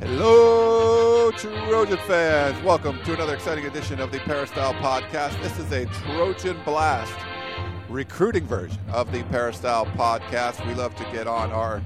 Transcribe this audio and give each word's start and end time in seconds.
Hello, 0.00 1.32
Trojan 1.32 1.98
fans. 2.06 2.62
Welcome 2.62 3.02
to 3.02 3.14
another 3.14 3.34
exciting 3.34 3.64
edition 3.64 3.98
of 3.98 4.12
the 4.12 4.20
Peristyle 4.20 4.72
Podcast. 4.74 5.42
This 5.42 5.58
is 5.58 5.72
a 5.72 5.86
Trojan 5.86 6.56
Blast 6.64 7.18
recruiting 7.88 8.44
version 8.46 8.78
of 8.92 9.10
the 9.10 9.24
Peristyle 9.24 9.86
Podcast. 9.86 10.64
We 10.68 10.74
love 10.74 10.94
to 10.94 11.02
get 11.10 11.26
on 11.26 11.50
our 11.50 11.82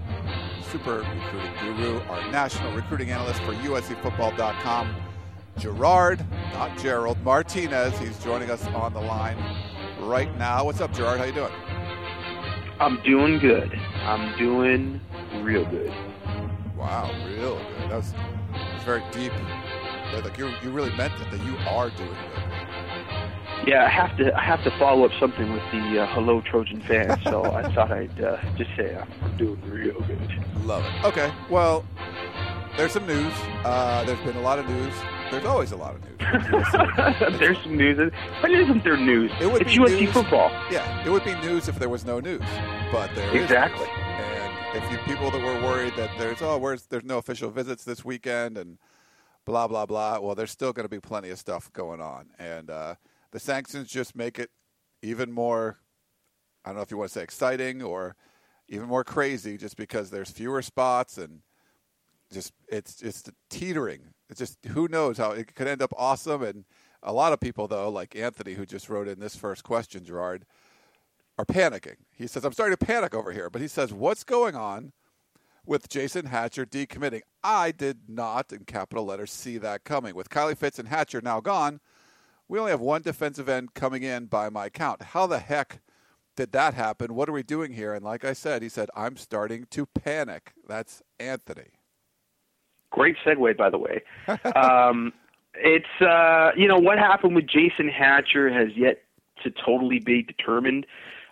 super 0.71 0.99
recruiting 0.99 1.55
guru, 1.59 2.01
our 2.03 2.31
national 2.31 2.75
recruiting 2.75 3.11
analyst 3.11 3.41
for 3.45 3.55
USCFootball.com, 3.55 4.95
Gerard, 5.57 6.23
not 6.53 6.77
Gerald, 6.77 7.17
Martinez. 7.25 7.99
He's 7.99 8.19
joining 8.23 8.51
us 8.51 8.67
on 8.67 8.93
the 8.93 9.01
line 9.01 9.39
right 10.01 10.37
now. 10.37 10.67
What's 10.67 10.83
up, 10.83 10.93
Gerard? 10.93 11.19
How 11.19 11.25
you 11.25 11.33
doing? 11.33 11.53
I'm 12.79 13.03
doing 13.05 13.39
good. 13.39 13.73
I'm 14.03 14.37
doing 14.37 15.01
real 15.41 15.65
good. 15.65 15.95
Wow, 16.83 17.11
real 17.27 17.57
good. 17.57 17.91
That 17.91 17.97
was, 17.97 18.13
that 18.13 18.75
was 18.75 18.83
very 18.83 19.03
deep. 19.13 19.33
Like 20.13 20.37
you, 20.37 20.53
you 20.63 20.71
really 20.71 20.95
meant 20.97 21.15
it 21.21 21.31
that 21.31 21.43
you 21.45 21.57
are 21.69 21.89
doing 21.91 22.11
it. 22.11 23.69
Yeah, 23.69 23.85
I 23.85 23.89
have 23.89 24.17
to. 24.19 24.35
I 24.37 24.43
have 24.43 24.63
to 24.65 24.71
follow 24.79 25.05
up 25.05 25.13
something 25.21 25.53
with 25.53 25.63
the 25.71 26.03
uh, 26.03 26.07
hello 26.15 26.41
Trojan 26.41 26.81
fans. 26.83 27.23
So 27.31 27.45
I 27.45 27.73
thought 27.73 27.93
I'd 27.93 28.21
uh, 28.21 28.37
just 28.57 28.71
say 28.77 28.97
I'm 28.97 29.37
doing 29.37 29.61
real 29.71 30.01
good. 30.03 30.19
Love 30.65 30.85
it. 30.85 31.05
Okay, 31.05 31.33
well, 31.49 31.85
there's 32.77 32.93
some 32.93 33.07
news. 33.07 33.33
Uh, 33.65 34.03
there's 34.05 34.19
been 34.21 34.37
a 34.37 34.41
lot 34.41 34.59
of 34.59 34.69
news. 34.69 34.93
There's 35.31 35.45
always 35.45 35.71
a 35.73 35.77
lot 35.77 35.95
of 35.95 36.03
news. 36.03 36.19
there's 37.39 37.63
some 37.63 37.77
news, 37.77 38.13
but 38.43 38.51
isn't 38.51 38.83
there 38.85 38.97
news? 38.97 39.31
It 39.41 39.47
would 39.51 39.63
it's 39.63 39.71
be 39.71 39.79
USC 39.79 40.01
news. 40.01 40.13
football. 40.13 40.51
Yeah, 40.71 41.07
it 41.07 41.11
would 41.11 41.25
be 41.25 41.35
news 41.37 41.69
if 41.69 41.79
there 41.79 41.89
was 41.89 42.05
no 42.05 42.19
news, 42.21 42.43
but 42.91 43.15
there 43.15 43.29
is 43.35 43.45
Exactly. 43.45 43.87
If 44.75 44.91
you 44.91 44.97
people 44.99 45.31
that 45.31 45.43
were 45.43 45.61
worried 45.63 45.95
that 45.97 46.11
there's 46.19 46.41
oh, 46.41 46.57
where's 46.57 46.87
there's 46.87 47.05
no 47.05 47.19
official 47.19 47.51
visits 47.51 47.85
this 47.85 48.05
weekend 48.05 48.57
and 48.57 48.79
blah 49.45 49.69
blah 49.69 49.85
blah, 49.87 50.19
well, 50.19 50.35
there's 50.35 50.51
still 50.51 50.73
going 50.73 50.85
to 50.85 50.89
be 50.89 51.01
plenty 51.01 51.31
of 51.31 51.39
stuff 51.39 51.73
going 51.73 52.01
on, 52.01 52.31
and 52.39 52.71
uh, 52.71 52.95
the 53.33 53.41
sanctions 53.41 53.89
just 53.89 54.17
make 54.17 54.39
it 54.39 54.51
even 55.03 55.31
more. 55.31 55.79
I 56.65 56.71
don't 56.71 56.77
know 56.77 56.83
if 56.83 56.91
you 56.91 56.97
want 56.97 57.11
to 57.11 57.19
say 57.19 57.23
exciting 57.23 57.83
or 57.83 58.17
even 58.69 58.89
more 58.89 59.05
crazy, 59.05 59.59
just 59.59 59.77
because 59.77 60.11
there's 60.11 60.31
fewer 60.31 60.63
spots 60.63 61.19
and 61.19 61.41
just 62.33 62.53
it's 62.69 62.97
just 62.97 63.31
teetering. 63.51 64.15
It's 64.31 64.39
just 64.39 64.59
who 64.69 64.89
knows 64.89 65.19
how 65.19 65.33
it 65.33 65.55
could 65.55 65.69
end 65.69 65.83
up 65.83 65.93
awesome. 65.99 66.43
And 66.43 66.65
a 67.03 67.13
lot 67.13 67.35
of 67.35 67.41
people 67.41 67.69
though, 67.69 67.91
like 67.91 68.17
Anthony, 68.17 68.55
who 68.55 68.65
just 68.65 68.89
wrote 68.89 69.09
in 69.09 69.21
this 69.21 69.37
first 69.37 69.65
question, 69.65 70.05
Gerard, 70.05 70.47
are 71.39 71.45
panicking. 71.45 71.97
He 72.11 72.27
says, 72.27 72.45
"I'm 72.45 72.53
starting 72.53 72.77
to 72.77 72.85
panic 72.85 73.15
over 73.15 73.33
here," 73.33 73.51
but 73.51 73.61
he 73.61 73.69
says, 73.69 73.93
"What's 73.93 74.25
going 74.25 74.55
on 74.55 74.93
with 75.65 75.89
Jason 75.89 76.27
Hatcher 76.27 76.67
decommitting?" 76.67 77.23
I 77.43 77.73
did 77.73 78.09
not, 78.09 78.53
in 78.53 78.65
capital 78.65 79.05
letters, 79.05 79.33
see 79.33 79.59
that 79.59 79.85
coming. 79.85 80.15
With 80.15 80.29
Kylie 80.29 80.57
Fitts 80.57 80.79
and 80.79 80.89
Hatcher 80.89 81.21
now 81.21 81.41
gone, 81.41 81.81
we 82.49 82.59
only 82.59 82.71
have 82.71 82.81
one 82.81 83.03
defensive 83.03 83.49
end 83.49 83.75
coming 83.75 84.03
in 84.03 84.27
by 84.27 84.49
my 84.49 84.69
count. 84.69 85.03
How 85.03 85.27
the 85.27 85.39
heck? 85.39 85.81
Did 86.35 86.53
that 86.53 86.73
happen? 86.73 87.15
What 87.15 87.29
are 87.29 87.33
we 87.33 87.43
doing 87.43 87.73
here? 87.73 87.93
And 87.93 88.03
like 88.03 88.25
I 88.25 88.33
said, 88.33 88.63
he 88.63 88.71
said, 88.71 88.89
I'm 88.97 89.19
starting 89.19 89.67
to 89.71 89.85
panic. 89.85 90.55
That's 90.67 91.03
Anthony. 91.21 91.73
Great 92.91 93.17
segue, 93.25 93.57
by 93.57 93.69
the 93.69 93.79
way. 93.79 94.03
um, 94.57 95.13
it's 95.55 96.01
uh, 96.01 96.53
you 96.57 96.69
know 96.69 96.79
what 96.79 96.99
happened 96.99 97.35
with 97.35 97.47
Jason 97.47 97.89
Hatcher 97.89 98.51
has 98.53 98.69
yet 98.77 99.03
to 99.43 99.51
totally 99.51 99.99
be 99.99 100.23
determined. 100.23 100.87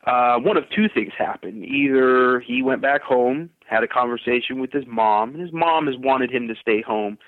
Uh, 0.06 0.38
one 0.38 0.56
of 0.56 0.65
two 0.75 0.88
things 0.88 1.12
happened. 1.16 1.65
Either 1.65 2.41
he 2.41 2.62
went 2.62 2.81
back 2.81 3.03
home, 3.03 3.50
had 3.66 3.83
a 3.83 3.88
conversation 3.88 4.61
with 4.61 4.72
his 4.72 4.84
mom, 4.87 5.31
and 5.31 5.41
his 5.41 5.53
mom 5.53 5.87
has 5.87 5.97
wanted 5.99 6.31
him 6.31 6.49
to 6.49 6.55
stay 6.61 6.81
home. 6.81 7.19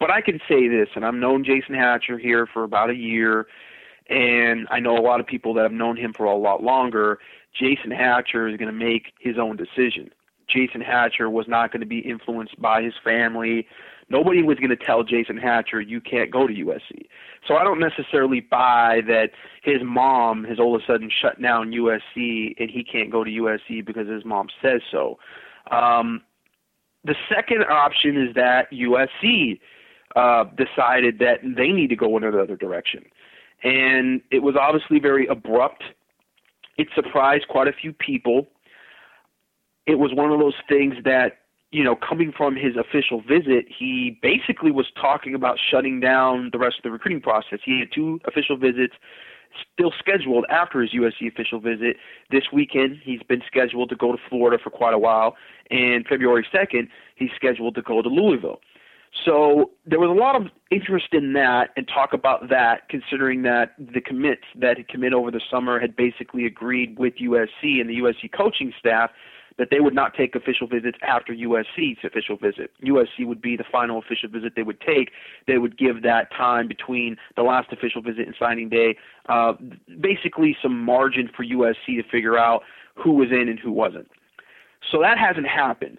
But 0.00 0.10
I 0.10 0.20
can 0.20 0.40
say 0.48 0.68
this, 0.68 0.88
and 0.94 1.04
I've 1.04 1.14
known 1.14 1.44
Jason 1.44 1.74
Hatcher 1.74 2.18
here 2.18 2.46
for 2.46 2.64
about 2.64 2.90
a 2.90 2.94
year, 2.94 3.46
and 4.08 4.66
I 4.70 4.80
know 4.80 4.96
a 4.96 5.02
lot 5.02 5.20
of 5.20 5.26
people 5.26 5.52
that 5.54 5.62
have 5.62 5.72
known 5.72 5.96
him 5.96 6.14
for 6.16 6.24
a 6.24 6.36
lot 6.36 6.62
longer. 6.62 7.18
Jason 7.58 7.90
Hatcher 7.90 8.48
is 8.48 8.56
going 8.56 8.72
to 8.72 8.72
make 8.72 9.12
his 9.20 9.36
own 9.38 9.56
decision. 9.56 10.10
Jason 10.48 10.80
Hatcher 10.80 11.28
was 11.28 11.46
not 11.46 11.72
going 11.72 11.80
to 11.80 11.86
be 11.86 11.98
influenced 11.98 12.60
by 12.60 12.82
his 12.82 12.94
family. 13.04 13.66
Nobody 14.10 14.42
was 14.42 14.58
going 14.58 14.70
to 14.70 14.76
tell 14.76 15.02
Jason 15.02 15.36
Hatcher 15.36 15.80
you 15.80 16.00
can't 16.00 16.30
go 16.30 16.46
to 16.46 16.52
USC. 16.52 17.06
So 17.46 17.56
I 17.56 17.64
don't 17.64 17.80
necessarily 17.80 18.40
buy 18.40 19.00
that 19.06 19.30
his 19.62 19.82
mom 19.82 20.44
has 20.44 20.58
all 20.58 20.74
of 20.74 20.82
a 20.82 20.86
sudden 20.86 21.10
shut 21.10 21.40
down 21.40 21.72
USC 21.72 22.54
and 22.58 22.70
he 22.70 22.84
can't 22.90 23.10
go 23.10 23.22
to 23.22 23.30
USC 23.30 23.84
because 23.84 24.08
his 24.08 24.24
mom 24.24 24.48
says 24.62 24.80
so. 24.90 25.18
Um, 25.70 26.22
the 27.04 27.14
second 27.28 27.64
option 27.64 28.16
is 28.16 28.34
that 28.34 28.70
USC 28.72 29.60
uh, 30.16 30.44
decided 30.56 31.18
that 31.18 31.40
they 31.42 31.68
need 31.68 31.88
to 31.88 31.96
go 31.96 32.16
in 32.16 32.24
another 32.24 32.56
direction, 32.56 33.04
and 33.62 34.20
it 34.30 34.42
was 34.42 34.56
obviously 34.60 34.98
very 34.98 35.26
abrupt. 35.26 35.84
It 36.76 36.88
surprised 36.94 37.46
quite 37.48 37.68
a 37.68 37.72
few 37.72 37.92
people 37.92 38.48
it 39.88 39.98
was 39.98 40.12
one 40.12 40.30
of 40.30 40.38
those 40.38 40.54
things 40.68 40.94
that 41.04 41.38
you 41.70 41.84
know 41.84 41.96
coming 41.96 42.32
from 42.36 42.56
his 42.56 42.76
official 42.76 43.20
visit 43.20 43.66
he 43.68 44.18
basically 44.22 44.70
was 44.70 44.86
talking 45.00 45.34
about 45.34 45.58
shutting 45.70 46.00
down 46.00 46.50
the 46.52 46.58
rest 46.58 46.76
of 46.78 46.82
the 46.82 46.90
recruiting 46.90 47.20
process. 47.20 47.58
He 47.64 47.80
had 47.80 47.88
two 47.94 48.20
official 48.26 48.56
visits 48.56 48.94
still 49.72 49.92
scheduled 49.98 50.44
after 50.50 50.80
his 50.80 50.90
USC 50.92 51.26
official 51.26 51.60
visit. 51.60 51.96
This 52.30 52.44
weekend 52.52 52.98
he's 53.02 53.22
been 53.22 53.42
scheduled 53.46 53.90
to 53.90 53.96
go 53.96 54.12
to 54.12 54.18
Florida 54.28 54.62
for 54.62 54.70
quite 54.70 54.94
a 54.94 54.98
while. 54.98 55.36
And 55.70 56.06
February 56.06 56.46
2nd 56.52 56.88
he's 57.16 57.30
scheduled 57.36 57.74
to 57.74 57.82
go 57.82 58.02
to 58.02 58.08
Louisville. 58.08 58.60
So 59.24 59.70
there 59.86 59.98
was 59.98 60.10
a 60.10 60.20
lot 60.20 60.36
of 60.36 60.48
interest 60.70 61.08
in 61.12 61.32
that 61.32 61.70
and 61.76 61.88
talk 61.88 62.12
about 62.12 62.50
that, 62.50 62.88
considering 62.88 63.42
that 63.42 63.74
the 63.78 64.00
commits 64.00 64.44
that 64.56 64.76
had 64.76 64.88
commit 64.88 65.14
over 65.14 65.30
the 65.30 65.40
summer 65.50 65.80
had 65.80 65.96
basically 65.96 66.44
agreed 66.44 66.98
with 66.98 67.14
USC 67.16 67.80
and 67.80 67.88
the 67.88 67.98
USC 68.00 68.30
coaching 68.36 68.72
staff 68.78 69.10
that 69.58 69.68
they 69.70 69.80
would 69.80 69.94
not 69.94 70.14
take 70.14 70.34
official 70.34 70.66
visits 70.66 70.98
after 71.06 71.32
USC's 71.32 71.98
official 72.04 72.36
visit. 72.36 72.70
USC 72.84 73.26
would 73.26 73.42
be 73.42 73.56
the 73.56 73.64
final 73.70 73.98
official 73.98 74.28
visit 74.28 74.52
they 74.54 74.62
would 74.62 74.80
take. 74.80 75.10
They 75.46 75.58
would 75.58 75.76
give 75.76 76.02
that 76.02 76.32
time 76.32 76.68
between 76.68 77.16
the 77.36 77.42
last 77.42 77.72
official 77.72 78.00
visit 78.00 78.26
and 78.26 78.34
signing 78.38 78.68
day, 78.68 78.96
uh, 79.28 79.54
basically 80.00 80.56
some 80.62 80.80
margin 80.84 81.28
for 81.36 81.44
USC 81.44 82.00
to 82.00 82.02
figure 82.10 82.38
out 82.38 82.62
who 82.94 83.12
was 83.12 83.28
in 83.30 83.48
and 83.48 83.58
who 83.58 83.72
wasn't. 83.72 84.08
So 84.90 85.00
that 85.00 85.18
hasn't 85.18 85.48
happened. 85.48 85.98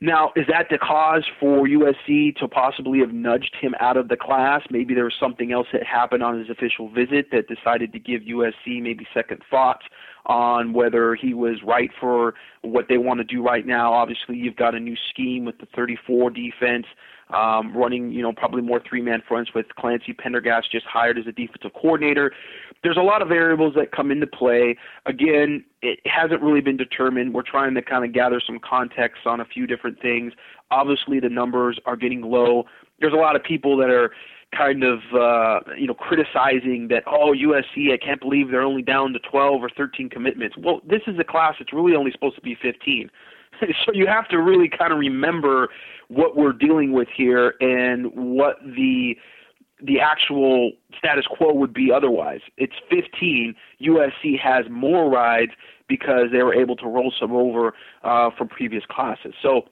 Now, 0.00 0.30
is 0.36 0.46
that 0.48 0.66
the 0.70 0.78
cause 0.78 1.24
for 1.40 1.66
USC 1.66 2.36
to 2.36 2.46
possibly 2.46 3.00
have 3.00 3.12
nudged 3.12 3.56
him 3.60 3.74
out 3.80 3.96
of 3.96 4.06
the 4.06 4.16
class? 4.16 4.62
Maybe 4.70 4.94
there 4.94 5.02
was 5.02 5.14
something 5.18 5.50
else 5.50 5.66
that 5.72 5.82
happened 5.82 6.22
on 6.22 6.38
his 6.38 6.48
official 6.48 6.88
visit 6.88 7.32
that 7.32 7.48
decided 7.48 7.92
to 7.92 7.98
give 7.98 8.22
USC 8.22 8.80
maybe 8.80 9.08
second 9.12 9.42
thoughts 9.50 9.86
on 10.26 10.72
whether 10.72 11.14
he 11.14 11.34
was 11.34 11.62
right 11.64 11.90
for 12.00 12.34
what 12.62 12.86
they 12.88 12.98
want 12.98 13.18
to 13.18 13.24
do 13.24 13.42
right 13.42 13.66
now. 13.66 13.92
Obviously, 13.92 14.36
you've 14.36 14.56
got 14.56 14.74
a 14.74 14.80
new 14.80 14.96
scheme 15.10 15.44
with 15.44 15.58
the 15.58 15.66
34 15.74 16.30
defense, 16.30 16.86
um, 17.30 17.76
running, 17.76 18.10
you 18.10 18.22
know, 18.22 18.32
probably 18.32 18.62
more 18.62 18.80
three-man 18.86 19.22
fronts 19.26 19.52
with 19.54 19.66
Clancy 19.76 20.12
Pendergast 20.12 20.70
just 20.70 20.86
hired 20.86 21.18
as 21.18 21.26
a 21.26 21.32
defensive 21.32 21.72
coordinator. 21.74 22.32
There's 22.82 22.96
a 22.96 23.02
lot 23.02 23.22
of 23.22 23.28
variables 23.28 23.74
that 23.74 23.92
come 23.92 24.10
into 24.10 24.26
play. 24.26 24.76
Again, 25.06 25.64
it 25.82 26.00
hasn't 26.06 26.42
really 26.42 26.60
been 26.60 26.76
determined. 26.76 27.34
We're 27.34 27.42
trying 27.42 27.74
to 27.74 27.82
kind 27.82 28.04
of 28.04 28.12
gather 28.12 28.40
some 28.44 28.58
context 28.58 29.26
on 29.26 29.40
a 29.40 29.44
few 29.44 29.66
different 29.66 30.00
things. 30.00 30.32
Obviously, 30.70 31.20
the 31.20 31.28
numbers 31.28 31.78
are 31.86 31.96
getting 31.96 32.22
low. 32.22 32.64
There's 33.00 33.12
a 33.12 33.16
lot 33.16 33.36
of 33.36 33.42
people 33.42 33.76
that 33.78 33.90
are 33.90 34.10
kind 34.56 34.82
of 34.82 35.00
uh, 35.14 35.60
you 35.76 35.86
know 35.86 35.94
criticizing 35.94 36.88
that 36.88 37.04
oh 37.06 37.34
USC 37.34 37.92
I 37.92 37.98
can't 37.98 38.20
believe 38.20 38.50
they're 38.50 38.62
only 38.62 38.82
down 38.82 39.12
to 39.12 39.18
12 39.18 39.62
or 39.62 39.68
13 39.68 40.08
commitments. 40.08 40.56
Well, 40.56 40.80
this 40.88 41.02
is 41.06 41.18
a 41.18 41.24
class 41.24 41.54
that's 41.58 41.72
really 41.72 41.94
only 41.94 42.12
supposed 42.12 42.36
to 42.36 42.42
be 42.42 42.56
15. 42.60 43.10
so 43.60 43.92
you 43.92 44.06
have 44.06 44.28
to 44.28 44.38
really 44.40 44.68
kind 44.68 44.92
of 44.92 44.98
remember 44.98 45.68
what 46.08 46.36
we're 46.36 46.52
dealing 46.52 46.92
with 46.92 47.08
here 47.14 47.54
and 47.60 48.06
what 48.14 48.56
the 48.62 49.16
the 49.80 50.00
actual 50.00 50.72
status 50.96 51.24
quo 51.30 51.52
would 51.52 51.72
be 51.72 51.92
otherwise. 51.92 52.40
It's 52.56 52.74
15. 52.90 53.54
USC 53.80 54.38
has 54.40 54.64
more 54.68 55.08
rides 55.08 55.52
because 55.88 56.32
they 56.32 56.42
were 56.42 56.54
able 56.54 56.74
to 56.76 56.86
roll 56.86 57.12
some 57.18 57.32
over 57.32 57.74
uh, 58.02 58.30
from 58.36 58.48
previous 58.48 58.84
classes. 58.86 59.34
So 59.40 59.68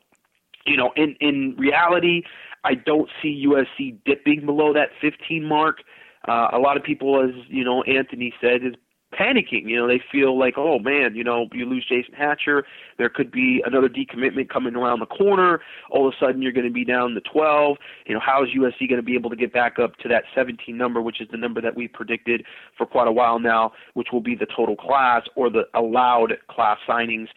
you 0.66 0.76
know, 0.76 0.92
in 0.96 1.16
in 1.20 1.54
reality, 1.56 2.22
I 2.66 2.74
don't 2.74 3.08
see 3.22 3.46
USC 3.46 3.96
dipping 4.04 4.44
below 4.44 4.72
that 4.72 4.88
15 5.00 5.44
mark. 5.44 5.78
Uh, 6.26 6.48
a 6.52 6.58
lot 6.58 6.76
of 6.76 6.82
people, 6.82 7.22
as 7.22 7.30
you 7.48 7.62
know, 7.62 7.84
Anthony 7.84 8.34
said, 8.40 8.64
is 8.64 8.74
panicking. 9.14 9.68
You 9.68 9.76
know, 9.76 9.86
they 9.86 10.00
feel 10.10 10.36
like, 10.36 10.54
oh 10.56 10.80
man, 10.80 11.14
you 11.14 11.22
know, 11.22 11.46
you 11.52 11.64
lose 11.64 11.86
Jason 11.88 12.12
Hatcher, 12.12 12.64
there 12.98 13.08
could 13.08 13.30
be 13.30 13.62
another 13.64 13.88
decommitment 13.88 14.48
coming 14.48 14.74
around 14.74 14.98
the 14.98 15.06
corner. 15.06 15.60
All 15.90 16.08
of 16.08 16.12
a 16.12 16.24
sudden, 16.24 16.42
you're 16.42 16.52
going 16.52 16.66
to 16.66 16.72
be 16.72 16.84
down 16.84 17.14
to 17.14 17.20
12. 17.20 17.76
You 18.06 18.14
know, 18.14 18.20
how 18.20 18.42
is 18.42 18.50
USC 18.50 18.88
going 18.88 18.96
to 18.96 19.02
be 19.02 19.14
able 19.14 19.30
to 19.30 19.36
get 19.36 19.52
back 19.52 19.78
up 19.78 19.96
to 19.98 20.08
that 20.08 20.24
17 20.34 20.76
number, 20.76 21.00
which 21.00 21.20
is 21.20 21.28
the 21.30 21.38
number 21.38 21.60
that 21.60 21.76
we 21.76 21.86
predicted 21.86 22.44
for 22.76 22.84
quite 22.84 23.06
a 23.06 23.12
while 23.12 23.38
now, 23.38 23.72
which 23.94 24.08
will 24.12 24.20
be 24.20 24.34
the 24.34 24.46
total 24.56 24.74
class 24.74 25.22
or 25.36 25.50
the 25.50 25.62
allowed 25.74 26.34
class 26.50 26.78
signings. 26.88 27.28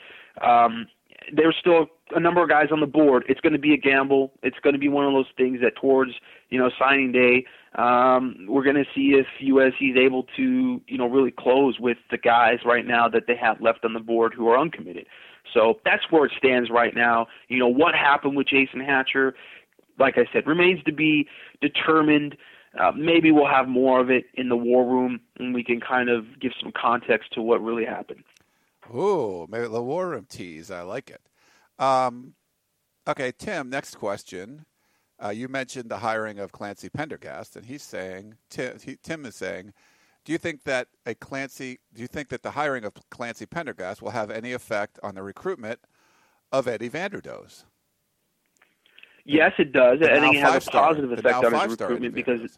Um, 0.42 0.88
there's 1.36 1.56
still 1.60 1.88
a 2.16 2.20
number 2.20 2.42
of 2.42 2.50
guys 2.50 2.68
on 2.72 2.80
the 2.80 2.88
board. 2.88 3.24
It's 3.28 3.40
going 3.42 3.54
to 3.54 3.60
be 3.60 3.74
a 3.74 3.78
gamble. 3.78 4.32
It's 4.44 4.58
going 4.60 4.74
to 4.74 4.80
be 4.80 4.90
one 4.90 5.06
of 5.06 5.14
those 5.14 5.28
things 5.38 5.60
that 5.62 5.76
towards 5.76 6.12
you 6.50 6.60
know 6.60 6.70
signing 6.80 7.12
day, 7.12 7.46
um, 7.76 8.46
we're 8.48 8.64
going 8.64 8.76
to 8.76 8.86
see 8.96 9.14
if 9.20 9.28
USC 9.42 9.92
is 9.92 9.98
able 9.98 10.24
to 10.36 10.82
you 10.88 10.98
know 10.98 11.08
really 11.08 11.32
close 11.32 11.80
with 11.80 11.98
the 12.12 12.18
guys 12.18 12.60
right 12.66 12.86
now 12.86 13.08
that 13.10 13.24
they 13.28 13.36
have 13.36 13.62
left 13.62 13.86
on 13.86 13.94
the 13.94 14.00
board 14.00 14.34
who 14.36 14.48
are 14.50 14.58
uncommitted. 14.58 15.06
So 15.54 15.80
that's 15.86 16.04
where 16.10 16.26
it 16.26 16.32
stands 16.38 16.70
right 16.70 16.96
now. 16.96 17.28
You 17.48 17.60
know 17.60 17.68
what 17.68 17.96
happened 17.96 18.36
with 18.36 18.48
Jason 18.48 18.80
Hatcher, 18.80 19.36
like 19.98 20.18
I 20.18 20.26
said, 20.32 20.48
remains 20.48 20.84
to 20.84 20.94
be 20.94 21.28
determined. 21.62 22.36
Uh, 22.80 22.92
maybe 22.96 23.32
we'll 23.32 23.48
have 23.48 23.68
more 23.68 24.00
of 24.00 24.12
it 24.12 24.26
in 24.36 24.50
the 24.50 24.56
war 24.56 24.86
room, 24.86 25.20
and 25.38 25.56
we 25.56 25.64
can 25.64 25.82
kind 25.82 26.08
of 26.08 26.40
give 26.40 26.52
some 26.62 26.72
context 26.72 27.34
to 27.34 27.42
what 27.42 27.62
really 27.62 27.86
happened. 27.86 28.24
Ooh, 28.94 29.48
maybe 29.50 29.68
the 29.68 29.82
war 29.82 30.10
room 30.10 30.26
tease. 30.30 30.72
I 30.72 30.82
like 30.82 31.10
it. 31.10 31.22
Um, 31.84 32.34
okay, 33.08 33.32
Tim. 33.38 33.70
Next 33.70 33.96
question. 33.96 34.66
Uh, 35.24 35.30
you 35.30 35.48
mentioned 35.48 35.90
the 35.90 35.98
hiring 35.98 36.40
of 36.40 36.52
Clancy 36.52 36.90
Pendergast, 36.90 37.56
and 37.56 37.66
he's 37.66 37.84
saying 37.84 38.36
Tim, 38.50 38.80
he, 38.80 38.98
Tim 39.04 39.26
is 39.26 39.36
saying, 39.36 39.74
do 40.24 40.32
you 40.32 40.38
think 40.38 40.64
that 40.64 40.88
a 41.06 41.16
Clancy? 41.16 41.80
Do 41.94 42.02
you 42.02 42.08
think 42.08 42.30
that 42.30 42.44
the 42.44 42.52
hiring 42.52 42.86
of 42.86 42.94
Clancy 43.10 43.46
Pendergast 43.46 44.02
will 44.02 44.12
have 44.12 44.30
any 44.30 44.54
effect 44.54 45.00
on 45.04 45.16
the 45.16 45.24
recruitment 45.24 45.80
of 46.52 46.68
Eddie 46.68 46.90
Vanderdoes? 46.90 47.66
Yes, 49.26 49.54
it 49.58 49.74
does. 49.74 50.00
I 50.02 50.20
think 50.20 50.36
it 50.38 50.42
has 50.42 50.68
a 50.68 50.72
positive 50.72 51.12
effect 51.12 51.44
on 51.44 51.70
his 51.70 51.80
recruitment 51.80 52.16
because 52.16 52.58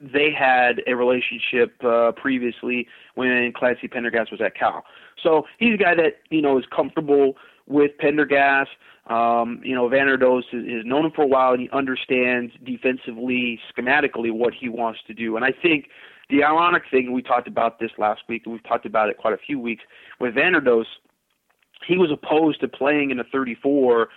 they 0.00 0.30
had 0.32 0.82
a 0.86 0.94
relationship 0.94 1.74
uh, 1.84 2.12
previously 2.12 2.86
when 3.14 3.52
Clancy 3.52 3.86
Pendergast 3.86 4.30
was 4.32 4.40
at 4.40 4.54
Cal. 4.54 4.84
So 5.22 5.46
he's 5.58 5.74
a 5.74 5.78
guy 5.78 5.94
that 5.94 6.18
you 6.30 6.42
know 6.42 6.58
is 6.58 6.64
comfortable 6.74 7.36
with 7.66 7.92
Pendergast. 7.98 8.70
Um, 9.06 9.60
you 9.64 9.74
know, 9.74 9.88
Vanderdoes 9.88 10.44
has, 10.52 10.64
has 10.66 10.84
known 10.84 11.06
him 11.06 11.12
for 11.14 11.22
a 11.22 11.26
while, 11.26 11.52
and 11.52 11.60
he 11.60 11.70
understands 11.70 12.52
defensively, 12.64 13.58
schematically, 13.74 14.30
what 14.30 14.54
he 14.54 14.68
wants 14.68 15.00
to 15.08 15.14
do. 15.14 15.36
And 15.36 15.44
I 15.44 15.52
think 15.52 15.86
the 16.28 16.44
ironic 16.44 16.84
thing 16.90 17.12
we 17.12 17.22
talked 17.22 17.48
about 17.48 17.80
this 17.80 17.90
last 17.98 18.22
week, 18.28 18.42
and 18.44 18.52
we've 18.52 18.62
talked 18.64 18.86
about 18.86 19.08
it 19.08 19.18
quite 19.18 19.34
a 19.34 19.38
few 19.38 19.58
weeks 19.58 19.82
with 20.20 20.34
Vanderdoes. 20.34 20.84
He 21.86 21.96
was 21.96 22.10
opposed 22.10 22.60
to 22.60 22.68
playing 22.68 23.10
in 23.10 23.18
a 23.18 23.24
34 23.24 24.08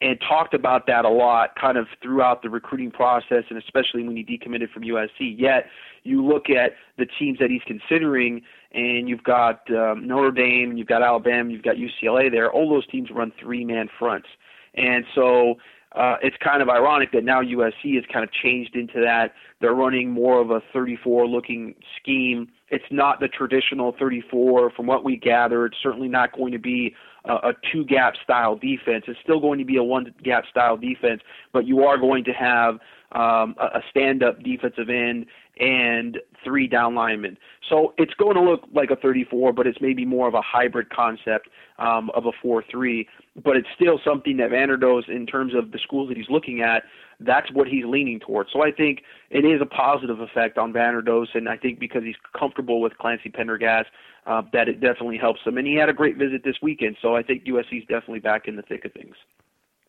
and 0.00 0.20
talked 0.20 0.52
about 0.52 0.88
that 0.88 1.04
a 1.04 1.08
lot 1.08 1.54
kind 1.54 1.78
of 1.78 1.86
throughout 2.02 2.42
the 2.42 2.50
recruiting 2.50 2.90
process 2.90 3.44
and 3.48 3.58
especially 3.58 4.02
when 4.02 4.16
he 4.16 4.24
decommitted 4.24 4.70
from 4.72 4.82
USC. 4.82 5.38
Yet 5.38 5.66
you 6.02 6.26
look 6.26 6.50
at 6.50 6.72
the 6.98 7.06
teams 7.06 7.38
that 7.38 7.50
he's 7.50 7.62
considering 7.66 8.42
and 8.74 9.08
you've 9.08 9.24
got 9.24 9.60
um, 9.70 10.06
Notre 10.06 10.30
Dame, 10.30 10.76
you've 10.76 10.88
got 10.88 11.02
Alabama, 11.02 11.50
you've 11.50 11.62
got 11.62 11.76
UCLA 11.76 12.30
there. 12.30 12.50
All 12.50 12.68
those 12.68 12.86
teams 12.86 13.10
run 13.10 13.32
three-man 13.40 13.88
fronts. 13.98 14.28
And 14.74 15.04
so 15.14 15.56
uh, 15.94 16.16
it's 16.22 16.36
kind 16.42 16.62
of 16.62 16.68
ironic 16.68 17.12
that 17.12 17.24
now 17.24 17.42
USC 17.42 17.94
has 17.96 18.04
kind 18.10 18.24
of 18.24 18.32
changed 18.32 18.74
into 18.74 19.00
that. 19.00 19.32
They're 19.60 19.74
running 19.74 20.10
more 20.10 20.40
of 20.40 20.50
a 20.50 20.62
34 20.72 21.26
looking 21.28 21.74
scheme. 22.00 22.48
It's 22.70 22.84
not 22.90 23.20
the 23.20 23.28
traditional 23.28 23.94
34 23.98 24.70
from 24.70 24.86
what 24.86 25.04
we 25.04 25.16
gather. 25.16 25.66
It's 25.66 25.76
certainly 25.82 26.08
not 26.08 26.34
going 26.34 26.52
to 26.52 26.58
be 26.58 26.94
a, 27.26 27.34
a 27.34 27.52
two 27.70 27.84
gap 27.84 28.14
style 28.22 28.56
defense. 28.56 29.04
It's 29.06 29.20
still 29.22 29.40
going 29.40 29.58
to 29.58 29.66
be 29.66 29.76
a 29.76 29.82
one 29.82 30.14
gap 30.24 30.44
style 30.50 30.78
defense, 30.78 31.20
but 31.52 31.66
you 31.66 31.84
are 31.84 31.98
going 31.98 32.24
to 32.24 32.32
have 32.32 32.78
um, 33.12 33.54
a, 33.60 33.78
a 33.78 33.82
stand 33.90 34.22
up 34.22 34.42
defensive 34.42 34.88
end 34.88 35.26
and 35.58 36.18
three 36.44 36.66
down 36.66 36.94
linemen. 36.94 37.36
So 37.68 37.94
it's 37.98 38.14
going 38.14 38.34
to 38.34 38.42
look 38.42 38.62
like 38.74 38.90
a 38.90 38.96
34, 38.96 39.52
but 39.52 39.66
it's 39.66 39.80
maybe 39.80 40.04
more 40.04 40.28
of 40.28 40.34
a 40.34 40.42
hybrid 40.42 40.90
concept 40.90 41.48
um, 41.78 42.10
of 42.14 42.26
a 42.26 42.32
4-3. 42.44 43.06
But 43.42 43.56
it's 43.56 43.68
still 43.74 44.00
something 44.04 44.36
that 44.38 44.50
Vanderdoes, 44.50 45.08
in 45.08 45.26
terms 45.26 45.54
of 45.54 45.72
the 45.72 45.78
schools 45.78 46.08
that 46.08 46.16
he's 46.16 46.28
looking 46.28 46.60
at, 46.60 46.84
that's 47.20 47.50
what 47.52 47.68
he's 47.68 47.84
leaning 47.86 48.18
towards. 48.20 48.50
So 48.52 48.62
I 48.62 48.72
think 48.72 49.02
it 49.30 49.44
is 49.44 49.60
a 49.60 49.66
positive 49.66 50.20
effect 50.20 50.58
on 50.58 50.72
Vanderdoes, 50.72 51.28
and 51.34 51.48
I 51.48 51.56
think 51.56 51.78
because 51.78 52.02
he's 52.02 52.16
comfortable 52.38 52.80
with 52.80 52.96
Clancy 52.98 53.28
Pendergast, 53.28 53.88
uh, 54.26 54.42
that 54.52 54.68
it 54.68 54.80
definitely 54.80 55.18
helps 55.18 55.40
him. 55.44 55.58
And 55.58 55.66
he 55.66 55.74
had 55.74 55.88
a 55.88 55.94
great 55.94 56.16
visit 56.16 56.42
this 56.44 56.56
weekend, 56.62 56.96
so 57.00 57.16
I 57.16 57.22
think 57.22 57.44
USC 57.44 57.78
is 57.78 57.86
definitely 57.88 58.20
back 58.20 58.48
in 58.48 58.56
the 58.56 58.62
thick 58.62 58.84
of 58.84 58.92
things. 58.92 59.14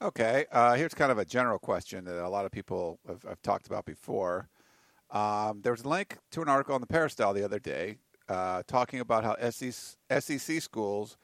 Okay, 0.02 0.46
uh, 0.52 0.76
here's 0.76 0.94
kind 0.94 1.12
of 1.12 1.18
a 1.18 1.26
general 1.26 1.60
question 1.60 2.04
that 2.06 2.24
a 2.24 2.30
lot 2.30 2.46
of 2.46 2.52
people 2.52 3.00
have, 3.08 3.24
have 3.24 3.42
talked 3.42 3.68
about 3.68 3.86
before. 3.86 4.50
Um, 5.14 5.62
there 5.62 5.72
was 5.72 5.84
a 5.84 5.88
link 5.88 6.18
to 6.32 6.42
an 6.42 6.50
article 6.50 6.74
on 6.76 6.82
the 6.82 6.88
Peristyle 6.88 7.34
the 7.34 7.46
other 7.46 7.60
day 7.60 7.98
uh, 8.28 8.64
talking 8.66 9.00
about 9.00 9.24
how 9.24 9.38
SEC, 9.50 9.74
SEC 10.20 10.62
schools 10.62 11.18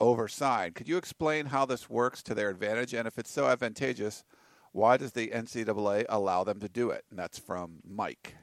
oversign. 0.00 0.74
Could 0.74 0.88
you 0.88 0.98
explain 0.98 1.46
how 1.46 1.64
this 1.64 1.88
works 1.88 2.22
to 2.24 2.34
their 2.34 2.50
advantage? 2.50 2.92
And 2.92 3.08
if 3.08 3.18
it's 3.18 3.30
so 3.30 3.46
advantageous, 3.46 4.22
why 4.72 4.98
does 4.98 5.12
the 5.12 5.28
NCAA 5.28 6.04
allow 6.08 6.44
them 6.44 6.60
to 6.60 6.68
do 6.68 6.90
it? 6.90 7.04
And 7.10 7.18
that's 7.18 7.38
from 7.38 7.78
Mike. 7.88 8.36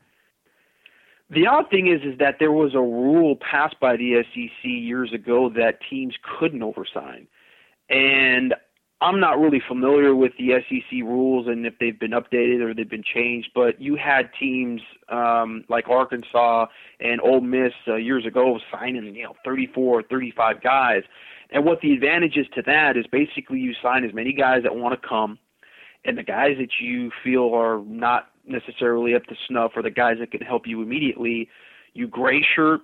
The 1.29 1.45
odd 1.45 1.69
thing 1.69 1.87
is, 1.87 2.01
is 2.01 2.17
that 2.17 2.37
there 2.39 2.51
was 2.51 2.73
a 2.73 2.79
rule 2.79 3.35
passed 3.35 3.79
by 3.79 3.95
the 3.95 4.23
SEC 4.33 4.63
years 4.63 5.13
ago 5.13 5.49
that 5.49 5.77
teams 5.87 6.15
couldn't 6.39 6.61
oversign, 6.61 7.27
and 7.87 8.55
I'm 9.01 9.21
not 9.21 9.39
really 9.39 9.61
familiar 9.65 10.13
with 10.13 10.33
the 10.37 10.61
SEC 10.67 10.91
rules 11.03 11.47
and 11.47 11.65
if 11.65 11.75
they've 11.79 11.97
been 11.97 12.11
updated 12.11 12.61
or 12.61 12.73
they've 12.73 12.89
been 12.89 13.03
changed, 13.03 13.51
but 13.55 13.79
you 13.79 13.95
had 13.95 14.29
teams 14.37 14.81
um, 15.07 15.63
like 15.69 15.87
Arkansas 15.87 16.65
and 16.99 17.21
Ole 17.21 17.39
Miss 17.39 17.71
uh, 17.87 17.95
years 17.95 18.25
ago 18.25 18.59
signing, 18.71 19.15
you 19.15 19.23
know, 19.23 19.35
34, 19.45 20.03
35 20.03 20.61
guys. 20.61 21.03
And 21.49 21.63
what 21.63 21.79
the 21.79 21.93
advantage 21.93 22.35
is 22.35 22.45
to 22.55 22.61
that 22.63 22.97
is 22.97 23.05
basically 23.07 23.59
you 23.59 23.73
sign 23.81 24.03
as 24.03 24.13
many 24.13 24.33
guys 24.33 24.63
that 24.63 24.75
want 24.75 25.01
to 25.01 25.07
come, 25.07 25.39
and 26.05 26.17
the 26.17 26.23
guys 26.23 26.57
that 26.59 26.69
you 26.81 27.09
feel 27.23 27.53
are 27.53 27.81
not 27.85 28.29
necessarily 28.45 29.15
up 29.15 29.25
to 29.25 29.35
snuff 29.47 29.71
or 29.75 29.81
the 29.81 29.89
guys 29.89 30.17
that 30.19 30.31
can 30.31 30.41
help 30.41 30.67
you 30.67 30.81
immediately, 30.81 31.49
you 31.93 32.07
gray 32.07 32.45
shirt 32.55 32.81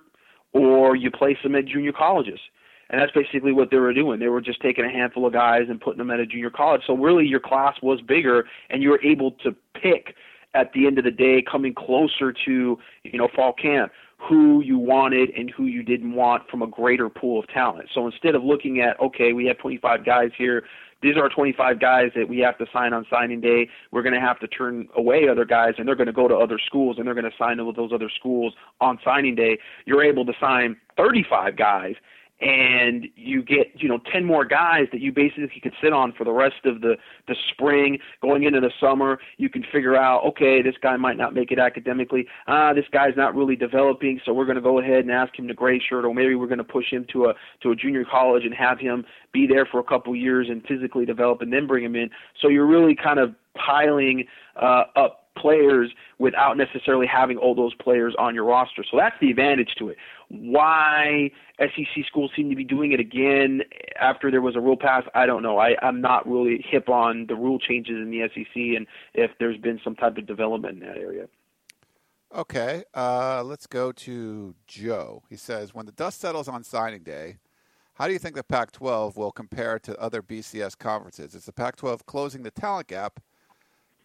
or 0.52 0.96
you 0.96 1.10
place 1.10 1.36
them 1.42 1.54
at 1.54 1.66
junior 1.66 1.92
colleges. 1.92 2.40
And 2.88 3.00
that's 3.00 3.12
basically 3.12 3.52
what 3.52 3.70
they 3.70 3.78
were 3.78 3.92
doing. 3.92 4.20
They 4.20 4.28
were 4.28 4.40
just 4.40 4.60
taking 4.60 4.84
a 4.84 4.90
handful 4.90 5.26
of 5.26 5.32
guys 5.32 5.62
and 5.68 5.80
putting 5.80 5.98
them 5.98 6.10
at 6.10 6.20
a 6.20 6.26
junior 6.26 6.50
college. 6.50 6.82
So 6.86 6.94
really 6.94 7.26
your 7.26 7.40
class 7.40 7.74
was 7.82 8.00
bigger 8.00 8.46
and 8.70 8.82
you 8.82 8.90
were 8.90 9.02
able 9.02 9.32
to 9.42 9.54
pick 9.74 10.14
at 10.54 10.72
the 10.72 10.86
end 10.86 10.98
of 10.98 11.04
the 11.04 11.10
day 11.10 11.42
coming 11.50 11.74
closer 11.74 12.32
to, 12.44 12.78
you 13.02 13.18
know, 13.18 13.28
fall 13.34 13.52
camp 13.52 13.92
who 14.18 14.62
you 14.62 14.78
wanted 14.78 15.30
and 15.36 15.50
who 15.50 15.66
you 15.66 15.82
didn't 15.82 16.14
want 16.14 16.48
from 16.48 16.62
a 16.62 16.66
greater 16.66 17.08
pool 17.08 17.38
of 17.38 17.46
talent. 17.48 17.88
So 17.94 18.06
instead 18.06 18.34
of 18.34 18.42
looking 18.42 18.80
at, 18.80 18.98
okay, 19.00 19.32
we 19.32 19.46
have 19.46 19.58
25 19.58 20.04
guys 20.04 20.30
here, 20.38 20.64
these 21.02 21.16
are 21.16 21.28
25 21.28 21.78
guys 21.78 22.10
that 22.16 22.26
we 22.28 22.38
have 22.38 22.56
to 22.58 22.66
sign 22.72 22.94
on 22.94 23.04
signing 23.10 23.40
day. 23.40 23.68
We're 23.90 24.02
going 24.02 24.14
to 24.14 24.20
have 24.20 24.40
to 24.40 24.48
turn 24.48 24.88
away 24.96 25.28
other 25.28 25.44
guys, 25.44 25.74
and 25.76 25.86
they're 25.86 25.94
going 25.94 26.06
to 26.06 26.12
go 26.12 26.26
to 26.26 26.34
other 26.34 26.58
schools, 26.58 26.96
and 26.96 27.06
they're 27.06 27.14
going 27.14 27.30
to 27.30 27.36
sign 27.38 27.64
with 27.64 27.76
those 27.76 27.92
other 27.92 28.10
schools 28.18 28.54
on 28.80 28.98
signing 29.04 29.34
day. 29.34 29.58
You're 29.84 30.02
able 30.02 30.24
to 30.24 30.32
sign 30.40 30.76
35 30.96 31.56
guys 31.56 31.94
and 32.40 33.06
you 33.16 33.42
get 33.42 33.68
you 33.74 33.88
know 33.88 33.98
10 34.12 34.24
more 34.24 34.44
guys 34.44 34.88
that 34.92 35.00
you 35.00 35.10
basically 35.10 35.60
could 35.60 35.72
sit 35.82 35.92
on 35.92 36.12
for 36.12 36.24
the 36.24 36.32
rest 36.32 36.64
of 36.64 36.80
the 36.82 36.96
the 37.28 37.36
spring. 37.50 37.98
Going 38.20 38.42
into 38.42 38.60
the 38.60 38.70
summer 38.78 39.18
you 39.38 39.48
can 39.48 39.64
figure 39.72 39.96
out 39.96 40.24
okay 40.24 40.60
this 40.62 40.74
guy 40.80 40.96
might 40.96 41.16
not 41.16 41.34
make 41.34 41.50
it 41.50 41.58
academically. 41.58 42.26
Ah 42.46 42.72
this 42.74 42.84
guy's 42.92 43.16
not 43.16 43.34
really 43.34 43.56
developing 43.56 44.20
so 44.24 44.32
we're 44.32 44.44
going 44.44 44.56
to 44.56 44.62
go 44.62 44.78
ahead 44.78 45.00
and 45.00 45.10
ask 45.10 45.38
him 45.38 45.48
to 45.48 45.54
gray 45.54 45.78
shirt 45.78 46.04
or 46.04 46.12
maybe 46.12 46.34
we're 46.34 46.46
going 46.46 46.58
to 46.58 46.64
push 46.64 46.90
him 46.90 47.06
to 47.12 47.26
a 47.26 47.34
to 47.62 47.70
a 47.70 47.76
junior 47.76 48.04
college 48.04 48.44
and 48.44 48.54
have 48.54 48.78
him 48.78 49.04
be 49.32 49.46
there 49.46 49.66
for 49.66 49.80
a 49.80 49.84
couple 49.84 50.14
years 50.14 50.48
and 50.50 50.62
physically 50.66 51.06
develop 51.06 51.40
and 51.40 51.52
then 51.52 51.66
bring 51.66 51.84
him 51.84 51.96
in. 51.96 52.10
So 52.40 52.48
you're 52.48 52.66
really 52.66 52.94
kind 52.94 53.18
of 53.18 53.34
piling 53.54 54.26
uh 54.56 54.84
up 54.94 55.25
players 55.36 55.90
without 56.18 56.56
necessarily 56.56 57.06
having 57.06 57.36
all 57.36 57.54
those 57.54 57.74
players 57.74 58.14
on 58.18 58.34
your 58.34 58.44
roster. 58.44 58.84
So 58.90 58.96
that's 58.96 59.14
the 59.20 59.30
advantage 59.30 59.74
to 59.78 59.88
it. 59.90 59.96
Why 60.28 61.30
SEC 61.58 62.04
schools 62.06 62.30
seem 62.34 62.50
to 62.50 62.56
be 62.56 62.64
doing 62.64 62.92
it 62.92 63.00
again 63.00 63.62
after 64.00 64.30
there 64.30 64.42
was 64.42 64.56
a 64.56 64.60
rule 64.60 64.76
pass, 64.76 65.04
I 65.14 65.26
don't 65.26 65.42
know. 65.42 65.58
I, 65.58 65.76
I'm 65.82 66.00
not 66.00 66.26
really 66.28 66.64
hip 66.68 66.88
on 66.88 67.26
the 67.28 67.36
rule 67.36 67.58
changes 67.58 67.96
in 67.96 68.10
the 68.10 68.28
SEC 68.34 68.56
and 68.76 68.86
if 69.14 69.30
there's 69.38 69.58
been 69.58 69.80
some 69.84 69.94
type 69.94 70.16
of 70.16 70.26
development 70.26 70.82
in 70.82 70.88
that 70.88 70.96
area. 70.96 71.26
Okay, 72.34 72.82
uh, 72.94 73.42
let's 73.44 73.66
go 73.66 73.92
to 73.92 74.54
Joe. 74.66 75.22
He 75.30 75.36
says, 75.36 75.72
when 75.72 75.86
the 75.86 75.92
dust 75.92 76.20
settles 76.20 76.48
on 76.48 76.64
signing 76.64 77.02
day, 77.04 77.36
How 77.94 78.06
do 78.06 78.12
you 78.12 78.18
think 78.18 78.34
the 78.34 78.44
Pac 78.44 78.72
12 78.72 79.16
will 79.16 79.32
compare 79.32 79.78
to 79.78 79.98
other 79.98 80.20
BCS 80.20 80.76
conferences? 80.76 81.34
Is 81.34 81.46
the 81.46 81.52
Pac 81.52 81.76
12 81.76 82.04
closing 82.04 82.42
the 82.42 82.50
talent 82.50 82.88
gap 82.88 83.20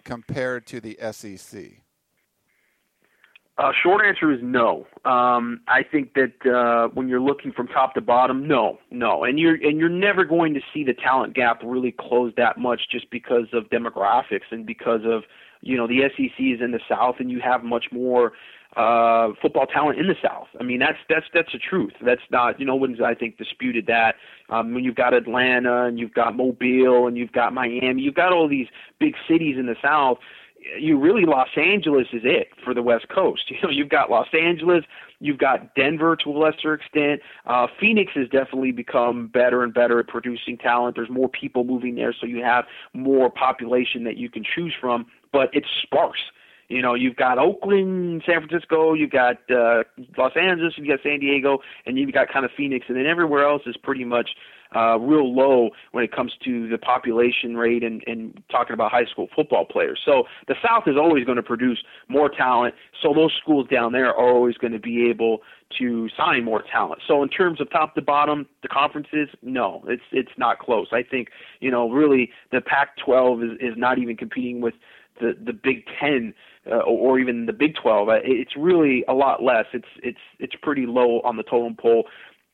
compared 0.03 0.65
to 0.67 0.79
the 0.79 0.97
SEC? 1.11 1.81
Uh, 3.57 3.71
short 3.83 4.03
answer 4.05 4.31
is 4.31 4.39
no. 4.41 4.87
Um, 5.05 5.61
I 5.67 5.83
think 5.83 6.15
that 6.15 6.33
uh, 6.51 6.87
when 6.93 7.07
you're 7.07 7.21
looking 7.21 7.51
from 7.51 7.67
top 7.67 7.93
to 7.93 8.01
bottom, 8.01 8.47
no, 8.47 8.79
no, 8.89 9.23
and 9.23 9.37
you're 9.37 9.55
and 9.55 9.77
you're 9.77 9.89
never 9.89 10.25
going 10.25 10.53
to 10.55 10.61
see 10.73 10.83
the 10.83 10.93
talent 10.93 11.35
gap 11.35 11.61
really 11.63 11.91
close 11.91 12.33
that 12.37 12.57
much 12.57 12.81
just 12.89 13.11
because 13.11 13.47
of 13.53 13.65
demographics 13.65 14.49
and 14.51 14.65
because 14.65 15.01
of 15.05 15.23
you 15.61 15.77
know 15.77 15.85
the 15.85 15.99
SEC 16.15 16.39
is 16.39 16.61
in 16.61 16.71
the 16.71 16.79
South 16.89 17.15
and 17.19 17.29
you 17.29 17.39
have 17.39 17.63
much 17.63 17.85
more 17.91 18.31
uh, 18.77 19.29
football 19.41 19.65
talent 19.65 19.99
in 19.99 20.07
the 20.07 20.15
South. 20.23 20.47
I 20.59 20.63
mean, 20.63 20.79
that's 20.79 20.97
that's 21.09 21.25
that's 21.33 21.51
the 21.51 21.59
truth. 21.59 21.93
That's 22.01 22.21
not 22.29 22.59
you 22.59 22.65
know, 22.65 22.73
no 22.73 22.77
one's 22.77 23.01
I 23.01 23.13
think 23.13 23.37
disputed 23.37 23.85
that. 23.87 24.15
Um, 24.49 24.73
when 24.73 24.83
you've 24.83 24.95
got 24.95 25.13
Atlanta 25.13 25.85
and 25.85 25.99
you've 25.99 26.13
got 26.13 26.35
Mobile 26.35 27.07
and 27.07 27.17
you've 27.17 27.33
got 27.33 27.53
Miami, 27.53 28.01
you've 28.01 28.15
got 28.15 28.31
all 28.31 28.47
these 28.47 28.67
big 28.99 29.15
cities 29.27 29.57
in 29.57 29.65
the 29.65 29.75
South. 29.81 30.19
You 30.79 30.97
really 30.97 31.25
Los 31.25 31.49
Angeles 31.57 32.07
is 32.13 32.21
it 32.23 32.49
for 32.63 32.73
the 32.73 32.83
West 32.83 33.07
Coast. 33.09 33.43
You 33.49 33.57
know, 33.63 33.69
you've 33.69 33.89
got 33.89 34.09
Los 34.09 34.27
Angeles, 34.33 34.85
you've 35.19 35.39
got 35.39 35.75
Denver 35.75 36.15
to 36.23 36.29
a 36.29 36.37
lesser 36.37 36.73
extent. 36.73 37.21
Uh, 37.45 37.67
Phoenix 37.79 38.13
has 38.15 38.29
definitely 38.29 38.71
become 38.71 39.27
better 39.27 39.63
and 39.63 39.73
better 39.73 39.99
at 39.99 40.07
producing 40.07 40.57
talent. 40.57 40.95
There's 40.95 41.09
more 41.09 41.29
people 41.29 41.63
moving 41.63 41.95
there, 41.95 42.13
so 42.17 42.25
you 42.25 42.43
have 42.43 42.65
more 42.93 43.29
population 43.29 44.03
that 44.05 44.17
you 44.17 44.29
can 44.29 44.43
choose 44.43 44.73
from, 44.79 45.07
but 45.33 45.49
it's 45.51 45.67
sparse 45.83 46.30
you 46.71 46.81
know, 46.81 46.93
you've 46.93 47.17
got 47.17 47.37
Oakland, 47.37 48.23
San 48.25 48.47
Francisco, 48.47 48.93
you've 48.93 49.11
got 49.11 49.35
uh, 49.51 49.83
Los 50.17 50.31
Angeles, 50.35 50.73
you've 50.77 50.87
got 50.87 50.99
San 51.03 51.19
Diego, 51.19 51.59
and 51.85 51.97
you've 51.97 52.13
got 52.13 52.31
kind 52.31 52.45
of 52.45 52.51
Phoenix, 52.55 52.85
and 52.87 52.97
then 52.97 53.05
everywhere 53.05 53.45
else 53.45 53.63
is 53.65 53.75
pretty 53.75 54.05
much 54.05 54.29
uh, 54.73 54.97
real 54.99 55.35
low 55.35 55.71
when 55.91 56.03
it 56.03 56.15
comes 56.15 56.31
to 56.45 56.69
the 56.69 56.77
population 56.77 57.57
rate 57.57 57.83
and, 57.83 58.01
and 58.07 58.41
talking 58.49 58.73
about 58.73 58.89
high 58.89 59.03
school 59.03 59.27
football 59.35 59.65
players. 59.65 59.99
So 60.05 60.23
the 60.47 60.55
South 60.65 60.83
is 60.87 60.95
always 60.95 61.25
going 61.25 61.35
to 61.35 61.43
produce 61.43 61.83
more 62.07 62.29
talent. 62.29 62.73
So 63.01 63.13
those 63.13 63.33
schools 63.41 63.67
down 63.69 63.91
there 63.91 64.07
are 64.07 64.33
always 64.33 64.55
going 64.55 64.71
to 64.71 64.79
be 64.79 65.09
able 65.09 65.39
to 65.79 66.07
sign 66.17 66.45
more 66.45 66.63
talent. 66.71 67.01
So 67.05 67.21
in 67.21 67.27
terms 67.27 67.59
of 67.59 67.69
top 67.69 67.95
to 67.95 68.01
bottom, 68.01 68.47
the 68.61 68.69
conferences, 68.69 69.27
no, 69.41 69.83
it's 69.87 70.03
it's 70.13 70.31
not 70.37 70.59
close. 70.59 70.87
I 70.93 71.03
think 71.03 71.29
you 71.59 71.69
know 71.69 71.89
really 71.89 72.31
the 72.51 72.61
Pac-12 72.61 73.43
is 73.43 73.57
is 73.59 73.77
not 73.77 73.97
even 73.97 74.15
competing 74.15 74.61
with 74.61 74.75
the 75.19 75.35
the 75.45 75.53
Big 75.53 75.83
Ten 75.99 76.33
uh, 76.69 76.79
or 76.79 77.19
even 77.19 77.45
the 77.45 77.53
Big 77.53 77.75
12. 77.81 78.09
Uh, 78.09 78.13
it's 78.23 78.55
really 78.55 79.03
a 79.07 79.13
lot 79.13 79.41
less. 79.41 79.65
It's 79.73 79.87
it's 80.03 80.19
it's 80.39 80.53
pretty 80.61 80.85
low 80.85 81.21
on 81.21 81.37
the 81.37 81.43
totem 81.43 81.75
pole 81.75 82.05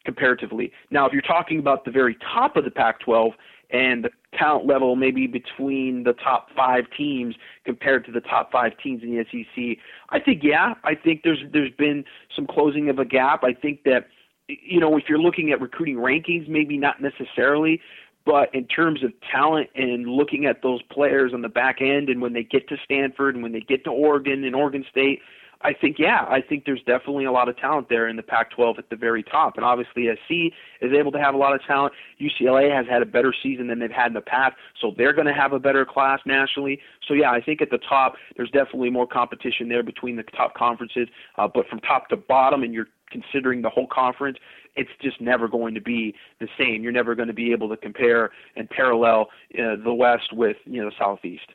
comparatively. 0.05 0.71
Now, 0.89 1.05
if 1.05 1.13
you're 1.13 1.21
talking 1.21 1.59
about 1.59 1.83
the 1.83 1.91
very 1.91 2.17
top 2.33 2.55
of 2.55 2.63
the 2.63 2.71
Pac-12 2.71 3.31
and 3.71 4.05
the 4.05 4.09
talent 4.37 4.65
level 4.65 4.95
maybe 4.95 5.27
between 5.27 6.03
the 6.03 6.13
top 6.13 6.47
five 6.55 6.85
teams 6.97 7.35
compared 7.65 8.05
to 8.05 8.13
the 8.13 8.21
top 8.21 8.49
five 8.49 8.71
teams 8.81 9.03
in 9.03 9.09
the 9.09 9.25
SEC, 9.29 9.77
I 10.09 10.19
think 10.19 10.41
yeah, 10.43 10.75
I 10.83 10.95
think 10.95 11.21
there's 11.23 11.43
there's 11.51 11.73
been 11.77 12.05
some 12.35 12.47
closing 12.47 12.89
of 12.89 12.99
a 12.99 13.05
gap. 13.05 13.43
I 13.43 13.53
think 13.53 13.83
that 13.83 14.07
you 14.47 14.79
know 14.79 14.95
if 14.95 15.03
you're 15.09 15.19
looking 15.19 15.51
at 15.51 15.59
recruiting 15.59 15.97
rankings, 15.97 16.47
maybe 16.47 16.77
not 16.77 17.01
necessarily, 17.01 17.81
but 18.27 18.53
in 18.53 18.67
terms 18.67 19.03
of 19.05 19.13
talent 19.31 19.69
and 19.73 20.05
looking 20.05 20.45
at 20.45 20.61
those 20.61 20.81
players 20.91 21.31
on 21.33 21.41
the 21.41 21.49
back 21.49 21.77
end 21.81 22.09
and 22.09 22.21
when 22.21 22.33
they 22.33 22.43
get 22.43 22.67
to 22.67 22.75
Stanford 22.83 23.35
and 23.35 23.41
when 23.41 23.53
they 23.53 23.61
get 23.61 23.85
to 23.85 23.89
Oregon 23.89 24.43
and 24.43 24.53
Oregon 24.53 24.83
State, 24.91 25.21
I 25.61 25.73
think 25.73 25.97
yeah, 25.97 26.25
I 26.29 26.41
think 26.41 26.65
there's 26.65 26.83
definitely 26.85 27.25
a 27.25 27.31
lot 27.31 27.49
of 27.49 27.57
talent 27.57 27.87
there 27.89 28.07
in 28.07 28.17
the 28.17 28.21
Pac-12 28.21 28.77
at 28.77 28.89
the 28.89 28.95
very 28.95 29.23
top, 29.23 29.55
and 29.55 29.65
obviously 29.65 30.05
SC 30.05 30.53
is 30.81 30.91
able 30.93 31.11
to 31.13 31.19
have 31.19 31.33
a 31.33 31.37
lot 31.37 31.55
of 31.55 31.63
talent. 31.65 31.93
UCLA 32.21 32.71
has 32.71 32.85
had 32.87 33.01
a 33.01 33.05
better 33.05 33.33
season 33.41 33.67
than 33.67 33.79
they've 33.79 33.89
had 33.89 34.07
in 34.07 34.13
the 34.13 34.21
past, 34.21 34.55
so 34.79 34.93
they're 34.95 35.13
going 35.13 35.25
to 35.25 35.33
have 35.33 35.53
a 35.53 35.59
better 35.59 35.83
class 35.83 36.19
nationally. 36.25 36.79
So 37.07 37.15
yeah, 37.15 37.31
I 37.31 37.41
think 37.41 37.61
at 37.61 37.71
the 37.71 37.79
top 37.79 38.15
there's 38.35 38.51
definitely 38.51 38.91
more 38.91 39.07
competition 39.07 39.69
there 39.69 39.83
between 39.83 40.17
the 40.17 40.23
top 40.23 40.53
conferences, 40.53 41.07
uh, 41.37 41.47
but 41.51 41.67
from 41.67 41.79
top 41.79 42.09
to 42.09 42.17
bottom, 42.17 42.61
and 42.61 42.73
you're 42.73 42.89
considering 43.11 43.61
the 43.61 43.69
whole 43.69 43.87
conference, 43.87 44.37
it's 44.75 44.89
just 45.01 45.19
never 45.19 45.47
going 45.47 45.73
to 45.73 45.81
be 45.81 46.15
the 46.39 46.47
same. 46.57 46.83
You're 46.83 46.91
never 46.91 47.15
going 47.15 47.27
to 47.27 47.33
be 47.33 47.51
able 47.51 47.69
to 47.69 47.77
compare 47.77 48.31
and 48.55 48.69
parallel 48.69 49.29
uh, 49.57 49.75
the 49.83 49.93
West 49.93 50.33
with 50.33 50.57
you 50.65 50.81
know 50.81 50.89
the 50.89 50.95
Southeast. 50.99 51.53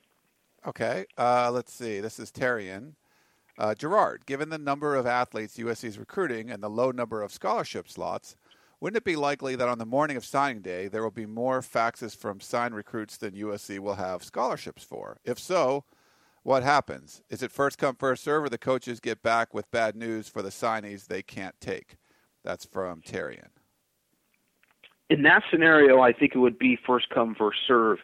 Okay, 0.66 1.04
uh, 1.18 1.50
let's 1.52 1.73
see. 1.73 2.00
This 2.00 2.18
is 2.18 2.30
Terrian. 2.30 2.92
Uh, 3.59 3.75
Gerard, 3.75 4.25
given 4.26 4.49
the 4.49 4.59
number 4.59 4.94
of 4.94 5.06
athletes 5.06 5.59
USC 5.59 5.85
is 5.85 5.99
recruiting 5.99 6.50
and 6.50 6.62
the 6.62 6.71
low 6.71 6.90
number 6.90 7.21
of 7.21 7.32
scholarship 7.32 7.88
slots, 7.88 8.35
wouldn't 8.80 8.97
it 8.97 9.04
be 9.04 9.14
likely 9.14 9.54
that 9.56 9.68
on 9.68 9.78
the 9.78 9.87
morning 9.87 10.16
of 10.16 10.25
signing 10.25 10.62
day 10.62 10.88
there 10.88 11.02
will 11.02 11.11
be 11.11 11.26
more 11.26 11.61
faxes 11.61 12.16
from 12.16 12.40
signed 12.40 12.75
recruits 12.75 13.16
than 13.16 13.35
USC 13.35 13.78
will 13.78 13.94
have 13.94 14.25
scholarships 14.25 14.82
for? 14.82 15.18
If 15.25 15.38
so, 15.38 15.85
what 16.42 16.62
happens? 16.62 17.22
Is 17.30 17.42
it 17.42 17.52
first 17.52 17.78
come, 17.78 17.94
first 17.94 18.25
serve, 18.25 18.44
or 18.44 18.49
the 18.49 18.58
coaches 18.58 19.00
get 19.00 19.22
back 19.22 19.54
with 19.54 19.70
bad 19.70 19.94
news 19.94 20.28
for 20.28 20.42
the 20.42 20.49
signees 20.50 21.06
they 21.06 21.22
can't 21.22 21.54
take? 21.61 21.96
That's 22.44 22.64
from 22.64 23.00
Terrian. 23.00 23.49
In 25.08 25.22
that 25.22 25.42
scenario, 25.50 26.00
I 26.00 26.12
think 26.12 26.34
it 26.34 26.38
would 26.38 26.58
be 26.58 26.78
first 26.87 27.11
come, 27.11 27.34
first 27.34 27.58
serve. 27.66 27.99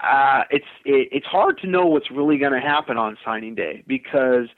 Uh, 0.00 0.44
it's 0.50 0.66
it, 0.84 1.08
it's 1.10 1.26
hard 1.26 1.58
to 1.58 1.66
know 1.66 1.86
what's 1.86 2.10
really 2.10 2.38
going 2.38 2.52
to 2.52 2.60
happen 2.60 2.96
on 2.96 3.18
signing 3.24 3.54
day 3.54 3.82
because 3.86 4.48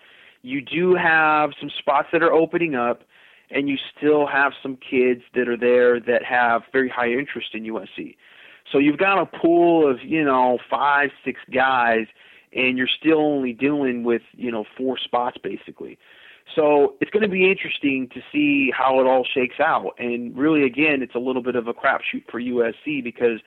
you 0.43 0.61
do 0.61 0.95
have 0.95 1.51
some 1.59 1.71
spots 1.79 2.09
that 2.13 2.23
are 2.23 2.33
opening 2.33 2.75
up, 2.75 3.03
and 3.51 3.69
you 3.69 3.77
still 3.97 4.27
have 4.27 4.53
some 4.63 4.77
kids 4.77 5.23
that 5.35 5.49
are 5.49 5.57
there 5.57 5.99
that 5.99 6.23
have 6.25 6.63
very 6.73 6.89
high 6.89 7.11
interest 7.11 7.55
in 7.55 7.65
USC. 7.65 8.17
So 8.71 8.79
you've 8.79 8.99
got 8.99 9.19
a 9.19 9.27
pool 9.27 9.91
of 9.91 9.99
you 10.05 10.23
know 10.23 10.59
five, 10.69 11.11
six 11.25 11.41
guys, 11.53 12.07
and 12.53 12.77
you're 12.77 12.89
still 12.89 13.21
only 13.21 13.53
dealing 13.53 14.05
with 14.05 14.23
you 14.33 14.51
know 14.51 14.65
four 14.77 14.99
spots 14.99 15.37
basically. 15.43 15.99
So 16.55 16.95
it's 17.01 17.11
going 17.11 17.23
to 17.23 17.29
be 17.29 17.51
interesting 17.51 18.09
to 18.13 18.21
see 18.33 18.73
how 18.77 19.01
it 19.01 19.07
all 19.07 19.25
shakes 19.25 19.61
out. 19.61 19.93
And 19.99 20.37
really, 20.37 20.65
again, 20.65 21.03
it's 21.03 21.15
a 21.15 21.19
little 21.19 21.43
bit 21.43 21.55
of 21.55 21.69
a 21.69 21.75
crapshoot 21.75 22.25
for 22.31 22.41
USC 22.41 23.05
because, 23.05 23.41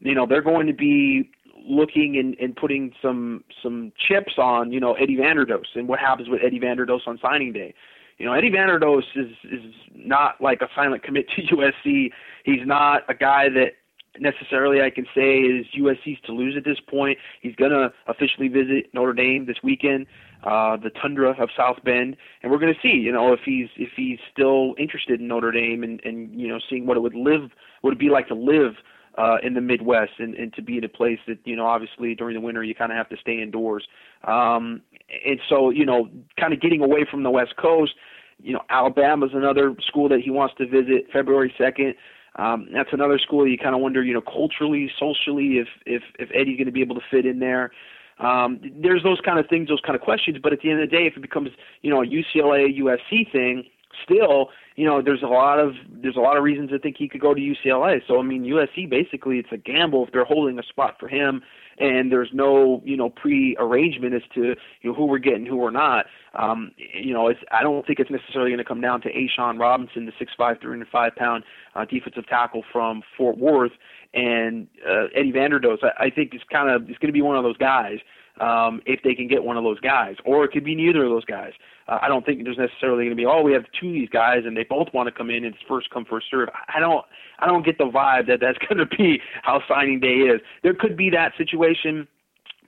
you 0.00 0.14
know, 0.14 0.26
they're 0.26 0.42
going 0.42 0.66
to 0.66 0.72
be 0.72 1.30
looking 1.68 2.16
and, 2.16 2.36
and 2.40 2.54
putting 2.54 2.92
some 3.02 3.44
some 3.62 3.92
chips 4.08 4.34
on, 4.38 4.72
you 4.72 4.80
know, 4.80 4.94
Eddie 4.94 5.16
Vanderdoes 5.16 5.74
and 5.74 5.88
what 5.88 5.98
happens 5.98 6.28
with 6.28 6.40
Eddie 6.44 6.60
Vanderdoes 6.60 7.06
on 7.06 7.18
signing 7.20 7.52
day. 7.52 7.74
You 8.18 8.24
know, 8.24 8.32
Eddie 8.32 8.50
Vanderdoes 8.50 9.04
is 9.14 9.32
is 9.44 9.74
not 9.94 10.40
like 10.40 10.62
a 10.62 10.68
silent 10.74 11.02
commit 11.02 11.26
to 11.36 11.42
USC. 11.56 12.10
He's 12.44 12.66
not 12.66 13.02
a 13.08 13.14
guy 13.14 13.48
that 13.50 13.72
necessarily 14.20 14.82
I 14.82 14.90
can 14.90 15.06
say 15.14 15.38
is 15.38 15.66
USC's 15.78 16.20
to 16.26 16.32
lose 16.32 16.54
at 16.56 16.64
this 16.64 16.78
point. 16.88 17.18
He's 17.40 17.54
going 17.56 17.72
to 17.72 17.92
officially 18.06 18.48
visit 18.48 18.92
Notre 18.92 19.12
Dame 19.12 19.46
this 19.46 19.56
weekend 19.62 20.06
uh, 20.44 20.76
the 20.76 20.90
tundra 20.90 21.30
of 21.42 21.48
South 21.56 21.78
Bend, 21.84 22.16
and 22.42 22.52
we're 22.52 22.58
going 22.58 22.72
to 22.72 22.80
see, 22.80 22.94
you 22.96 23.12
know, 23.12 23.32
if 23.32 23.40
he's 23.44 23.68
if 23.76 23.90
he's 23.96 24.18
still 24.32 24.74
interested 24.78 25.20
in 25.20 25.28
Notre 25.28 25.50
Dame 25.50 25.82
and 25.82 26.00
and 26.04 26.40
you 26.40 26.48
know 26.48 26.58
seeing 26.70 26.86
what 26.86 26.96
it 26.96 27.00
would 27.00 27.14
live 27.14 27.50
would 27.82 27.94
it 27.94 27.98
be 27.98 28.10
like 28.10 28.28
to 28.28 28.34
live 28.34 28.74
uh, 29.18 29.38
in 29.42 29.54
the 29.54 29.60
Midwest 29.60 30.12
and, 30.18 30.34
and 30.34 30.52
to 30.54 30.62
be 30.62 30.78
in 30.78 30.84
a 30.84 30.88
place 30.88 31.18
that 31.26 31.38
you 31.44 31.56
know 31.56 31.66
obviously 31.66 32.14
during 32.14 32.34
the 32.34 32.40
winter 32.40 32.62
you 32.62 32.74
kind 32.74 32.92
of 32.92 32.96
have 32.96 33.08
to 33.08 33.16
stay 33.16 33.40
indoors, 33.40 33.86
um, 34.24 34.82
and 35.24 35.40
so 35.48 35.70
you 35.70 35.84
know 35.84 36.08
kind 36.38 36.52
of 36.52 36.60
getting 36.60 36.82
away 36.82 37.04
from 37.10 37.22
the 37.22 37.30
West 37.30 37.56
Coast. 37.56 37.94
You 38.40 38.52
know, 38.52 38.60
Alabama's 38.68 39.30
another 39.32 39.74
school 39.88 40.10
that 40.10 40.20
he 40.20 40.30
wants 40.30 40.54
to 40.58 40.66
visit 40.66 41.06
February 41.12 41.54
second. 41.56 41.94
Um, 42.36 42.68
that's 42.72 42.90
another 42.92 43.18
school 43.18 43.46
you 43.46 43.58
kind 43.58 43.74
of 43.74 43.80
wonder, 43.80 44.02
you 44.02 44.12
know, 44.12 44.20
culturally, 44.20 44.90
socially, 44.98 45.58
if 45.58 45.68
if 45.86 46.02
if 46.18 46.28
Eddie's 46.34 46.56
going 46.56 46.66
to 46.66 46.72
be 46.72 46.82
able 46.82 46.94
to 46.96 47.02
fit 47.10 47.26
in 47.26 47.38
there. 47.38 47.70
Um, 48.18 48.60
there's 48.82 49.02
those 49.02 49.20
kind 49.24 49.38
of 49.38 49.46
things, 49.48 49.68
those 49.68 49.80
kind 49.84 49.94
of 49.94 50.02
questions. 50.02 50.38
But 50.42 50.52
at 50.52 50.60
the 50.60 50.70
end 50.70 50.82
of 50.82 50.90
the 50.90 50.96
day, 50.96 51.06
if 51.06 51.16
it 51.16 51.20
becomes 51.20 51.50
you 51.82 51.90
know 51.90 52.02
a 52.02 52.06
UCLA 52.06 52.78
USC 52.78 53.30
thing, 53.32 53.64
still 54.04 54.50
you 54.76 54.86
know 54.86 55.02
there's 55.02 55.22
a 55.22 55.26
lot 55.26 55.58
of 55.58 55.72
there's 56.02 56.16
a 56.16 56.20
lot 56.20 56.36
of 56.36 56.44
reasons 56.44 56.70
to 56.70 56.78
think 56.78 56.96
he 56.98 57.08
could 57.08 57.20
go 57.20 57.34
to 57.34 57.40
UCLA. 57.40 58.00
So 58.06 58.18
I 58.18 58.22
mean 58.22 58.44
USC 58.44 58.88
basically 58.88 59.38
it's 59.38 59.52
a 59.52 59.56
gamble 59.56 60.06
if 60.06 60.12
they're 60.12 60.24
holding 60.24 60.58
a 60.58 60.62
spot 60.62 60.96
for 61.00 61.08
him 61.08 61.42
and 61.78 62.10
there's 62.10 62.30
no 62.32 62.82
you 62.84 62.96
know 62.96 63.10
pre-arrangement 63.10 64.14
as 64.14 64.22
to 64.34 64.54
you 64.82 64.90
know 64.90 64.94
who 64.94 65.06
we're 65.06 65.18
getting, 65.18 65.46
who 65.46 65.56
we're 65.56 65.70
not. 65.70 66.06
Um, 66.34 66.72
you 66.76 67.12
know, 67.12 67.28
it's 67.28 67.40
I 67.50 67.62
don't 67.62 67.86
think 67.86 67.98
it's 67.98 68.10
necessarily 68.10 68.50
going 68.50 68.58
to 68.58 68.64
come 68.64 68.80
down 68.80 69.00
to 69.02 69.08
A'Shawn 69.08 69.58
Robinson, 69.58 70.06
the 70.06 70.12
six 70.18 70.32
five, 70.36 70.58
three 70.60 70.70
hundred 70.70 70.88
five 70.88 71.14
pound 71.16 71.44
uh, 71.74 71.84
defensive 71.84 72.26
tackle 72.26 72.62
from 72.72 73.02
Fort 73.16 73.38
Worth, 73.38 73.72
and 74.14 74.66
uh, 74.88 75.06
Eddie 75.14 75.32
Vanderdoes. 75.32 75.78
I, 75.82 76.06
I 76.06 76.10
think 76.10 76.34
it's 76.34 76.44
kind 76.50 76.70
of 76.70 76.88
it's 76.88 76.98
going 76.98 77.08
to 77.08 77.12
be 77.12 77.22
one 77.22 77.36
of 77.36 77.44
those 77.44 77.56
guys 77.56 77.98
um, 78.40 78.82
if 78.86 79.00
they 79.02 79.14
can 79.14 79.28
get 79.28 79.42
one 79.44 79.56
of 79.56 79.64
those 79.64 79.80
guys, 79.80 80.16
or 80.24 80.44
it 80.44 80.52
could 80.52 80.64
be 80.64 80.74
neither 80.74 81.04
of 81.04 81.10
those 81.10 81.24
guys. 81.24 81.52
Uh, 81.88 81.98
I 82.02 82.08
don't 82.08 82.26
think 82.26 82.42
there's 82.44 82.58
necessarily 82.58 83.04
going 83.04 83.10
to 83.10 83.16
be 83.16 83.26
oh 83.26 83.42
we 83.42 83.52
have 83.52 83.64
two 83.80 83.88
of 83.88 83.92
these 83.94 84.08
guys 84.08 84.42
and 84.44 84.56
they 84.56 84.64
both 84.64 84.88
want 84.92 85.06
to 85.06 85.12
come 85.12 85.30
in 85.30 85.44
and 85.44 85.54
it's 85.54 85.64
first 85.68 85.90
come 85.90 86.04
first 86.04 86.26
serve. 86.30 86.48
I 86.74 86.80
don't 86.80 87.04
I 87.38 87.46
don't 87.46 87.64
get 87.64 87.78
the 87.78 87.84
vibe 87.84 88.26
that 88.26 88.40
that's 88.40 88.58
going 88.68 88.78
to 88.78 88.96
be 88.96 89.20
how 89.42 89.62
signing 89.68 90.00
day 90.00 90.16
is. 90.16 90.40
There 90.62 90.74
could 90.74 90.96
be 90.96 91.10
that 91.10 91.32
situation 91.38 92.08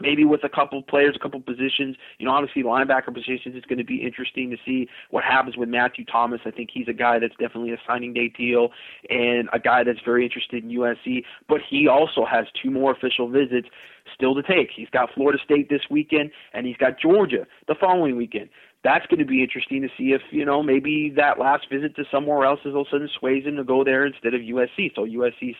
maybe 0.00 0.24
with 0.24 0.44
a 0.44 0.48
couple 0.48 0.78
of 0.78 0.86
players, 0.86 1.14
a 1.16 1.18
couple 1.18 1.40
of 1.40 1.46
positions. 1.46 1.96
You 2.18 2.26
know, 2.26 2.32
obviously 2.32 2.62
linebacker 2.62 3.12
positions. 3.12 3.54
It's 3.54 3.66
going 3.66 3.78
to 3.78 3.84
be 3.84 4.02
interesting 4.04 4.50
to 4.50 4.56
see 4.64 4.88
what 5.10 5.24
happens 5.24 5.56
with 5.56 5.68
Matthew 5.68 6.04
Thomas. 6.04 6.40
I 6.44 6.50
think 6.50 6.70
he's 6.72 6.88
a 6.88 6.92
guy 6.92 7.18
that's 7.18 7.34
definitely 7.38 7.72
a 7.72 7.80
signing 7.86 8.12
day 8.12 8.28
deal 8.28 8.70
and 9.10 9.48
a 9.52 9.58
guy 9.58 9.84
that's 9.84 10.00
very 10.04 10.24
interested 10.24 10.64
in 10.64 10.70
USC. 10.70 11.24
But 11.48 11.60
he 11.68 11.88
also 11.88 12.24
has 12.24 12.46
two 12.62 12.70
more 12.70 12.92
official 12.92 13.28
visits 13.28 13.68
still 14.14 14.34
to 14.34 14.42
take. 14.42 14.70
He's 14.74 14.88
got 14.90 15.10
Florida 15.14 15.38
State 15.44 15.68
this 15.68 15.82
weekend 15.90 16.30
and 16.52 16.66
he's 16.66 16.76
got 16.76 16.98
Georgia 16.98 17.46
the 17.66 17.74
following 17.78 18.16
weekend. 18.16 18.48
That's 18.84 19.06
going 19.06 19.18
to 19.18 19.26
be 19.26 19.42
interesting 19.42 19.82
to 19.82 19.88
see 19.98 20.12
if 20.12 20.22
you 20.30 20.44
know 20.44 20.62
maybe 20.62 21.12
that 21.16 21.38
last 21.38 21.66
visit 21.70 21.96
to 21.96 22.04
somewhere 22.10 22.44
else 22.44 22.60
is 22.64 22.74
all 22.74 22.82
of 22.82 22.86
a 22.86 22.90
sudden 22.90 23.08
sways 23.18 23.44
him 23.44 23.56
to 23.56 23.64
go 23.64 23.82
there 23.82 24.06
instead 24.06 24.34
of 24.34 24.40
USC. 24.40 24.94
So 24.94 25.04
USC's 25.04 25.56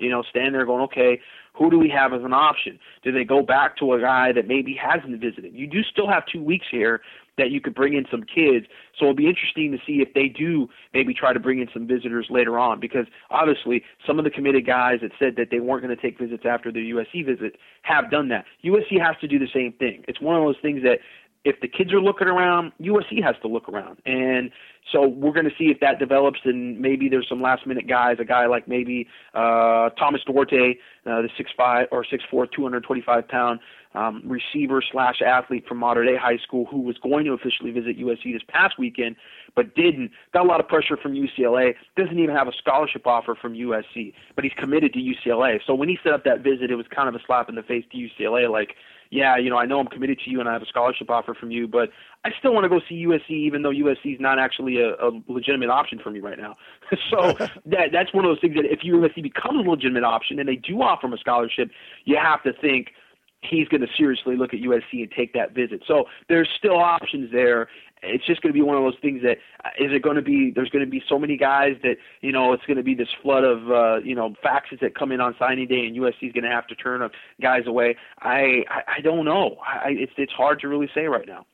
you 0.00 0.10
know, 0.10 0.22
stand 0.28 0.54
there 0.54 0.66
going, 0.66 0.82
okay, 0.82 1.20
who 1.54 1.70
do 1.70 1.78
we 1.78 1.90
have 1.90 2.12
as 2.12 2.22
an 2.22 2.32
option? 2.32 2.78
Do 3.02 3.12
they 3.12 3.24
go 3.24 3.42
back 3.42 3.76
to 3.78 3.92
a 3.94 4.00
guy 4.00 4.32
that 4.32 4.46
maybe 4.46 4.74
hasn't 4.80 5.20
visited? 5.20 5.52
You 5.54 5.66
do 5.66 5.82
still 5.82 6.08
have 6.08 6.22
two 6.32 6.42
weeks 6.42 6.66
here 6.70 7.00
that 7.38 7.50
you 7.50 7.60
could 7.60 7.74
bring 7.74 7.94
in 7.94 8.04
some 8.10 8.22
kids. 8.22 8.66
So 8.98 9.06
it'll 9.06 9.14
be 9.14 9.26
interesting 9.26 9.72
to 9.72 9.78
see 9.86 10.02
if 10.02 10.12
they 10.14 10.28
do 10.28 10.68
maybe 10.92 11.14
try 11.14 11.32
to 11.32 11.40
bring 11.40 11.60
in 11.60 11.68
some 11.72 11.86
visitors 11.86 12.26
later 12.30 12.58
on 12.58 12.80
because 12.80 13.06
obviously 13.30 13.82
some 14.06 14.18
of 14.18 14.24
the 14.24 14.30
committed 14.30 14.66
guys 14.66 14.98
that 15.02 15.12
said 15.18 15.36
that 15.36 15.48
they 15.50 15.58
weren't 15.58 15.82
going 15.82 15.94
to 15.94 16.00
take 16.00 16.18
visits 16.18 16.44
after 16.46 16.70
their 16.70 16.82
USC 16.82 17.24
visit 17.24 17.56
have 17.82 18.10
done 18.10 18.28
that. 18.28 18.44
USC 18.64 19.00
has 19.00 19.16
to 19.20 19.26
do 19.26 19.38
the 19.38 19.48
same 19.52 19.72
thing. 19.72 20.04
It's 20.06 20.20
one 20.20 20.36
of 20.36 20.42
those 20.42 20.60
things 20.60 20.82
that 20.82 20.98
if 21.44 21.60
the 21.60 21.68
kids 21.68 21.92
are 21.92 22.00
looking 22.00 22.28
around, 22.28 22.72
USC 22.80 23.22
has 23.22 23.34
to 23.42 23.48
look 23.48 23.68
around. 23.68 23.98
And 24.04 24.50
so 24.92 25.08
we're 25.08 25.32
going 25.32 25.46
to 25.46 25.54
see 25.58 25.66
if 25.66 25.80
that 25.80 25.98
develops, 25.98 26.40
and 26.44 26.78
maybe 26.78 27.08
there's 27.08 27.28
some 27.28 27.40
last 27.40 27.66
minute 27.66 27.88
guys, 27.88 28.16
a 28.20 28.24
guy 28.24 28.46
like 28.46 28.68
maybe 28.68 29.06
uh, 29.34 29.88
Thomas 29.90 30.20
Duarte, 30.26 30.76
uh, 31.06 31.22
the 31.22 31.30
six 31.36 31.50
five 31.56 31.86
or 31.92 32.04
six 32.04 32.24
four, 32.30 32.46
225 32.46 33.28
pound 33.28 33.60
um, 33.94 34.22
receiver 34.24 34.82
slash 34.92 35.22
athlete 35.24 35.64
from 35.66 35.78
Mater 35.78 36.04
Dei 36.04 36.16
High 36.16 36.38
School, 36.38 36.66
who 36.70 36.80
was 36.80 36.96
going 36.98 37.24
to 37.24 37.32
officially 37.32 37.70
visit 37.70 37.98
USC 37.98 38.32
this 38.32 38.42
past 38.48 38.78
weekend, 38.78 39.16
but 39.56 39.74
didn't. 39.74 40.10
Got 40.32 40.44
a 40.44 40.48
lot 40.48 40.60
of 40.60 40.68
pressure 40.68 40.96
from 40.96 41.14
UCLA. 41.14 41.74
Doesn't 41.96 42.18
even 42.18 42.34
have 42.34 42.48
a 42.48 42.52
scholarship 42.52 43.06
offer 43.06 43.34
from 43.34 43.54
USC, 43.54 44.12
but 44.34 44.44
he's 44.44 44.52
committed 44.58 44.92
to 44.92 44.98
UCLA. 44.98 45.58
So 45.66 45.74
when 45.74 45.88
he 45.88 45.98
set 46.02 46.12
up 46.12 46.24
that 46.24 46.42
visit, 46.42 46.70
it 46.70 46.76
was 46.76 46.86
kind 46.94 47.08
of 47.08 47.14
a 47.14 47.20
slap 47.26 47.48
in 47.48 47.54
the 47.54 47.62
face 47.62 47.84
to 47.92 47.96
UCLA, 47.96 48.50
like 48.50 48.74
yeah, 49.10 49.36
you 49.36 49.50
know, 49.50 49.56
I 49.56 49.66
know 49.66 49.80
I'm 49.80 49.88
committed 49.88 50.20
to 50.24 50.30
you 50.30 50.38
and 50.38 50.48
I 50.48 50.52
have 50.52 50.62
a 50.62 50.66
scholarship 50.66 51.10
offer 51.10 51.34
from 51.34 51.50
you, 51.50 51.66
but 51.66 51.90
I 52.24 52.30
still 52.38 52.54
want 52.54 52.64
to 52.64 52.68
go 52.68 52.80
see 52.88 53.04
USC, 53.06 53.30
even 53.30 53.62
though 53.62 53.70
USC 53.70 54.14
is 54.14 54.20
not 54.20 54.38
actually 54.38 54.80
a, 54.80 54.90
a 54.94 55.10
legitimate 55.26 55.68
option 55.68 55.98
for 55.98 56.10
me 56.10 56.20
right 56.20 56.38
now. 56.38 56.54
so 57.10 57.32
that 57.66 57.90
that's 57.92 58.14
one 58.14 58.24
of 58.24 58.30
those 58.30 58.40
things 58.40 58.54
that 58.54 58.66
if 58.66 58.80
USC 58.80 59.22
becomes 59.22 59.66
a 59.66 59.68
legitimate 59.68 60.04
option 60.04 60.38
and 60.38 60.48
they 60.48 60.56
do 60.56 60.80
offer 60.80 61.08
him 61.08 61.12
a 61.12 61.18
scholarship, 61.18 61.70
you 62.04 62.16
have 62.22 62.42
to 62.44 62.52
think 62.60 62.92
he's 63.42 63.68
going 63.68 63.80
to 63.80 63.88
seriously 63.96 64.36
look 64.36 64.52
at 64.52 64.60
USC 64.60 65.00
and 65.00 65.10
take 65.10 65.32
that 65.32 65.54
visit. 65.54 65.82
So 65.86 66.04
there's 66.28 66.48
still 66.58 66.78
options 66.78 67.32
there, 67.32 67.68
it's 68.02 68.26
just 68.26 68.40
going 68.42 68.52
to 68.52 68.58
be 68.58 68.62
one 68.62 68.76
of 68.76 68.82
those 68.82 68.98
things 69.00 69.22
that 69.22 69.38
uh, 69.64 69.70
it 69.78 70.02
going 70.02 70.16
to 70.16 70.22
be 70.22 70.50
there's 70.54 70.70
going 70.70 70.84
to 70.84 70.90
be 70.90 71.02
so 71.08 71.18
many 71.18 71.36
guys 71.36 71.76
that 71.82 71.96
you 72.20 72.32
know 72.32 72.52
it's 72.52 72.64
going 72.66 72.76
to 72.76 72.82
be 72.82 72.94
this 72.94 73.08
flood 73.22 73.44
of 73.44 73.70
uh, 73.70 73.98
you 73.98 74.14
know 74.14 74.34
faxes 74.44 74.80
that 74.80 74.94
come 74.94 75.12
in 75.12 75.20
on 75.20 75.34
signing 75.38 75.66
day 75.66 75.86
and 75.86 75.96
USC 75.96 76.28
is 76.28 76.32
going 76.32 76.44
to 76.44 76.50
have 76.50 76.66
to 76.68 76.74
turn 76.74 77.08
guys 77.40 77.66
away. 77.66 77.96
I 78.20 78.64
I, 78.68 78.82
I 78.96 79.00
don't 79.02 79.24
know. 79.24 79.56
I, 79.66 79.90
it's 79.90 80.12
it's 80.16 80.32
hard 80.32 80.60
to 80.60 80.68
really 80.68 80.88
say 80.94 81.06
right 81.06 81.26
now. 81.26 81.46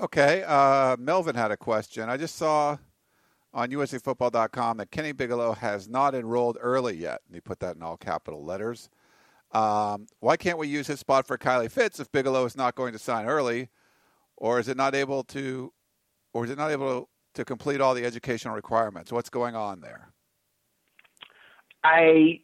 Okay, 0.00 0.42
uh, 0.46 0.96
Melvin 0.98 1.34
had 1.34 1.50
a 1.50 1.56
question. 1.56 2.08
I 2.08 2.16
just 2.16 2.36
saw 2.36 2.78
on 3.52 3.68
USCFootball.com 3.68 4.78
that 4.78 4.90
Kenny 4.90 5.12
Bigelow 5.12 5.52
has 5.52 5.86
not 5.86 6.14
enrolled 6.14 6.56
early 6.60 6.96
yet, 6.96 7.20
and 7.26 7.34
he 7.34 7.40
put 7.40 7.60
that 7.60 7.76
in 7.76 7.82
all 7.82 7.98
capital 7.98 8.42
letters. 8.42 8.88
Um, 9.52 10.06
why 10.20 10.36
can't 10.36 10.58
we 10.58 10.68
use 10.68 10.86
his 10.86 11.00
spot 11.00 11.26
for 11.26 11.36
Kylie 11.36 11.70
Fitts 11.70 12.00
if 12.00 12.10
Bigelow 12.10 12.44
is 12.46 12.56
not 12.56 12.74
going 12.74 12.92
to 12.92 12.98
sign 12.98 13.26
early? 13.26 13.68
or 14.42 14.58
is 14.58 14.68
it 14.68 14.76
not 14.76 14.94
able 14.94 15.22
to, 15.22 15.72
or 16.34 16.44
is 16.44 16.50
it 16.50 16.58
not 16.58 16.72
able 16.72 17.08
to 17.34 17.44
complete 17.44 17.80
all 17.80 17.94
the 17.94 18.04
educational 18.04 18.54
requirements? 18.54 19.12
What's 19.12 19.30
going 19.30 19.54
on 19.54 19.80
there? 19.80 20.12
I 21.84 22.40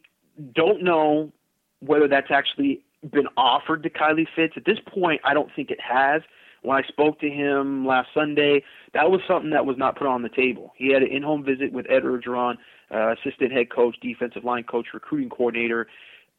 don't 0.55 0.81
know 0.81 1.33
whether 1.81 2.07
that's 2.07 2.31
actually 2.31 2.83
been 3.11 3.27
offered 3.35 3.83
to 3.83 3.89
Kylie 3.89 4.27
Fitts. 4.33 4.53
At 4.55 4.63
this 4.65 4.79
point, 4.87 5.19
I 5.25 5.33
don't 5.33 5.49
think 5.55 5.71
it 5.71 5.79
has. 5.81 6.21
When 6.61 6.77
I 6.77 6.87
spoke 6.87 7.19
to 7.19 7.29
him 7.29 7.85
last 7.85 8.09
Sunday, 8.13 8.63
that 8.93 9.11
was 9.11 9.19
something 9.27 9.51
that 9.51 9.65
was 9.65 9.77
not 9.77 9.97
put 9.97 10.07
on 10.07 10.23
the 10.23 10.29
table. 10.29 10.73
He 10.77 10.93
had 10.93 11.03
an 11.03 11.09
in-home 11.09 11.43
visit 11.43 11.73
with 11.73 11.85
Ed 11.89 12.03
Orgeron, 12.03 12.55
uh, 12.93 13.13
assistant 13.13 13.51
head 13.51 13.69
coach, 13.69 13.97
defensive 14.01 14.45
line 14.45 14.63
coach, 14.63 14.87
recruiting 14.93 15.29
coordinator, 15.29 15.87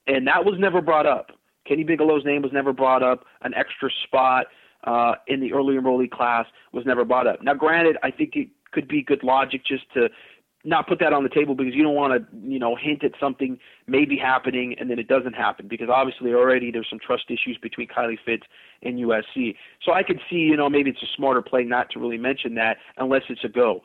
and 0.06 0.26
that 0.26 0.44
was 0.44 0.54
never 0.58 0.80
brought 0.80 1.06
up. 1.06 1.30
Kenny 1.66 1.84
Bigelow's 1.84 2.24
name 2.24 2.42
was 2.42 2.52
never 2.52 2.72
brought 2.72 3.02
up. 3.02 3.24
An 3.42 3.54
extra 3.54 3.90
spot 4.04 4.46
uh, 4.84 5.14
in 5.28 5.40
the 5.40 5.52
early 5.52 5.74
enrollee 5.74 6.10
class 6.10 6.46
was 6.72 6.84
never 6.86 7.04
brought 7.04 7.26
up. 7.26 7.42
Now, 7.42 7.54
granted, 7.54 7.96
I 8.02 8.10
think 8.10 8.34
it 8.34 8.48
could 8.72 8.88
be 8.88 9.02
good 9.02 9.22
logic 9.22 9.62
just 9.66 9.84
to 9.94 10.08
not 10.62 10.86
put 10.86 10.98
that 11.00 11.12
on 11.12 11.22
the 11.22 11.28
table 11.30 11.54
because 11.54 11.74
you 11.74 11.82
don't 11.82 11.94
want 11.94 12.12
to, 12.12 12.36
you 12.48 12.58
know, 12.58 12.76
hint 12.76 13.02
at 13.02 13.12
something 13.18 13.58
maybe 13.86 14.16
happening 14.16 14.74
and 14.78 14.90
then 14.90 14.98
it 14.98 15.08
doesn't 15.08 15.32
happen 15.32 15.66
because 15.68 15.88
obviously 15.88 16.34
already 16.34 16.70
there's 16.70 16.88
some 16.90 16.98
trust 16.98 17.24
issues 17.28 17.58
between 17.62 17.88
Kylie 17.88 18.18
Fitts 18.24 18.46
and 18.82 18.98
USC. 18.98 19.56
So 19.82 19.92
I 19.92 20.02
could 20.02 20.20
see, 20.28 20.36
you 20.36 20.56
know, 20.56 20.68
maybe 20.68 20.90
it's 20.90 21.02
a 21.02 21.06
smarter 21.16 21.40
play 21.40 21.64
not 21.64 21.88
to 21.90 21.98
really 21.98 22.18
mention 22.18 22.54
that 22.56 22.76
unless 22.98 23.22
it's 23.30 23.44
a 23.44 23.48
go. 23.48 23.82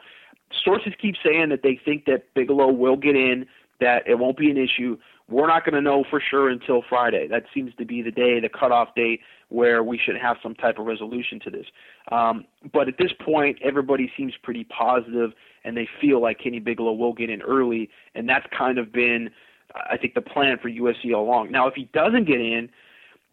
Sources 0.63 0.93
keep 1.01 1.15
saying 1.23 1.49
that 1.49 1.63
they 1.63 1.79
think 1.83 2.05
that 2.05 2.33
Bigelow 2.33 2.71
will 2.71 2.97
get 2.97 3.15
in, 3.15 3.45
that 3.79 4.07
it 4.07 4.19
won't 4.19 4.37
be 4.37 4.49
an 4.49 4.57
issue. 4.57 4.97
We're 5.29 5.47
not 5.47 5.65
going 5.65 5.73
to 5.73 5.81
know 5.81 6.03
for 6.09 6.21
sure 6.21 6.49
until 6.49 6.83
Friday. 6.87 7.27
That 7.27 7.43
seems 7.53 7.73
to 7.75 7.85
be 7.85 8.01
the 8.01 8.11
day, 8.11 8.39
the 8.39 8.49
cutoff 8.49 8.93
date 8.95 9.21
where 9.49 9.83
we 9.83 9.97
should 9.97 10.17
have 10.17 10.37
some 10.41 10.55
type 10.55 10.77
of 10.77 10.85
resolution 10.85 11.39
to 11.39 11.49
this. 11.49 11.65
Um, 12.11 12.45
but 12.73 12.87
at 12.87 12.97
this 12.97 13.11
point, 13.23 13.57
everybody 13.63 14.11
seems 14.17 14.33
pretty 14.43 14.65
positive, 14.65 15.31
and 15.63 15.75
they 15.75 15.87
feel 15.99 16.21
like 16.21 16.39
Kenny 16.39 16.59
Bigelow 16.59 16.93
will 16.93 17.13
get 17.13 17.29
in 17.29 17.41
early, 17.41 17.89
and 18.13 18.27
that's 18.27 18.45
kind 18.55 18.77
of 18.77 18.91
been, 18.91 19.29
I 19.89 19.97
think, 19.97 20.13
the 20.13 20.21
plan 20.21 20.57
for 20.61 20.69
USC 20.69 21.13
all 21.15 21.23
along. 21.23 21.51
Now, 21.51 21.67
if 21.67 21.75
he 21.75 21.89
doesn't 21.93 22.25
get 22.25 22.39
in, 22.39 22.69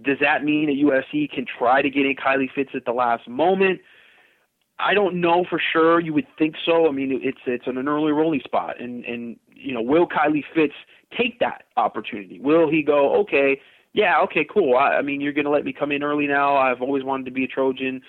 does 0.02 0.18
that 0.20 0.44
mean 0.44 0.66
that 0.66 1.12
USC 1.12 1.31
can 1.31 1.44
try 1.46 1.83
to 1.83 1.90
get 1.90 2.07
in 2.07 2.14
Kylie 2.16 2.50
Fitts 2.55 2.70
at 2.74 2.85
the 2.85 2.92
last 2.92 3.28
moment? 3.28 3.81
I 4.78 4.94
don't 4.94 5.20
know 5.20 5.44
for 5.48 5.61
sure. 5.72 6.00
You 6.00 6.12
would 6.14 6.26
think 6.38 6.57
so. 6.64 6.88
I 6.88 6.92
mean, 6.92 7.20
it's 7.22 7.38
it's 7.46 7.66
an 7.66 7.87
early 7.87 8.11
rolling 8.11 8.40
spot, 8.40 8.81
and 8.81 9.05
and 9.05 9.37
you 9.55 9.72
know, 9.72 9.83
will 9.83 10.09
Kylie 10.09 10.42
Fitts 10.55 10.74
take 11.16 11.38
that 11.40 11.64
opportunity? 11.77 12.38
Will 12.40 12.70
he 12.70 12.83
go? 12.83 13.14
Okay, 13.20 13.61
yeah, 13.92 14.20
okay, 14.25 14.46
cool. 14.53 14.77
I, 14.77 14.96
I 14.96 15.03
mean, 15.03 15.20
you're 15.20 15.33
going 15.33 15.44
to 15.44 15.51
let 15.51 15.64
me 15.64 15.72
come 15.72 15.92
in 15.92 16.03
early 16.03 16.27
now. 16.27 16.57
I've 16.57 16.81
always 16.81 17.05
wanted 17.05 17.25
to 17.27 17.31
be 17.31 17.44
a 17.44 17.48
Trojan, 17.48 18.01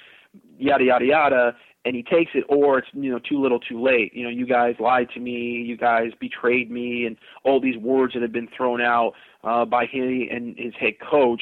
yada 0.58 0.84
yada 0.84 1.06
yada. 1.06 1.56
And 1.86 1.98
he 1.98 2.04
takes 2.04 2.32
it, 2.34 2.46
or 2.48 2.78
it's 2.78 2.88
you 2.94 3.12
know 3.12 3.20
too 3.20 3.42
little, 3.42 3.60
too 3.60 3.82
late. 3.82 4.14
You 4.14 4.24
know, 4.24 4.30
you 4.30 4.46
guys 4.46 4.76
lied 4.80 5.10
to 5.16 5.20
me, 5.20 5.32
you 5.32 5.76
guys 5.76 6.12
betrayed 6.18 6.72
me, 6.72 7.06
and 7.06 7.18
all 7.44 7.60
these 7.60 7.76
words 7.76 8.14
that 8.14 8.22
have 8.22 8.32
been 8.32 8.48
thrown 8.56 8.80
out 8.80 9.14
uh, 9.44 9.66
by 9.66 9.86
him 9.86 10.28
and 10.32 10.58
his 10.58 10.74
head 10.80 10.94
coach. 11.02 11.42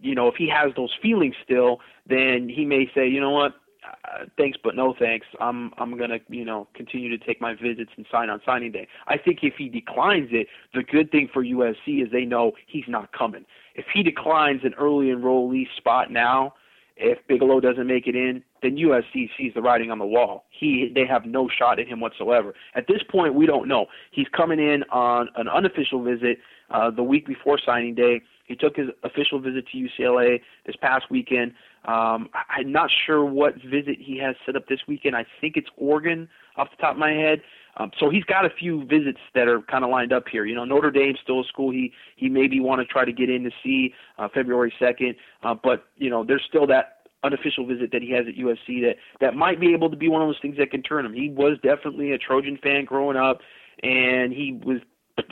You 0.00 0.14
know, 0.14 0.28
if 0.28 0.36
he 0.36 0.48
has 0.48 0.72
those 0.76 0.92
feelings 1.02 1.34
still, 1.44 1.80
then 2.08 2.48
he 2.48 2.64
may 2.64 2.90
say, 2.94 3.06
you 3.06 3.20
know 3.20 3.30
what, 3.30 3.52
uh, 3.84 4.24
thanks 4.36 4.58
but 4.62 4.76
no 4.76 4.94
thanks. 4.98 5.26
I'm 5.40 5.72
I'm 5.78 5.98
gonna 5.98 6.18
you 6.28 6.44
know 6.44 6.68
continue 6.74 7.16
to 7.16 7.24
take 7.24 7.40
my 7.40 7.54
visits 7.54 7.90
and 7.96 8.06
sign 8.10 8.30
on 8.30 8.40
signing 8.46 8.72
day. 8.72 8.86
I 9.06 9.18
think 9.18 9.40
if 9.42 9.54
he 9.58 9.68
declines 9.68 10.28
it, 10.32 10.46
the 10.74 10.82
good 10.82 11.10
thing 11.10 11.28
for 11.32 11.42
USC 11.42 12.02
is 12.02 12.10
they 12.12 12.24
know 12.24 12.52
he's 12.66 12.84
not 12.88 13.12
coming. 13.12 13.44
If 13.74 13.86
he 13.92 14.02
declines 14.02 14.60
an 14.64 14.74
early 14.74 15.06
enrollee 15.06 15.66
spot 15.76 16.10
now, 16.10 16.54
if 16.96 17.18
Bigelow 17.26 17.60
doesn't 17.60 17.86
make 17.86 18.06
it 18.06 18.14
in, 18.14 18.42
then 18.62 18.76
USC 18.76 19.30
sees 19.36 19.52
the 19.54 19.62
writing 19.62 19.90
on 19.90 19.98
the 19.98 20.06
wall. 20.06 20.44
He 20.50 20.92
they 20.94 21.06
have 21.06 21.24
no 21.24 21.48
shot 21.48 21.80
at 21.80 21.88
him 21.88 22.00
whatsoever. 22.00 22.54
At 22.74 22.86
this 22.86 23.02
point, 23.10 23.34
we 23.34 23.46
don't 23.46 23.66
know. 23.66 23.86
He's 24.10 24.28
coming 24.36 24.58
in 24.58 24.84
on 24.90 25.28
an 25.36 25.48
unofficial 25.48 26.02
visit 26.02 26.38
uh, 26.72 26.90
the 26.90 27.02
week 27.02 27.26
before 27.26 27.58
signing 27.64 27.94
day. 27.94 28.22
He 28.46 28.56
took 28.56 28.76
his 28.76 28.88
official 29.02 29.40
visit 29.40 29.64
to 29.72 29.78
UCLA 29.78 30.40
this 30.66 30.76
past 30.76 31.10
weekend. 31.10 31.52
Um, 31.84 32.28
I'm 32.50 32.70
not 32.70 32.90
sure 33.06 33.24
what 33.24 33.54
visit 33.56 33.96
he 33.98 34.18
has 34.18 34.36
set 34.44 34.56
up 34.56 34.66
this 34.68 34.80
weekend. 34.86 35.16
I 35.16 35.24
think 35.40 35.56
it's 35.56 35.68
Oregon 35.76 36.28
off 36.56 36.68
the 36.70 36.76
top 36.76 36.92
of 36.92 36.98
my 36.98 37.12
head. 37.12 37.40
Um, 37.76 37.90
so 37.98 38.10
he's 38.10 38.24
got 38.24 38.44
a 38.44 38.50
few 38.50 38.84
visits 38.84 39.20
that 39.34 39.48
are 39.48 39.62
kind 39.62 39.84
of 39.84 39.90
lined 39.90 40.12
up 40.12 40.24
here. 40.30 40.44
You 40.44 40.54
know, 40.54 40.64
Notre 40.64 40.90
Dame's 40.90 41.18
still 41.22 41.40
a 41.40 41.44
school 41.44 41.70
he 41.70 41.92
he 42.16 42.28
maybe 42.28 42.60
want 42.60 42.80
to 42.80 42.84
try 42.84 43.04
to 43.04 43.12
get 43.12 43.30
in 43.30 43.44
to 43.44 43.50
see 43.62 43.94
uh, 44.18 44.28
February 44.32 44.72
2nd, 44.80 45.16
uh, 45.42 45.54
but 45.54 45.86
you 45.96 46.10
know, 46.10 46.24
there's 46.24 46.42
still 46.46 46.66
that 46.66 46.98
unofficial 47.24 47.66
visit 47.66 47.90
that 47.92 48.02
he 48.02 48.10
has 48.10 48.26
at 48.28 48.34
USC 48.34 48.82
that 48.82 48.96
that 49.20 49.34
might 49.34 49.60
be 49.60 49.72
able 49.72 49.88
to 49.88 49.96
be 49.96 50.08
one 50.08 50.20
of 50.20 50.28
those 50.28 50.40
things 50.42 50.56
that 50.58 50.70
can 50.70 50.82
turn 50.82 51.06
him. 51.06 51.14
He 51.14 51.30
was 51.30 51.56
definitely 51.62 52.12
a 52.12 52.18
Trojan 52.18 52.58
fan 52.62 52.84
growing 52.84 53.16
up, 53.16 53.40
and 53.82 54.32
he 54.32 54.60
was 54.64 54.78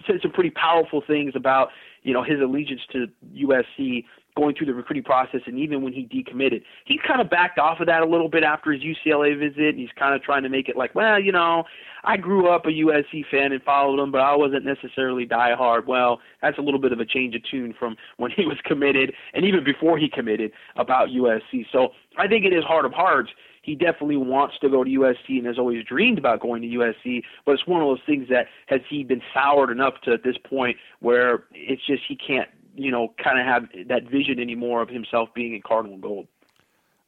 said 0.06 0.16
some 0.22 0.32
pretty 0.32 0.50
powerful 0.50 1.02
things 1.06 1.32
about 1.34 1.68
you 2.02 2.12
know 2.12 2.22
his 2.22 2.40
allegiance 2.40 2.80
to 2.92 3.06
USC 3.34 4.04
going 4.36 4.54
through 4.54 4.66
the 4.66 4.74
recruiting 4.74 5.02
process 5.02 5.40
and 5.46 5.58
even 5.58 5.82
when 5.82 5.92
he 5.92 6.04
decommitted. 6.06 6.62
He's 6.84 7.00
kind 7.06 7.20
of 7.20 7.28
backed 7.28 7.58
off 7.58 7.80
of 7.80 7.86
that 7.86 8.02
a 8.02 8.06
little 8.06 8.28
bit 8.28 8.42
after 8.42 8.72
his 8.72 8.82
UCLA 8.82 9.38
visit. 9.38 9.70
And 9.70 9.78
he's 9.78 9.90
kind 9.98 10.14
of 10.14 10.22
trying 10.22 10.42
to 10.44 10.48
make 10.48 10.68
it 10.68 10.76
like, 10.76 10.94
well, 10.94 11.20
you 11.20 11.32
know, 11.32 11.64
I 12.04 12.16
grew 12.16 12.48
up 12.48 12.64
a 12.66 12.70
USC 12.70 13.24
fan 13.30 13.52
and 13.52 13.62
followed 13.62 14.00
him, 14.00 14.10
but 14.10 14.20
I 14.20 14.34
wasn't 14.34 14.64
necessarily 14.64 15.26
diehard. 15.26 15.86
Well, 15.86 16.20
that's 16.40 16.58
a 16.58 16.62
little 16.62 16.80
bit 16.80 16.92
of 16.92 17.00
a 17.00 17.04
change 17.04 17.34
of 17.34 17.42
tune 17.50 17.74
from 17.78 17.96
when 18.16 18.30
he 18.30 18.46
was 18.46 18.56
committed 18.64 19.12
and 19.34 19.44
even 19.44 19.64
before 19.64 19.98
he 19.98 20.08
committed 20.08 20.52
about 20.76 21.08
USC. 21.08 21.66
So 21.72 21.90
I 22.16 22.26
think 22.26 22.44
it 22.44 22.52
is 22.52 22.64
heart 22.64 22.84
of 22.84 22.92
hearts 22.92 23.30
he 23.62 23.74
definitely 23.74 24.16
wants 24.16 24.58
to 24.60 24.68
go 24.68 24.84
to 24.84 24.90
USC 24.90 25.38
and 25.38 25.46
has 25.46 25.58
always 25.58 25.84
dreamed 25.84 26.18
about 26.18 26.40
going 26.40 26.62
to 26.62 26.68
USC. 26.68 27.22
But 27.44 27.52
it's 27.52 27.66
one 27.66 27.82
of 27.82 27.88
those 27.88 28.00
things 28.06 28.28
that 28.30 28.46
has 28.66 28.80
he 28.88 29.04
been 29.04 29.22
soured 29.34 29.70
enough 29.70 29.94
to 30.04 30.12
at 30.12 30.22
this 30.24 30.36
point 30.48 30.76
where 31.00 31.44
it's 31.52 31.84
just 31.86 32.02
he 32.08 32.16
can't, 32.16 32.48
you 32.74 32.90
know, 32.90 33.14
kind 33.22 33.38
of 33.38 33.46
have 33.46 33.88
that 33.88 34.10
vision 34.10 34.40
anymore 34.40 34.80
of 34.80 34.88
himself 34.88 35.28
being 35.34 35.54
in 35.54 35.62
Cardinal 35.62 35.98
gold. 35.98 36.26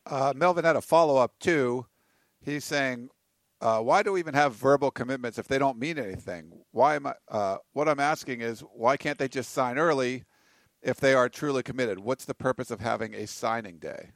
Uh, 0.05 0.33
Melvin 0.37 0.65
had 0.65 0.77
a 0.77 0.83
follow 0.83 1.17
up 1.17 1.39
too. 1.39 1.87
He's 2.45 2.65
saying, 2.65 3.09
uh, 3.61 3.81
"Why 3.81 4.03
do 4.03 4.13
we 4.13 4.19
even 4.19 4.35
have 4.35 4.55
verbal 4.55 4.91
commitments 4.91 5.39
if 5.39 5.47
they 5.47 5.59
don't 5.59 5.79
mean 5.79 5.99
anything? 5.99 6.53
Why 6.73 6.97
am 6.97 7.07
I? 7.07 7.15
Uh, 7.29 7.59
what 7.73 7.89
I'm 7.89 8.01
asking 8.01 8.41
is, 8.41 8.61
why 8.61 8.97
can't 8.97 9.19
they 9.19 9.29
just 9.29 9.53
sign 9.53 9.79
early 9.79 10.25
if 10.83 10.99
they 10.99 11.15
are 11.15 11.29
truly 11.29 11.63
committed? 11.63 12.01
What's 12.01 12.25
the 12.25 12.35
purpose 12.35 12.73
of 12.73 12.81
having 12.81 13.15
a 13.15 13.27
signing 13.27 13.79
day?" 13.79 14.11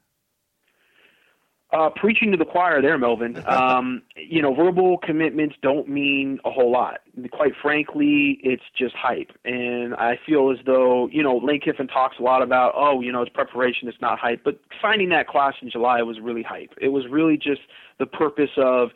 Uh, 1.76 1.90
preaching 1.90 2.30
to 2.30 2.38
the 2.38 2.44
choir 2.44 2.80
there, 2.80 2.96
Melvin. 2.98 3.42
Um, 3.56 4.02
you 4.16 4.42
know, 4.42 4.54
verbal 4.54 4.98
commitments 4.98 5.56
don't 5.62 5.88
mean 5.88 6.38
a 6.44 6.50
whole 6.50 6.70
lot. 6.70 7.00
Quite 7.30 7.52
frankly, 7.60 8.38
it's 8.42 8.62
just 8.76 8.94
hype. 8.94 9.30
And 9.44 9.94
I 9.94 10.18
feel 10.26 10.50
as 10.50 10.58
though, 10.66 11.08
you 11.10 11.22
know, 11.22 11.38
Lane 11.38 11.60
Kiffin 11.60 11.86
talks 11.86 12.16
a 12.18 12.22
lot 12.22 12.42
about, 12.42 12.74
oh, 12.76 13.00
you 13.00 13.12
know, 13.12 13.22
it's 13.22 13.32
preparation, 13.32 13.88
it's 13.88 14.00
not 14.00 14.18
hype. 14.18 14.42
But 14.44 14.60
signing 14.82 15.08
that 15.10 15.26
class 15.26 15.54
in 15.62 15.70
July 15.70 16.02
was 16.02 16.20
really 16.20 16.42
hype. 16.42 16.72
It 16.80 16.88
was 16.88 17.04
really 17.08 17.36
just 17.36 17.62
the 17.98 18.06
purpose 18.06 18.50
of, 18.56 18.90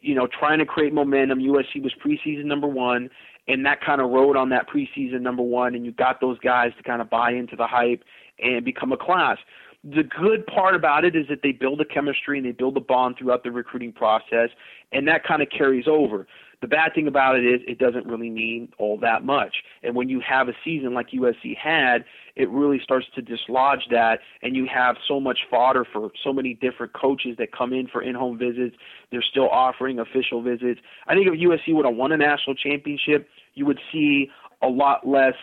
you 0.00 0.14
know, 0.14 0.26
trying 0.26 0.58
to 0.58 0.66
create 0.66 0.92
momentum. 0.92 1.38
USC 1.38 1.82
was 1.82 1.94
preseason 2.04 2.44
number 2.44 2.66
one, 2.66 3.08
and 3.48 3.64
that 3.64 3.80
kind 3.80 4.00
of 4.00 4.10
rode 4.10 4.36
on 4.36 4.50
that 4.50 4.68
preseason 4.68 5.22
number 5.22 5.42
one, 5.42 5.74
and 5.74 5.84
you 5.86 5.92
got 5.92 6.20
those 6.20 6.38
guys 6.38 6.72
to 6.76 6.82
kind 6.82 7.00
of 7.00 7.08
buy 7.08 7.30
into 7.30 7.56
the 7.56 7.66
hype 7.66 8.04
and 8.38 8.64
become 8.64 8.92
a 8.92 8.96
class 8.96 9.38
the 9.84 10.04
good 10.04 10.46
part 10.46 10.74
about 10.74 11.04
it 11.04 11.16
is 11.16 11.26
that 11.28 11.40
they 11.42 11.52
build 11.52 11.80
a 11.80 11.84
chemistry 11.84 12.38
and 12.38 12.46
they 12.46 12.52
build 12.52 12.76
a 12.76 12.80
bond 12.80 13.16
throughout 13.18 13.42
the 13.42 13.50
recruiting 13.50 13.92
process, 13.92 14.50
and 14.92 15.08
that 15.08 15.24
kind 15.24 15.42
of 15.42 15.48
carries 15.50 15.86
over. 15.88 16.26
The 16.60 16.68
bad 16.68 16.94
thing 16.94 17.08
about 17.08 17.36
it 17.36 17.44
is 17.44 17.60
it 17.66 17.80
doesn't 17.80 18.06
really 18.06 18.30
mean 18.30 18.72
all 18.78 18.96
that 18.98 19.24
much. 19.24 19.56
And 19.82 19.96
when 19.96 20.08
you 20.08 20.20
have 20.20 20.46
a 20.48 20.52
season 20.64 20.94
like 20.94 21.10
USC 21.10 21.56
had, 21.56 22.04
it 22.36 22.48
really 22.50 22.78
starts 22.82 23.06
to 23.16 23.22
dislodge 23.22 23.80
that, 23.90 24.20
and 24.42 24.54
you 24.54 24.68
have 24.72 24.94
so 25.08 25.18
much 25.18 25.40
fodder 25.50 25.84
for 25.92 26.12
so 26.22 26.32
many 26.32 26.54
different 26.54 26.92
coaches 26.92 27.34
that 27.38 27.50
come 27.50 27.72
in 27.72 27.88
for 27.88 28.00
in-home 28.00 28.38
visits. 28.38 28.76
They're 29.10 29.24
still 29.28 29.48
offering 29.48 29.98
official 29.98 30.40
visits. 30.40 30.80
I 31.08 31.14
think 31.14 31.26
if 31.26 31.34
USC 31.34 31.74
would 31.74 31.84
have 31.84 31.96
won 31.96 32.12
a 32.12 32.16
national 32.16 32.54
championship, 32.54 33.28
you 33.54 33.66
would 33.66 33.80
see 33.90 34.30
a 34.62 34.68
lot 34.68 35.04
less 35.04 35.34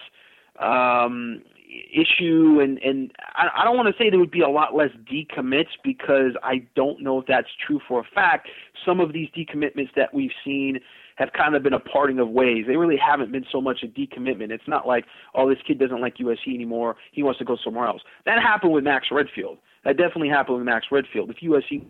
um, 0.60 1.42
issue 1.70 2.60
and 2.62 2.80
and 2.80 3.12
I, 3.36 3.62
I 3.62 3.64
don't 3.64 3.78
want 3.78 3.88
to 3.96 4.04
say 4.04 4.10
there 4.10 4.20
would 4.20 4.32
be 4.32 4.42
a 4.42 4.50
lot 4.50 4.76
less 4.76 4.90
decommits 5.12 5.70
because 5.84 6.34
I 6.44 6.66
don't 6.76 7.02
know 7.02 7.20
if 7.20 7.28
that's 7.28 7.48
true 7.66 7.80
for 7.88 8.00
a 8.00 8.04
fact. 8.16 8.50
Some 8.86 9.00
of 9.00 9.14
these 9.14 9.30
decommitments 9.38 9.94
that 9.96 10.14
we've 10.14 10.32
seen 10.44 10.80
have 11.18 11.30
kind 11.34 11.54
of 11.54 11.64
been 11.64 11.74
a 11.74 11.80
parting 11.80 12.20
of 12.20 12.30
ways. 12.30 12.66
They 12.66 12.78
really 12.78 12.98
haven't 12.98 13.32
been 13.32 13.46
so 13.52 13.60
much 13.60 13.84
a 13.84 13.88
decommitment. 13.88 14.52
It's 14.52 14.68
not 14.68 14.88
like, 14.88 15.06
oh, 15.36 15.50
this 15.50 15.60
kid 15.68 15.78
doesn't 15.78 16.00
like 16.00 16.18
USC 16.18 16.48
anymore. 16.48 16.96
He 17.12 17.24
wants 17.24 17.40
to 17.40 17.46
go 17.46 17.58
somewhere 17.62 17.88
else. 17.88 18.02
That 18.26 18.42
happened 18.42 18.72
with 18.72 18.86
Max 18.86 19.08
Redfield. 19.12 19.58
That 19.84 19.98
definitely 19.98 20.30
happened 20.30 20.58
with 20.58 20.66
Max 20.66 20.86
Redfield. 20.92 21.30
If 21.30 21.38
USC 21.38 21.86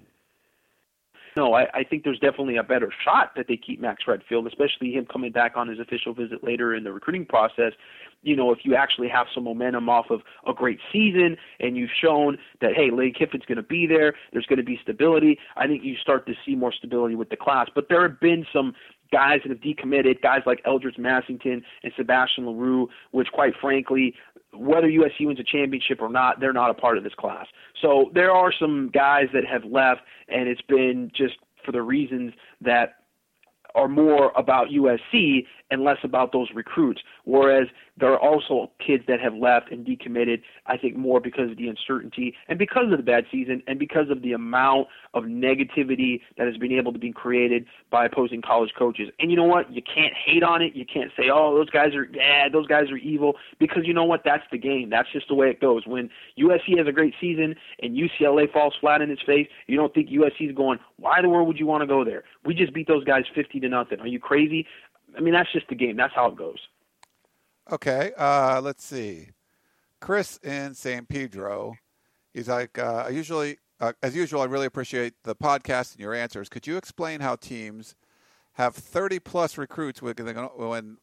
no, 1.35 1.53
I, 1.53 1.67
I 1.73 1.83
think 1.83 2.03
there's 2.03 2.19
definitely 2.19 2.57
a 2.57 2.63
better 2.63 2.91
shot 3.03 3.31
that 3.35 3.47
they 3.47 3.57
keep 3.57 3.79
Max 3.79 4.03
Redfield, 4.07 4.47
especially 4.47 4.91
him 4.91 5.05
coming 5.05 5.31
back 5.31 5.53
on 5.55 5.67
his 5.67 5.79
official 5.79 6.13
visit 6.13 6.43
later 6.43 6.73
in 6.73 6.83
the 6.83 6.91
recruiting 6.91 7.25
process. 7.25 7.73
You 8.21 8.35
know, 8.35 8.51
if 8.51 8.59
you 8.63 8.75
actually 8.75 9.07
have 9.09 9.27
some 9.33 9.45
momentum 9.45 9.87
off 9.89 10.07
of 10.09 10.21
a 10.47 10.53
great 10.53 10.79
season 10.91 11.37
and 11.59 11.77
you've 11.77 11.89
shown 12.01 12.37
that, 12.61 12.71
hey, 12.75 12.91
Lane 12.91 13.13
Kiffin's 13.13 13.45
going 13.45 13.57
to 13.57 13.63
be 13.63 13.87
there, 13.87 14.13
there's 14.33 14.45
going 14.45 14.57
to 14.57 14.63
be 14.63 14.79
stability, 14.81 15.39
I 15.55 15.67
think 15.67 15.83
you 15.83 15.95
start 15.95 16.25
to 16.27 16.33
see 16.45 16.55
more 16.55 16.73
stability 16.73 17.15
with 17.15 17.29
the 17.29 17.37
class. 17.37 17.67
But 17.73 17.87
there 17.89 18.01
have 18.07 18.19
been 18.19 18.45
some 18.51 18.73
guys 19.11 19.39
that 19.43 19.49
have 19.49 19.59
decommitted, 19.59 20.21
guys 20.21 20.41
like 20.45 20.61
Eldridge 20.65 20.97
Massington 20.97 21.61
and 21.83 21.93
Sebastian 21.97 22.45
LaRue, 22.45 22.87
which 23.11 23.27
quite 23.33 23.53
frankly, 23.59 24.15
whether 24.53 24.87
USC 24.87 25.25
wins 25.25 25.39
a 25.39 25.43
championship 25.43 26.01
or 26.01 26.09
not, 26.09 26.39
they're 26.39 26.53
not 26.53 26.71
a 26.71 26.73
part 26.73 26.97
of 26.97 27.03
this 27.03 27.13
class. 27.13 27.47
So 27.81 28.11
there 28.13 28.31
are 28.31 28.51
some 28.51 28.89
guys 28.93 29.25
that 29.33 29.45
have 29.45 29.63
left, 29.63 30.01
and 30.27 30.47
it's 30.47 30.61
been 30.61 31.11
just 31.15 31.35
for 31.65 31.71
the 31.71 31.81
reasons 31.81 32.33
that 32.61 32.95
are 33.75 33.87
more 33.87 34.31
about 34.35 34.69
USC 34.69 35.45
and 35.71 35.83
less 35.83 35.97
about 36.03 36.31
those 36.31 36.47
recruits. 36.53 37.01
Whereas 37.25 37.67
there 37.97 38.11
are 38.11 38.19
also 38.19 38.71
kids 38.85 39.03
that 39.07 39.19
have 39.19 39.33
left 39.33 39.71
and 39.71 39.85
decommitted, 39.85 40.41
I 40.65 40.77
think 40.77 40.95
more 40.95 41.19
because 41.19 41.51
of 41.51 41.57
the 41.57 41.67
uncertainty 41.67 42.35
and 42.47 42.57
because 42.57 42.91
of 42.91 42.97
the 42.97 43.03
bad 43.03 43.25
season 43.31 43.61
and 43.67 43.77
because 43.77 44.09
of 44.09 44.21
the 44.21 44.33
amount 44.33 44.87
of 45.13 45.23
negativity 45.23 46.21
that 46.37 46.47
has 46.47 46.57
been 46.57 46.71
able 46.71 46.93
to 46.93 46.99
be 46.99 47.11
created 47.11 47.65
by 47.91 48.05
opposing 48.05 48.41
college 48.41 48.71
coaches. 48.77 49.09
And 49.19 49.29
you 49.29 49.37
know 49.37 49.43
what? 49.43 49.71
You 49.71 49.81
can't 49.81 50.13
hate 50.13 50.43
on 50.43 50.61
it. 50.61 50.75
You 50.75 50.85
can't 50.85 51.11
say, 51.17 51.25
oh, 51.31 51.55
those 51.55 51.69
guys 51.69 51.93
are 51.93 52.05
bad, 52.05 52.51
those 52.53 52.67
guys 52.67 52.89
are 52.91 52.97
evil, 52.97 53.35
because 53.59 53.83
you 53.85 53.93
know 53.93 54.05
what? 54.05 54.21
That's 54.23 54.43
the 54.51 54.57
game. 54.57 54.89
That's 54.89 55.11
just 55.11 55.27
the 55.27 55.35
way 55.35 55.49
it 55.49 55.59
goes. 55.59 55.85
When 55.85 56.09
USC 56.37 56.77
has 56.77 56.87
a 56.87 56.91
great 56.91 57.13
season 57.19 57.55
and 57.81 57.97
UCLA 57.97 58.51
falls 58.51 58.73
flat 58.79 59.01
in 59.01 59.11
its 59.11 59.21
face, 59.23 59.47
you 59.67 59.77
don't 59.77 59.93
think 59.93 60.09
USC 60.09 60.49
is 60.49 60.55
going, 60.55 60.79
why 60.97 61.21
the 61.21 61.29
world 61.29 61.47
would 61.47 61.59
you 61.59 61.65
want 61.65 61.81
to 61.81 61.87
go 61.87 62.03
there? 62.03 62.23
We 62.45 62.53
just 62.53 62.73
beat 62.73 62.87
those 62.87 63.03
guys 63.03 63.23
50 63.35 63.59
to 63.59 63.69
nothing. 63.69 63.99
Are 63.99 64.07
you 64.07 64.19
crazy? 64.19 64.65
I 65.17 65.21
mean, 65.21 65.33
that's 65.33 65.51
just 65.51 65.67
the 65.67 65.75
game. 65.75 65.97
That's 65.97 66.13
how 66.13 66.27
it 66.27 66.35
goes. 66.35 66.59
Okay, 67.71 68.11
uh, 68.17 68.61
let's 68.61 68.83
see. 68.83 69.29
Chris 69.99 70.37
in 70.43 70.73
San 70.73 71.05
Pedro, 71.05 71.75
he's 72.33 72.47
like, 72.47 72.79
uh, 72.79 73.03
I 73.07 73.09
usually, 73.09 73.57
uh, 73.79 73.93
as 74.01 74.15
usual, 74.15 74.41
I 74.41 74.45
really 74.45 74.65
appreciate 74.65 75.13
the 75.23 75.35
podcast 75.35 75.93
and 75.93 76.01
your 76.01 76.13
answers. 76.13 76.49
Could 76.49 76.65
you 76.65 76.77
explain 76.77 77.19
how 77.19 77.35
teams 77.35 77.95
have 78.53 78.75
30 78.75 79.19
plus 79.19 79.57
recruits 79.57 80.01
when 80.01 80.15
when 80.15 80.97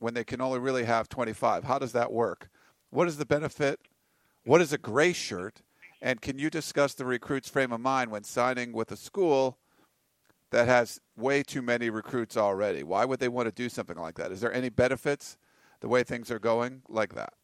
when 0.00 0.14
they 0.14 0.24
can 0.24 0.40
only 0.40 0.60
really 0.60 0.84
have 0.84 1.08
25? 1.08 1.64
How 1.64 1.78
does 1.78 1.92
that 1.92 2.12
work? 2.12 2.48
What 2.90 3.08
is 3.08 3.18
the 3.18 3.26
benefit? 3.26 3.80
What 4.44 4.60
is 4.60 4.72
a 4.72 4.78
gray 4.78 5.12
shirt? 5.12 5.62
And 6.00 6.20
can 6.20 6.38
you 6.38 6.48
discuss 6.48 6.94
the 6.94 7.04
recruit's 7.04 7.48
frame 7.48 7.72
of 7.72 7.80
mind 7.80 8.10
when 8.10 8.22
signing 8.22 8.72
with 8.72 8.92
a 8.92 8.96
school 8.96 9.58
that 10.50 10.66
has 10.66 11.00
way 11.16 11.42
too 11.42 11.62
many 11.62 11.90
recruits 11.90 12.36
already. 12.36 12.82
Why 12.82 13.04
would 13.04 13.20
they 13.20 13.28
want 13.28 13.46
to 13.46 13.52
do 13.52 13.68
something 13.68 13.96
like 13.96 14.14
that? 14.16 14.32
Is 14.32 14.40
there 14.40 14.52
any 14.52 14.68
benefits 14.68 15.36
the 15.80 15.88
way 15.88 16.02
things 16.02 16.30
are 16.30 16.38
going 16.38 16.82
like 16.88 17.14
that? 17.14 17.34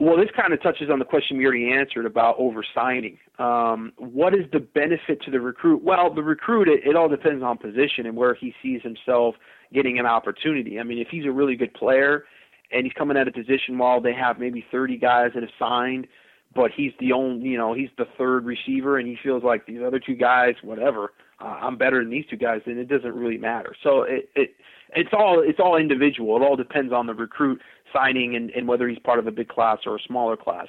Well, 0.00 0.16
this 0.16 0.28
kind 0.36 0.52
of 0.52 0.60
touches 0.60 0.90
on 0.90 0.98
the 0.98 1.04
question 1.04 1.38
we 1.38 1.46
already 1.46 1.70
answered 1.72 2.04
about 2.04 2.36
oversigning. 2.38 3.16
Um, 3.38 3.92
what 3.96 4.34
is 4.34 4.44
the 4.52 4.58
benefit 4.58 5.22
to 5.22 5.30
the 5.30 5.40
recruit? 5.40 5.84
Well, 5.84 6.12
the 6.12 6.22
recruit, 6.22 6.68
it, 6.68 6.80
it 6.84 6.96
all 6.96 7.08
depends 7.08 7.44
on 7.44 7.58
position 7.58 8.04
and 8.04 8.16
where 8.16 8.34
he 8.34 8.52
sees 8.60 8.82
himself 8.82 9.36
getting 9.72 10.00
an 10.00 10.06
opportunity. 10.06 10.80
I 10.80 10.82
mean, 10.82 10.98
if 10.98 11.08
he's 11.10 11.24
a 11.24 11.30
really 11.30 11.54
good 11.54 11.72
player 11.74 12.24
and 12.72 12.84
he's 12.84 12.92
coming 12.94 13.16
at 13.16 13.28
a 13.28 13.32
position 13.32 13.78
while 13.78 14.00
they 14.00 14.12
have 14.12 14.38
maybe 14.40 14.64
30 14.70 14.98
guys 14.98 15.30
that 15.34 15.44
have 15.44 15.52
signed, 15.60 16.08
but 16.56 16.72
he's 16.76 16.92
the 16.98 17.12
only, 17.12 17.48
you 17.48 17.58
know, 17.58 17.72
he's 17.72 17.90
the 17.96 18.06
third 18.18 18.44
receiver 18.44 18.98
and 18.98 19.06
he 19.06 19.16
feels 19.22 19.44
like 19.44 19.66
these 19.66 19.80
other 19.84 20.00
two 20.00 20.16
guys, 20.16 20.54
whatever, 20.62 21.12
uh, 21.44 21.58
I'm 21.60 21.76
better 21.76 22.02
than 22.02 22.10
these 22.10 22.24
two 22.28 22.36
guys, 22.36 22.62
then 22.66 22.78
it 22.78 22.88
doesn't 22.88 23.14
really 23.14 23.38
matter. 23.38 23.74
So 23.82 24.02
it, 24.02 24.30
it 24.34 24.50
it's 24.96 25.10
all 25.12 25.42
it's 25.44 25.60
all 25.60 25.76
individual. 25.76 26.36
It 26.36 26.42
all 26.42 26.56
depends 26.56 26.92
on 26.92 27.06
the 27.06 27.14
recruit 27.14 27.60
signing 27.92 28.34
and, 28.34 28.50
and 28.50 28.66
whether 28.66 28.88
he's 28.88 28.98
part 28.98 29.18
of 29.18 29.26
a 29.26 29.30
big 29.30 29.48
class 29.48 29.78
or 29.86 29.96
a 29.96 30.00
smaller 30.06 30.36
class. 30.36 30.66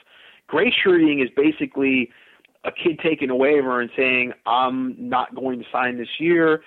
Gray 0.48 0.74
shirting 0.84 1.22
is 1.22 1.30
basically 1.36 2.12
a 2.66 2.72
kid 2.72 3.00
taking 3.02 3.30
a 3.30 3.36
waiver 3.36 3.80
and 3.80 3.90
saying, 3.96 4.34
I'm 4.46 4.96
not 4.98 5.34
going 5.36 5.60
to 5.60 5.66
sign 5.72 5.98
this 5.98 6.20
year. 6.20 6.62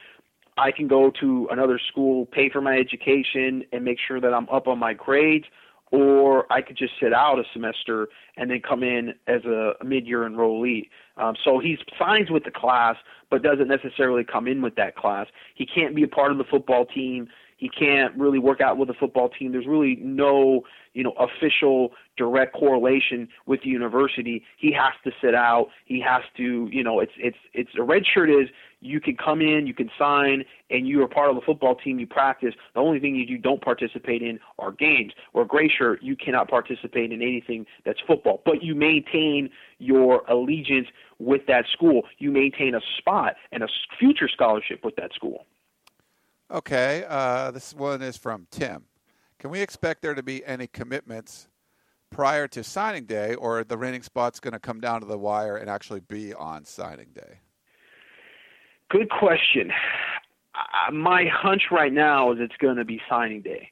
I 0.56 0.72
can 0.72 0.88
go 0.88 1.12
to 1.20 1.48
another 1.50 1.80
school, 1.90 2.26
pay 2.26 2.50
for 2.50 2.60
my 2.60 2.76
education, 2.76 3.64
and 3.72 3.84
make 3.84 3.98
sure 4.06 4.20
that 4.20 4.34
I'm 4.34 4.48
up 4.48 4.66
on 4.66 4.78
my 4.78 4.92
grades, 4.92 5.44
or 5.90 6.50
I 6.52 6.60
could 6.60 6.76
just 6.76 6.94
sit 7.00 7.12
out 7.12 7.38
a 7.38 7.44
semester 7.52 8.08
and 8.36 8.50
then 8.50 8.60
come 8.66 8.82
in 8.82 9.14
as 9.26 9.44
a, 9.44 9.72
mid-year 9.84 10.28
enrollee. 10.28 10.88
Um, 11.16 11.34
so 11.44 11.58
he 11.58 11.78
signs 11.98 12.30
with 12.30 12.44
the 12.44 12.50
class, 12.50 12.96
but 13.30 13.42
doesn't 13.42 13.68
necessarily 13.68 14.24
come 14.24 14.46
in 14.46 14.62
with 14.62 14.74
that 14.76 14.96
class. 14.96 15.26
He 15.54 15.66
can't 15.66 15.94
be 15.94 16.02
a 16.02 16.08
part 16.08 16.30
of 16.30 16.38
the 16.38 16.44
football 16.44 16.84
team. 16.86 17.28
He 17.56 17.68
can't 17.68 18.14
really 18.16 18.38
work 18.38 18.60
out 18.60 18.78
with 18.78 18.88
the 18.88 18.94
football 18.94 19.28
team. 19.28 19.52
There's 19.52 19.66
really 19.66 19.96
no, 20.00 20.62
you 20.94 21.02
know, 21.02 21.14
official 21.18 21.92
direct 22.16 22.54
correlation 22.54 23.28
with 23.46 23.62
the 23.62 23.68
university. 23.68 24.44
He 24.58 24.72
has 24.72 24.92
to 25.04 25.10
sit 25.22 25.34
out. 25.34 25.68
He 25.84 26.00
has 26.00 26.22
to, 26.36 26.68
you 26.70 26.82
know, 26.82 27.00
it's 27.00 27.12
it's 27.16 27.36
it's 27.54 27.70
a 27.78 27.82
red 27.82 28.02
shirt 28.06 28.30
is 28.30 28.48
you 28.80 29.00
can 29.00 29.16
come 29.16 29.40
in, 29.40 29.66
you 29.66 29.74
can 29.74 29.90
sign, 29.98 30.44
and 30.70 30.86
you 30.86 31.02
are 31.02 31.08
part 31.08 31.30
of 31.30 31.36
the 31.36 31.42
football 31.42 31.74
team. 31.74 31.98
You 31.98 32.06
practice. 32.06 32.54
The 32.74 32.80
only 32.80 33.00
thing 33.00 33.14
you 33.16 33.38
don't 33.38 33.62
participate 33.62 34.22
in 34.22 34.38
are 34.58 34.72
games. 34.72 35.12
Or 35.32 35.44
gray 35.44 35.68
shirt, 35.68 36.02
you 36.02 36.16
cannot 36.16 36.48
participate 36.48 37.12
in 37.12 37.22
anything 37.22 37.66
that's 37.84 38.00
football, 38.06 38.42
but 38.44 38.62
you 38.62 38.74
maintain 38.74 39.50
your 39.78 40.22
allegiance 40.28 40.88
with 41.18 41.42
that 41.46 41.64
school. 41.72 42.02
You 42.18 42.30
maintain 42.30 42.74
a 42.74 42.80
spot 42.98 43.34
and 43.52 43.62
a 43.62 43.68
future 43.98 44.28
scholarship 44.28 44.84
with 44.84 44.96
that 44.96 45.12
school. 45.12 45.46
Okay, 46.50 47.04
uh, 47.06 47.50
this 47.50 47.74
one 47.74 48.00
is 48.00 48.16
from 48.16 48.46
Tim. 48.50 48.84
Can 49.38 49.50
we 49.50 49.60
expect 49.60 50.02
there 50.02 50.14
to 50.14 50.22
be 50.22 50.44
any 50.44 50.66
commitments 50.66 51.48
prior 52.10 52.48
to 52.48 52.64
signing 52.64 53.04
day, 53.04 53.34
or 53.34 53.62
the 53.62 53.76
reigning 53.76 54.02
spot's 54.02 54.40
going 54.40 54.52
to 54.52 54.58
come 54.58 54.80
down 54.80 55.00
to 55.00 55.06
the 55.06 55.18
wire 55.18 55.56
and 55.56 55.70
actually 55.70 56.00
be 56.00 56.34
on 56.34 56.64
signing 56.64 57.08
day? 57.14 57.40
Good 58.90 59.10
question. 59.10 59.70
Uh, 60.54 60.90
my 60.92 61.26
hunch 61.26 61.64
right 61.70 61.92
now 61.92 62.32
is 62.32 62.38
it's 62.40 62.56
going 62.58 62.76
to 62.76 62.84
be 62.84 63.00
signing 63.08 63.42
day. 63.42 63.70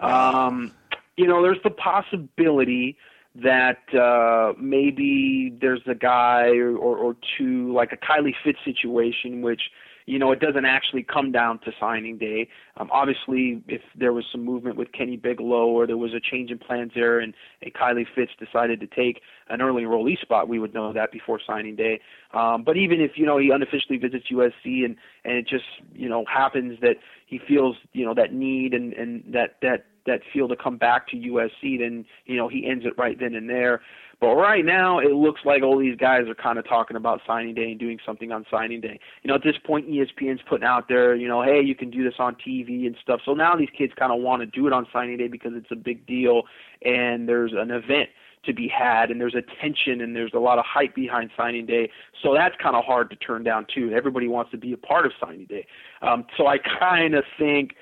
Um, 0.00 0.72
you 1.16 1.26
know, 1.26 1.42
there's 1.42 1.62
the 1.62 1.70
possibility 1.70 2.96
that 3.34 3.94
uh, 3.94 4.52
maybe 4.58 5.56
there's 5.60 5.82
a 5.86 5.94
guy 5.94 6.48
or, 6.48 6.76
or, 6.76 6.96
or 6.96 7.16
two, 7.36 7.72
like 7.72 7.92
a 7.92 7.96
Kylie 7.96 8.34
Fitts 8.44 8.58
situation, 8.64 9.42
which 9.42 9.62
you 10.06 10.18
know, 10.18 10.32
it 10.32 10.40
doesn't 10.40 10.64
actually 10.64 11.02
come 11.02 11.32
down 11.32 11.58
to 11.60 11.72
signing 11.78 12.18
day. 12.18 12.48
Um, 12.76 12.88
obviously, 12.92 13.62
if 13.68 13.82
there 13.96 14.12
was 14.12 14.24
some 14.30 14.44
movement 14.44 14.76
with 14.76 14.92
Kenny 14.92 15.16
Bigelow 15.16 15.66
or 15.66 15.86
there 15.86 15.96
was 15.96 16.12
a 16.14 16.20
change 16.20 16.50
in 16.50 16.58
plans 16.58 16.92
there 16.94 17.20
and, 17.20 17.34
and 17.62 17.72
Kylie 17.74 18.06
Fitts 18.14 18.32
decided 18.38 18.80
to 18.80 18.86
take 18.86 19.20
an 19.48 19.60
early 19.60 19.82
enrollee 19.82 20.20
spot, 20.20 20.48
we 20.48 20.58
would 20.58 20.74
know 20.74 20.92
that 20.92 21.12
before 21.12 21.40
signing 21.46 21.76
day. 21.76 22.00
Um, 22.34 22.64
but 22.64 22.76
even 22.76 23.00
if, 23.00 23.12
you 23.16 23.26
know, 23.26 23.38
he 23.38 23.50
unofficially 23.50 23.98
visits 23.98 24.26
USC 24.30 24.84
and, 24.84 24.96
and 25.24 25.34
it 25.34 25.46
just, 25.46 25.64
you 25.94 26.08
know, 26.08 26.24
happens 26.32 26.80
that 26.80 26.96
he 27.26 27.38
feels, 27.38 27.76
you 27.92 28.04
know, 28.04 28.14
that 28.14 28.32
need 28.32 28.74
and, 28.74 28.92
and 28.94 29.22
that, 29.32 29.56
that, 29.62 29.86
that 30.06 30.20
feel 30.32 30.48
to 30.48 30.56
come 30.56 30.76
back 30.76 31.08
to 31.08 31.16
USC, 31.16 31.78
then, 31.78 32.04
you 32.26 32.36
know, 32.36 32.48
he 32.48 32.66
ends 32.68 32.84
it 32.84 32.94
right 32.98 33.18
then 33.18 33.34
and 33.34 33.48
there. 33.48 33.80
But 34.22 34.36
right 34.36 34.64
now, 34.64 35.00
it 35.00 35.10
looks 35.10 35.40
like 35.44 35.64
all 35.64 35.76
these 35.76 35.96
guys 35.96 36.28
are 36.28 36.34
kind 36.36 36.56
of 36.56 36.64
talking 36.64 36.96
about 36.96 37.20
signing 37.26 37.54
day 37.54 37.72
and 37.72 37.80
doing 37.80 37.98
something 38.06 38.30
on 38.30 38.46
signing 38.48 38.80
day. 38.80 39.00
You 39.22 39.28
know, 39.28 39.34
at 39.34 39.42
this 39.42 39.56
point, 39.66 39.88
ESPN's 39.88 40.40
putting 40.48 40.64
out 40.64 40.86
there, 40.88 41.16
you 41.16 41.26
know, 41.26 41.42
hey, 41.42 41.60
you 41.60 41.74
can 41.74 41.90
do 41.90 42.04
this 42.04 42.14
on 42.20 42.36
TV 42.36 42.86
and 42.86 42.96
stuff. 43.02 43.20
So 43.24 43.34
now 43.34 43.56
these 43.56 43.68
kids 43.76 43.92
kind 43.98 44.12
of 44.12 44.20
want 44.20 44.40
to 44.42 44.46
do 44.46 44.68
it 44.68 44.72
on 44.72 44.86
signing 44.92 45.16
day 45.16 45.26
because 45.26 45.52
it's 45.56 45.72
a 45.72 45.76
big 45.76 46.06
deal 46.06 46.42
and 46.84 47.28
there's 47.28 47.52
an 47.52 47.72
event 47.72 48.10
to 48.44 48.52
be 48.52 48.68
had 48.68 49.10
and 49.10 49.20
there's 49.20 49.34
attention 49.34 50.00
and 50.00 50.14
there's 50.14 50.34
a 50.34 50.38
lot 50.38 50.58
of 50.58 50.64
hype 50.64 50.94
behind 50.94 51.30
signing 51.36 51.66
day. 51.66 51.90
So 52.22 52.32
that's 52.32 52.54
kind 52.62 52.76
of 52.76 52.84
hard 52.84 53.10
to 53.10 53.16
turn 53.16 53.42
down 53.42 53.66
too. 53.74 53.90
Everybody 53.92 54.28
wants 54.28 54.52
to 54.52 54.56
be 54.56 54.72
a 54.72 54.76
part 54.76 55.04
of 55.04 55.12
signing 55.20 55.46
day. 55.46 55.66
Um, 56.00 56.26
so 56.36 56.46
I 56.46 56.58
kind 56.58 57.14
of 57.14 57.24
think 57.36 57.74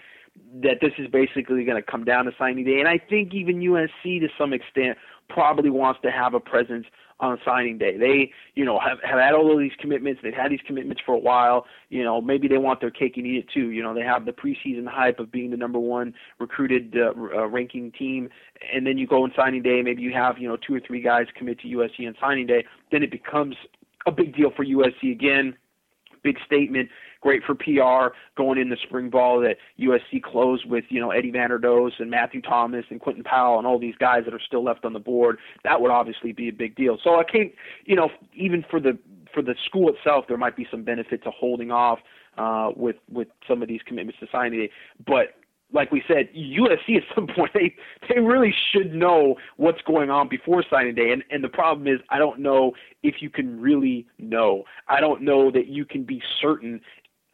that 0.62 0.78
this 0.80 0.92
is 0.98 1.08
basically 1.08 1.64
going 1.64 1.76
to 1.76 1.82
come 1.82 2.04
down 2.04 2.24
to 2.24 2.32
signing 2.38 2.64
day. 2.64 2.80
And 2.80 2.88
I 2.88 2.98
think 2.98 3.34
even 3.34 3.60
USC 3.60 4.20
to 4.20 4.28
some 4.38 4.52
extent 4.52 4.98
probably 5.28 5.70
wants 5.70 6.00
to 6.02 6.10
have 6.10 6.34
a 6.34 6.40
presence 6.40 6.86
on 7.20 7.38
signing 7.44 7.78
day. 7.78 7.96
They, 7.96 8.32
you 8.54 8.64
know, 8.64 8.80
have 8.80 8.98
have 9.04 9.18
had 9.20 9.34
all 9.34 9.52
of 9.52 9.58
these 9.58 9.72
commitments. 9.78 10.20
They've 10.22 10.34
had 10.34 10.50
these 10.50 10.60
commitments 10.66 11.02
for 11.04 11.14
a 11.14 11.18
while. 11.18 11.66
You 11.88 12.02
know, 12.02 12.20
maybe 12.20 12.48
they 12.48 12.58
want 12.58 12.80
their 12.80 12.90
cake 12.90 13.16
and 13.16 13.26
eat 13.26 13.44
it 13.44 13.46
too. 13.52 13.70
You 13.70 13.82
know, 13.82 13.94
they 13.94 14.02
have 14.02 14.24
the 14.24 14.32
preseason 14.32 14.86
hype 14.86 15.20
of 15.20 15.30
being 15.30 15.50
the 15.50 15.56
number 15.56 15.78
one 15.78 16.14
recruited 16.38 16.96
uh, 16.96 17.12
uh, 17.18 17.46
ranking 17.46 17.92
team, 17.92 18.30
and 18.74 18.86
then 18.86 18.98
you 18.98 19.06
go 19.06 19.24
on 19.24 19.32
signing 19.36 19.62
day. 19.62 19.82
Maybe 19.82 20.02
you 20.02 20.12
have 20.12 20.38
you 20.38 20.48
know 20.48 20.56
two 20.56 20.74
or 20.74 20.80
three 20.80 21.02
guys 21.02 21.26
commit 21.36 21.60
to 21.60 21.68
USC 21.68 22.06
on 22.06 22.14
signing 22.20 22.46
day. 22.46 22.64
Then 22.90 23.02
it 23.02 23.10
becomes 23.10 23.56
a 24.06 24.12
big 24.12 24.34
deal 24.34 24.50
for 24.56 24.64
USC 24.64 25.12
again. 25.12 25.54
Big 26.22 26.36
statement 26.44 26.88
great 27.20 27.42
for 27.44 27.54
PR 27.54 28.14
going 28.36 28.58
in 28.58 28.68
the 28.70 28.76
spring 28.82 29.10
ball 29.10 29.40
that 29.40 29.56
USC 29.78 30.22
closed 30.22 30.68
with, 30.68 30.84
you 30.88 31.00
know, 31.00 31.10
Eddie 31.10 31.32
Vanderdoes 31.32 31.92
and 31.98 32.10
Matthew 32.10 32.40
Thomas 32.40 32.84
and 32.90 33.00
Quentin 33.00 33.24
Powell 33.24 33.58
and 33.58 33.66
all 33.66 33.78
these 33.78 33.96
guys 33.98 34.24
that 34.24 34.34
are 34.34 34.40
still 34.40 34.64
left 34.64 34.84
on 34.84 34.92
the 34.92 35.00
board. 35.00 35.38
That 35.64 35.80
would 35.80 35.90
obviously 35.90 36.32
be 36.32 36.48
a 36.48 36.52
big 36.52 36.76
deal. 36.76 36.98
So 37.02 37.16
I 37.16 37.24
can't, 37.24 37.52
you 37.84 37.96
know, 37.96 38.10
even 38.34 38.64
for 38.70 38.80
the 38.80 38.98
for 39.32 39.42
the 39.42 39.54
school 39.64 39.88
itself, 39.88 40.24
there 40.28 40.36
might 40.36 40.56
be 40.56 40.66
some 40.70 40.82
benefit 40.82 41.22
to 41.22 41.30
holding 41.30 41.70
off 41.70 42.00
uh, 42.38 42.70
with 42.76 42.96
with 43.10 43.28
some 43.46 43.62
of 43.62 43.68
these 43.68 43.80
commitments 43.86 44.18
to 44.20 44.26
signing 44.32 44.58
day. 44.58 44.70
But 45.06 45.34
like 45.72 45.92
we 45.92 46.02
said, 46.08 46.28
USC 46.34 46.96
at 46.96 47.02
some 47.14 47.26
point 47.36 47.52
they 47.54 47.74
they 48.08 48.20
really 48.20 48.54
should 48.72 48.92
know 48.94 49.36
what's 49.56 49.80
going 49.82 50.10
on 50.10 50.28
before 50.28 50.64
signing 50.68 50.94
day. 50.94 51.12
And 51.12 51.22
and 51.30 51.44
the 51.44 51.48
problem 51.48 51.86
is 51.86 52.00
I 52.08 52.18
don't 52.18 52.40
know 52.40 52.72
if 53.02 53.16
you 53.20 53.30
can 53.30 53.60
really 53.60 54.06
know. 54.18 54.64
I 54.88 55.00
don't 55.00 55.22
know 55.22 55.50
that 55.50 55.68
you 55.68 55.84
can 55.84 56.04
be 56.04 56.22
certain 56.40 56.80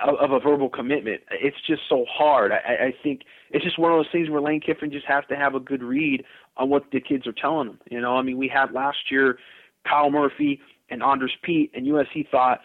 of, 0.01 0.17
of 0.17 0.33
a 0.33 0.41
verbal 0.41 0.69
commitment. 0.69 1.23
It's 1.31 1.57
just 1.67 1.83
so 1.89 2.05
hard. 2.11 2.53
I, 2.53 2.87
I 2.87 2.95
think 3.03 3.23
it's 3.51 3.65
just 3.65 3.79
one 3.79 3.93
of 3.93 3.99
those 3.99 4.11
things 4.13 4.29
where 4.29 4.41
Lane 4.41 4.61
Kiffin 4.61 4.91
just 4.91 5.07
has 5.07 5.25
to 5.29 5.37
have 5.37 5.55
a 5.55 5.61
good 5.61 5.83
read 5.83 6.25
on 6.57 6.69
what 6.69 6.85
the 6.93 7.01
kids 7.01 7.27
are 7.27 7.33
telling 7.33 7.69
him. 7.69 7.79
You 7.91 8.01
know, 8.01 8.17
I 8.17 8.23
mean, 8.23 8.39
we 8.39 8.49
had 8.49 8.73
last 8.73 9.11
year 9.11 9.39
Kyle 9.89 10.11
Murphy 10.11 10.61
and 10.91 11.03
Andrus 11.03 11.33
Peat, 11.43 11.73
and 11.75 11.87
USC 11.87 12.29
thought, 12.31 12.61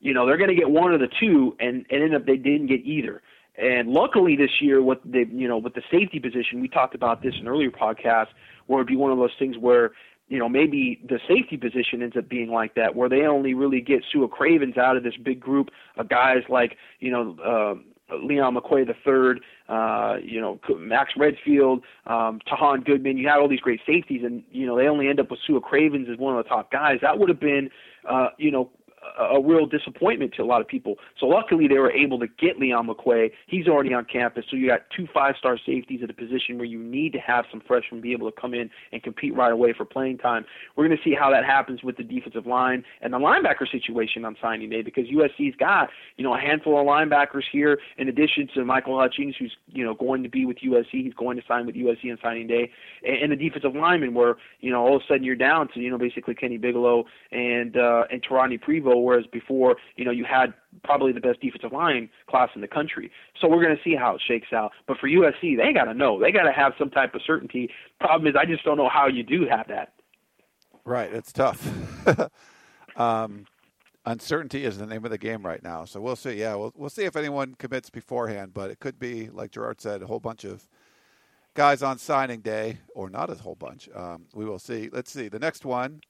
you 0.00 0.12
know, 0.12 0.26
they're 0.26 0.36
going 0.36 0.50
to 0.50 0.56
get 0.56 0.70
one 0.70 0.92
of 0.92 1.00
the 1.00 1.08
two, 1.20 1.56
and, 1.58 1.86
and 1.90 2.02
ended 2.02 2.14
up 2.14 2.26
they 2.26 2.36
didn't 2.36 2.66
get 2.66 2.80
either. 2.84 3.22
And 3.56 3.90
luckily 3.90 4.36
this 4.36 4.60
year, 4.60 4.82
with 4.82 4.98
the 5.04 5.24
you 5.30 5.46
know 5.46 5.58
with 5.58 5.74
the 5.74 5.82
safety 5.90 6.18
position, 6.18 6.60
we 6.60 6.68
talked 6.68 6.94
about 6.94 7.22
this 7.22 7.34
in 7.40 7.46
earlier 7.46 7.70
podcasts, 7.70 8.28
where 8.66 8.80
it'd 8.80 8.88
be 8.88 8.96
one 8.96 9.12
of 9.12 9.18
those 9.18 9.34
things 9.38 9.56
where 9.56 9.92
you 10.28 10.38
know, 10.38 10.48
maybe 10.48 11.00
the 11.06 11.18
safety 11.28 11.56
position 11.56 12.02
ends 12.02 12.16
up 12.16 12.28
being 12.28 12.50
like 12.50 12.74
that, 12.74 12.94
where 12.94 13.08
they 13.08 13.22
only 13.22 13.54
really 13.54 13.80
get 13.80 14.02
Sua 14.10 14.26
Cravens 14.26 14.76
out 14.76 14.96
of 14.96 15.02
this 15.02 15.16
big 15.22 15.38
group 15.38 15.68
of 15.96 16.08
guys 16.08 16.42
like, 16.48 16.76
you 17.00 17.10
know, 17.10 17.36
uh, 17.44 17.74
Leon 18.22 18.54
McQuay 18.54 18.86
the 18.86 18.94
third, 19.04 19.40
uh, 19.68 20.16
you 20.22 20.40
know, 20.40 20.60
Max 20.78 21.12
Redfield, 21.16 21.82
um, 22.06 22.40
Tahaan 22.46 22.84
Goodman. 22.84 23.16
You 23.16 23.28
had 23.28 23.38
all 23.38 23.48
these 23.48 23.60
great 23.60 23.80
safeties, 23.86 24.22
and 24.24 24.42
you 24.50 24.66
know 24.66 24.76
they 24.76 24.88
only 24.88 25.08
end 25.08 25.20
up 25.20 25.30
with 25.30 25.40
Sua 25.46 25.60
Cravens 25.60 26.08
as 26.12 26.18
one 26.18 26.36
of 26.36 26.44
the 26.44 26.48
top 26.48 26.70
guys. 26.70 26.98
That 27.00 27.18
would 27.18 27.28
have 27.28 27.40
been, 27.40 27.70
uh, 28.08 28.28
you 28.38 28.50
know, 28.50 28.70
a 29.18 29.40
real 29.40 29.66
disappointment 29.66 30.32
to 30.34 30.42
a 30.42 30.44
lot 30.44 30.60
of 30.60 30.68
people. 30.68 30.96
So 31.18 31.26
luckily 31.26 31.68
they 31.68 31.78
were 31.78 31.92
able 31.92 32.18
to 32.18 32.26
get 32.26 32.58
Leon 32.58 32.88
McQuay. 32.88 33.30
He's 33.46 33.68
already 33.68 33.94
on 33.94 34.04
campus, 34.04 34.44
so 34.50 34.56
you 34.56 34.68
got 34.68 34.82
two 34.96 35.06
five-star 35.12 35.58
safeties 35.64 36.00
at 36.02 36.10
a 36.10 36.14
position 36.14 36.56
where 36.56 36.64
you 36.64 36.78
need 36.78 37.12
to 37.12 37.18
have 37.18 37.44
some 37.50 37.62
freshmen 37.66 38.00
be 38.00 38.12
able 38.12 38.30
to 38.30 38.40
come 38.40 38.54
in 38.54 38.70
and 38.92 39.02
compete 39.02 39.34
right 39.34 39.52
away 39.52 39.72
for 39.72 39.84
playing 39.84 40.18
time. 40.18 40.44
We're 40.76 40.86
going 40.86 40.96
to 40.96 41.02
see 41.04 41.14
how 41.14 41.30
that 41.30 41.44
happens 41.44 41.82
with 41.82 41.96
the 41.96 42.02
defensive 42.02 42.46
line 42.46 42.84
and 43.00 43.12
the 43.12 43.18
linebacker 43.18 43.70
situation 43.70 44.24
on 44.24 44.36
signing 44.40 44.70
day 44.70 44.82
because 44.82 45.04
USC's 45.06 45.54
got 45.56 45.90
you 46.16 46.24
know 46.24 46.34
a 46.34 46.40
handful 46.40 46.78
of 46.78 46.86
linebackers 46.86 47.44
here 47.50 47.78
in 47.98 48.08
addition 48.08 48.48
to 48.54 48.64
Michael 48.64 48.98
Hutchings, 48.98 49.34
who's 49.38 49.56
you 49.68 49.84
know 49.84 49.94
going 49.94 50.22
to 50.22 50.28
be 50.28 50.46
with 50.46 50.58
USC. 50.58 51.04
He's 51.04 51.14
going 51.14 51.36
to 51.36 51.42
sign 51.46 51.66
with 51.66 51.74
USC 51.74 52.10
on 52.10 52.18
signing 52.22 52.46
day, 52.46 52.70
and, 53.06 53.22
and 53.24 53.32
the 53.32 53.36
defensive 53.36 53.74
lineman 53.74 54.14
where 54.14 54.36
you 54.60 54.70
know 54.70 54.82
all 54.82 54.96
of 54.96 55.02
a 55.02 55.04
sudden 55.06 55.24
you're 55.24 55.36
down 55.36 55.68
to 55.74 55.80
you 55.80 55.90
know 55.90 55.98
basically 55.98 56.34
Kenny 56.34 56.58
Bigelow 56.58 57.04
and 57.32 57.76
uh, 57.76 58.04
and 58.10 58.22
Taronii 58.22 58.60
Whereas 59.02 59.26
before, 59.32 59.76
you 59.96 60.04
know, 60.04 60.10
you 60.10 60.24
had 60.24 60.54
probably 60.82 61.12
the 61.12 61.20
best 61.20 61.40
defensive 61.40 61.72
line 61.72 62.08
class 62.28 62.50
in 62.54 62.60
the 62.60 62.68
country. 62.68 63.10
So 63.40 63.48
we're 63.48 63.62
going 63.62 63.76
to 63.76 63.82
see 63.82 63.96
how 63.96 64.14
it 64.14 64.22
shakes 64.26 64.52
out. 64.52 64.72
But 64.86 64.98
for 64.98 65.08
USC, 65.08 65.56
they 65.56 65.72
got 65.72 65.84
to 65.84 65.94
know. 65.94 66.20
They 66.20 66.32
got 66.32 66.44
to 66.44 66.52
have 66.52 66.72
some 66.78 66.90
type 66.90 67.14
of 67.14 67.22
certainty. 67.26 67.70
Problem 68.00 68.26
is, 68.26 68.34
I 68.38 68.44
just 68.44 68.64
don't 68.64 68.76
know 68.76 68.88
how 68.88 69.06
you 69.06 69.22
do 69.22 69.46
have 69.50 69.68
that. 69.68 69.94
Right, 70.84 71.12
it's 71.12 71.32
tough. 71.32 71.66
um, 72.96 73.46
uncertainty 74.04 74.64
is 74.64 74.78
the 74.78 74.86
name 74.86 75.04
of 75.04 75.10
the 75.10 75.18
game 75.18 75.44
right 75.44 75.62
now. 75.62 75.84
So 75.84 76.00
we'll 76.00 76.16
see. 76.16 76.34
Yeah, 76.34 76.54
we'll 76.56 76.72
we'll 76.76 76.90
see 76.90 77.04
if 77.04 77.16
anyone 77.16 77.54
commits 77.54 77.88
beforehand. 77.88 78.52
But 78.52 78.70
it 78.70 78.80
could 78.80 78.98
be, 78.98 79.30
like 79.30 79.52
Gerard 79.52 79.80
said, 79.80 80.02
a 80.02 80.06
whole 80.06 80.20
bunch 80.20 80.44
of 80.44 80.68
guys 81.54 81.82
on 81.82 81.98
signing 81.98 82.40
day, 82.40 82.78
or 82.94 83.08
not 83.08 83.30
a 83.30 83.34
whole 83.34 83.54
bunch. 83.54 83.88
Um, 83.94 84.26
we 84.34 84.44
will 84.44 84.58
see. 84.58 84.90
Let's 84.92 85.10
see. 85.10 85.28
The 85.28 85.38
next 85.38 85.64
one 85.64 86.00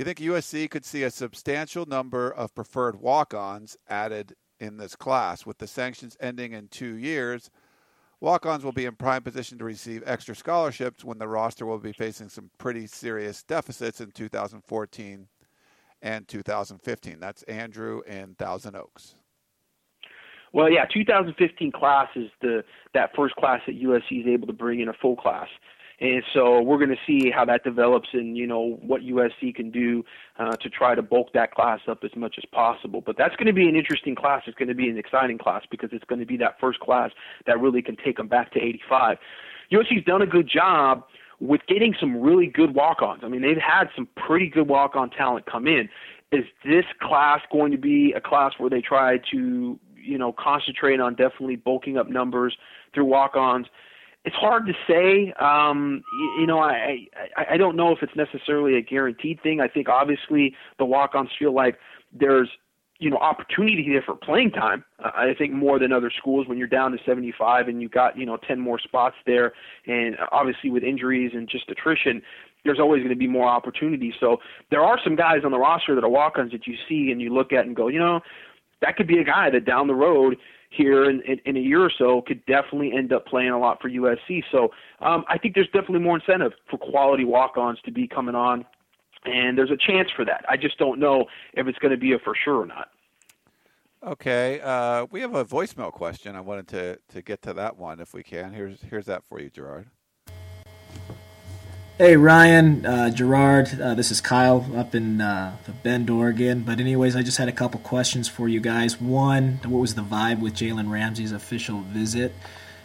you 0.00 0.04
think 0.04 0.18
USC 0.18 0.68
could 0.68 0.84
see 0.84 1.04
a 1.04 1.10
substantial 1.10 1.86
number 1.86 2.30
of 2.30 2.54
preferred 2.54 3.00
walk 3.00 3.32
ons 3.32 3.78
added 3.88 4.34
in 4.60 4.76
this 4.76 4.94
class? 4.94 5.46
With 5.46 5.56
the 5.56 5.66
sanctions 5.66 6.18
ending 6.20 6.52
in 6.52 6.68
two 6.68 6.96
years, 6.96 7.50
walk 8.20 8.44
ons 8.44 8.62
will 8.62 8.72
be 8.72 8.84
in 8.84 8.94
prime 8.94 9.22
position 9.22 9.56
to 9.56 9.64
receive 9.64 10.02
extra 10.04 10.36
scholarships 10.36 11.02
when 11.02 11.16
the 11.16 11.26
roster 11.26 11.64
will 11.64 11.78
be 11.78 11.94
facing 11.94 12.28
some 12.28 12.50
pretty 12.58 12.86
serious 12.86 13.42
deficits 13.42 14.02
in 14.02 14.10
2014 14.10 15.28
and 16.02 16.28
2015. 16.28 17.18
That's 17.18 17.42
Andrew 17.44 18.02
in 18.06 18.34
Thousand 18.34 18.76
Oaks. 18.76 19.14
Well, 20.52 20.70
yeah, 20.70 20.84
2015 20.92 21.72
class 21.72 22.08
is 22.16 22.28
the 22.42 22.64
that 22.92 23.10
first 23.16 23.34
class 23.36 23.62
that 23.66 23.82
USC 23.82 24.20
is 24.20 24.26
able 24.26 24.46
to 24.46 24.52
bring 24.52 24.80
in 24.80 24.88
a 24.88 24.94
full 24.94 25.16
class 25.16 25.48
And 25.98 26.22
so 26.34 26.60
we're 26.60 26.76
going 26.76 26.90
to 26.90 26.96
see 27.06 27.30
how 27.30 27.44
that 27.46 27.64
develops 27.64 28.08
and, 28.12 28.36
you 28.36 28.46
know, 28.46 28.78
what 28.82 29.00
USC 29.00 29.54
can 29.54 29.70
do 29.70 30.04
uh, 30.38 30.54
to 30.56 30.68
try 30.68 30.94
to 30.94 31.00
bulk 31.00 31.32
that 31.32 31.52
class 31.52 31.80
up 31.88 32.04
as 32.04 32.10
much 32.14 32.34
as 32.36 32.44
possible. 32.52 33.00
But 33.00 33.16
that's 33.16 33.34
going 33.36 33.46
to 33.46 33.54
be 33.54 33.66
an 33.68 33.76
interesting 33.76 34.14
class. 34.14 34.42
It's 34.46 34.56
going 34.58 34.68
to 34.68 34.74
be 34.74 34.90
an 34.90 34.98
exciting 34.98 35.38
class 35.38 35.62
because 35.70 35.90
it's 35.92 36.04
going 36.04 36.20
to 36.20 36.26
be 36.26 36.36
that 36.36 36.60
first 36.60 36.80
class 36.80 37.12
that 37.46 37.58
really 37.60 37.80
can 37.80 37.96
take 37.96 38.18
them 38.18 38.28
back 38.28 38.52
to 38.52 38.60
85. 38.60 39.16
USC's 39.72 40.04
done 40.04 40.20
a 40.20 40.26
good 40.26 40.48
job 40.48 41.04
with 41.40 41.62
getting 41.66 41.94
some 41.98 42.20
really 42.20 42.46
good 42.46 42.74
walk-ons. 42.74 43.22
I 43.24 43.28
mean, 43.28 43.42
they've 43.42 43.56
had 43.56 43.88
some 43.94 44.08
pretty 44.16 44.48
good 44.48 44.68
walk-on 44.68 45.10
talent 45.10 45.46
come 45.46 45.66
in. 45.66 45.88
Is 46.32 46.44
this 46.64 46.84
class 47.00 47.40
going 47.50 47.72
to 47.72 47.78
be 47.78 48.12
a 48.14 48.20
class 48.20 48.52
where 48.58 48.68
they 48.68 48.80
try 48.80 49.18
to, 49.30 49.78
you 49.96 50.18
know, 50.18 50.32
concentrate 50.32 51.00
on 51.00 51.14
definitely 51.14 51.56
bulking 51.56 51.96
up 51.96 52.08
numbers 52.08 52.56
through 52.94 53.06
walk-ons? 53.06 53.66
It's 54.26 54.34
hard 54.34 54.66
to 54.66 54.72
say. 54.88 55.32
Um, 55.38 56.02
you, 56.12 56.40
you 56.40 56.46
know, 56.48 56.58
I, 56.58 57.06
I 57.36 57.54
I 57.54 57.56
don't 57.56 57.76
know 57.76 57.92
if 57.92 57.98
it's 58.02 58.16
necessarily 58.16 58.76
a 58.76 58.82
guaranteed 58.82 59.40
thing. 59.40 59.60
I 59.60 59.68
think 59.68 59.88
obviously 59.88 60.54
the 60.78 60.84
walk-ons 60.84 61.30
feel 61.38 61.54
like 61.54 61.78
there's 62.12 62.48
you 62.98 63.08
know 63.08 63.18
opportunity 63.18 63.86
there 63.88 64.02
for 64.02 64.16
playing 64.16 64.50
time. 64.50 64.84
Uh, 65.02 65.12
I 65.14 65.34
think 65.38 65.52
more 65.52 65.78
than 65.78 65.92
other 65.92 66.10
schools 66.10 66.48
when 66.48 66.58
you're 66.58 66.66
down 66.66 66.90
to 66.90 66.98
75 67.06 67.68
and 67.68 67.80
you 67.80 67.88
got 67.88 68.18
you 68.18 68.26
know 68.26 68.36
10 68.36 68.58
more 68.58 68.80
spots 68.80 69.14
there, 69.26 69.52
and 69.86 70.16
obviously 70.32 70.70
with 70.70 70.82
injuries 70.82 71.30
and 71.32 71.48
just 71.48 71.70
attrition, 71.70 72.20
there's 72.64 72.80
always 72.80 72.98
going 72.98 73.14
to 73.14 73.16
be 73.16 73.28
more 73.28 73.46
opportunities. 73.48 74.14
So 74.18 74.38
there 74.72 74.82
are 74.82 74.98
some 75.04 75.14
guys 75.14 75.42
on 75.44 75.52
the 75.52 75.58
roster 75.58 75.94
that 75.94 76.02
are 76.02 76.10
walk-ons 76.10 76.50
that 76.50 76.66
you 76.66 76.74
see 76.88 77.12
and 77.12 77.22
you 77.22 77.32
look 77.32 77.52
at 77.52 77.64
and 77.64 77.76
go, 77.76 77.86
you 77.86 78.00
know, 78.00 78.22
that 78.82 78.96
could 78.96 79.06
be 79.06 79.18
a 79.18 79.24
guy 79.24 79.50
that 79.50 79.64
down 79.64 79.86
the 79.86 79.94
road 79.94 80.36
here 80.70 81.08
in, 81.08 81.22
in, 81.22 81.40
in 81.44 81.56
a 81.56 81.60
year 81.60 81.82
or 81.82 81.90
so 81.96 82.22
could 82.26 82.44
definitely 82.46 82.92
end 82.96 83.12
up 83.12 83.26
playing 83.26 83.50
a 83.50 83.58
lot 83.58 83.80
for 83.80 83.88
USC. 83.88 84.42
So 84.50 84.70
um, 85.00 85.24
I 85.28 85.38
think 85.38 85.54
there's 85.54 85.66
definitely 85.68 86.00
more 86.00 86.16
incentive 86.16 86.52
for 86.70 86.78
quality 86.78 87.24
walk-ons 87.24 87.78
to 87.84 87.92
be 87.92 88.06
coming 88.06 88.34
on, 88.34 88.64
and 89.24 89.56
there's 89.56 89.70
a 89.70 89.76
chance 89.76 90.10
for 90.14 90.24
that. 90.24 90.44
I 90.48 90.56
just 90.56 90.78
don't 90.78 90.98
know 90.98 91.26
if 91.54 91.66
it's 91.66 91.78
going 91.78 91.92
to 91.92 91.98
be 91.98 92.12
a 92.12 92.18
for 92.18 92.34
sure 92.34 92.60
or 92.60 92.66
not. 92.66 92.88
Okay, 94.04 94.60
uh, 94.60 95.06
we 95.10 95.20
have 95.20 95.34
a 95.34 95.44
voicemail 95.44 95.90
question. 95.90 96.36
I 96.36 96.40
wanted 96.40 96.68
to, 96.68 96.98
to 97.08 97.22
get 97.22 97.42
to 97.42 97.54
that 97.54 97.76
one 97.76 97.98
if 97.98 98.14
we 98.14 98.22
can. 98.22 98.52
Here's 98.52 98.80
here's 98.82 99.06
that 99.06 99.24
for 99.24 99.40
you, 99.40 99.50
Gerard. 99.50 99.88
Hey 101.98 102.14
Ryan, 102.14 102.84
uh, 102.84 103.08
Gerard, 103.08 103.80
uh, 103.80 103.94
this 103.94 104.10
is 104.10 104.20
Kyle 104.20 104.66
up 104.76 104.94
in 104.94 105.22
uh, 105.22 105.56
Bend, 105.82 106.10
Oregon. 106.10 106.60
But 106.60 106.78
anyways, 106.78 107.16
I 107.16 107.22
just 107.22 107.38
had 107.38 107.48
a 107.48 107.52
couple 107.52 107.80
questions 107.80 108.28
for 108.28 108.50
you 108.50 108.60
guys. 108.60 109.00
One, 109.00 109.60
what 109.64 109.78
was 109.78 109.94
the 109.94 110.02
vibe 110.02 110.40
with 110.40 110.52
Jalen 110.52 110.90
Ramsey's 110.90 111.32
official 111.32 111.80
visit? 111.80 112.34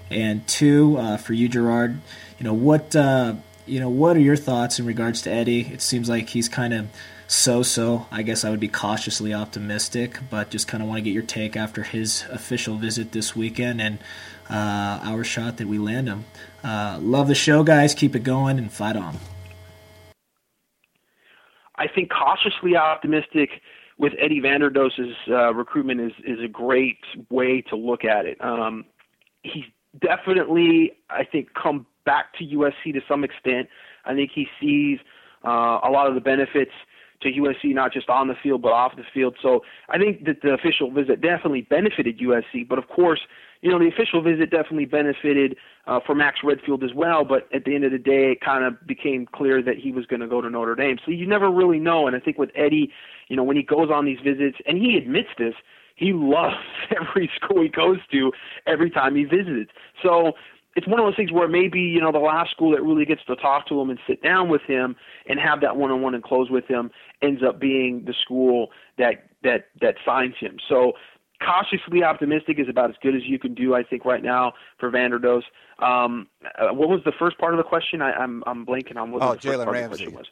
And 0.10 0.48
two, 0.48 0.96
uh, 0.96 1.18
for 1.18 1.34
you, 1.34 1.50
Gerard, 1.50 2.00
you 2.40 2.46
know 2.46 2.54
what 2.54 2.96
uh, 2.96 3.36
you 3.66 3.82
know 3.82 3.90
what 3.90 4.16
are 4.16 4.22
your 4.22 4.38
thoughts 4.38 4.80
in 4.80 4.86
regards 4.86 5.22
to 5.24 5.30
Eddie? 5.30 5.68
It 5.74 5.82
seems 5.82 6.08
like 6.08 6.30
he's 6.30 6.48
kind 6.48 6.74
of 6.74 6.88
so-so. 7.28 8.08
I 8.12 8.22
guess 8.22 8.46
I 8.46 8.50
would 8.50 8.62
be 8.62 8.70
cautiously 8.70 9.34
optimistic, 9.34 10.20
but 10.30 10.52
just 10.52 10.70
kind 10.70 10.82
of 10.82 10.88
want 10.88 11.00
to 11.00 11.02
get 11.02 11.14
your 11.14 11.24
take 11.24 11.58
after 11.58 11.84
his 11.84 12.24
official 12.30 12.78
visit 12.78 13.12
this 13.12 13.36
weekend 13.36 13.82
and 13.82 14.00
uh, 14.50 15.02
our 15.04 15.26
shot 15.26 15.58
that 15.58 15.68
we 15.68 15.78
land 15.78 16.08
him. 16.08 16.24
Uh, 16.64 17.00
love 17.02 17.28
the 17.28 17.36
show, 17.36 17.64
guys. 17.64 17.94
Keep 17.94 18.16
it 18.16 18.24
going 18.24 18.58
and 18.58 18.72
fight 18.72 18.96
on. 18.96 19.18
I 21.76 21.88
think 21.88 22.12
cautiously 22.12 22.76
optimistic 22.76 23.50
with 23.98 24.14
Eddie 24.20 24.40
Vanderdoes's 24.40 25.16
uh, 25.30 25.54
recruitment 25.54 26.02
is 26.02 26.12
is 26.26 26.40
a 26.44 26.48
great 26.48 27.00
way 27.30 27.62
to 27.70 27.76
look 27.76 28.06
at 28.06 28.26
it. 28.26 28.38
Um, 28.44 28.86
he's 29.44 29.66
definitely, 30.00 30.92
I 31.10 31.24
think, 31.24 31.50
come 31.54 31.86
back 32.06 32.34
to 32.38 32.46
USC 32.46 32.94
to 32.94 33.02
some 33.08 33.24
extent. 33.24 33.68
I 34.06 34.14
think 34.14 34.32
he 34.34 34.48
sees 34.60 35.00
uh, 35.46 35.80
a 35.84 35.90
lot 35.92 36.08
of 36.08 36.16
the 36.16 36.22
benefits 36.22 36.72
to 37.22 37.30
USC, 37.32 37.74
not 37.74 37.94
just 37.94 38.10
on 38.10 38.28
the 38.28 38.36
field 38.42 38.62
but 38.62 38.72
off 38.72 38.96
the 38.96 39.04
field. 39.14 39.36
So 39.42 39.62
I 39.90 39.98
think 39.98 40.26
that 40.26 40.42
the 40.42 40.54
official 40.54 40.92
visit 40.92 41.22
definitely 41.22 41.62
benefited 41.62 42.20
USC. 42.20 42.68
But 42.68 42.78
of 42.78 42.88
course, 42.88 43.20
you 43.62 43.70
know, 43.70 43.78
the 43.78 43.88
official 43.88 44.22
visit 44.22 44.50
definitely 44.50 44.86
benefited 44.86 45.56
uh, 45.86 46.00
for 46.06 46.16
Max 46.16 46.40
Redfield 46.44 46.84
as 46.84 46.94
well. 46.96 47.24
But 47.24 47.48
at 47.54 47.66
the 47.66 47.76
end 47.76 47.84
of 47.84 47.92
the 47.92 48.00
day, 48.00 48.32
it 48.32 48.42
kind 48.42 48.66
of 48.66 48.76
became 48.88 49.28
clear 49.32 49.62
that 49.62 49.76
he 49.78 49.92
was 49.92 50.06
going 50.06 50.22
to 50.22 50.28
go 50.28 50.42
to 50.42 50.50
Notre 50.50 50.76
Dame. 50.76 50.98
So 51.06 51.12
you 51.12 51.28
never 51.28 51.50
really 51.52 51.80
know. 51.80 52.08
And 52.08 52.16
I 52.16 52.20
think 52.20 52.38
with 52.38 52.50
Eddie, 52.56 52.92
you 53.28 53.36
know, 53.36 53.44
when 53.44 53.56
he 53.56 53.64
goes 53.64 53.90
on 53.94 54.06
these 54.06 54.20
visits, 54.24 54.58
and 54.66 54.78
he 54.78 54.98
admits 54.98 55.30
this, 55.38 55.54
he 55.96 56.14
loves 56.14 56.56
every 57.00 57.30
school 57.36 57.62
he 57.62 57.70
goes 57.70 58.00
to 58.12 58.32
every 58.66 58.90
time 58.90 59.16
he 59.16 59.24
visits. 59.24 59.72
So 60.02 60.34
it's 60.76 60.88
one 60.88 61.00
of 61.00 61.06
those 61.06 61.16
things 61.16 61.32
where 61.32 61.48
maybe 61.48 61.80
you 61.80 62.00
know 62.00 62.12
the 62.12 62.20
last 62.20 62.52
school 62.52 62.72
that 62.72 62.82
really 62.82 63.06
gets 63.06 63.24
to 63.26 63.36
talk 63.36 63.68
to 63.68 63.80
him 63.80 63.90
and 63.90 64.00
sit 64.08 64.22
down 64.24 64.50
with 64.50 64.62
him 64.62 64.96
and 65.28 65.40
have 65.40 65.62
that 65.62 65.76
one-on-one 65.76 66.16
and 66.16 66.24
close 66.24 66.50
with 66.50 66.66
him 66.68 66.92
ends 67.22 67.42
up 67.48 67.60
being 67.60 68.04
the 68.06 68.14
school 68.22 68.70
that 68.98 69.30
that 69.44 69.68
that 69.82 69.96
signs 70.06 70.36
him. 70.40 70.58
So 70.70 70.94
cautiously 71.44 72.04
optimistic 72.04 72.60
is 72.60 72.70
about 72.70 72.90
as 72.90 72.96
good 73.02 73.16
as 73.16 73.24
you 73.26 73.40
can 73.40 73.54
do, 73.54 73.76
I 73.76 73.84
think, 73.84 74.06
right 74.06 74.24
now 74.24 74.54
for 74.80 74.92
Vanderdoes. 74.92 75.44
Um, 75.80 76.28
uh, 76.46 76.74
what 76.74 76.90
was 76.90 77.02
the 77.04 77.12
first 77.18 77.38
part 77.38 77.54
of 77.54 77.58
the 77.58 77.64
question? 77.64 78.02
I, 78.02 78.12
am 78.12 78.44
I'm, 78.46 78.60
I'm 78.60 78.66
blanking 78.66 78.98
on 78.98 79.12
what 79.12 79.22
oh, 79.22 79.34
the 79.34 79.42
first 79.42 79.48
Jalen 79.48 79.64
part 79.66 79.76
Ramsey. 79.76 79.86
of 79.86 79.92
the 79.92 79.98
question 79.98 80.14
was. 80.14 80.28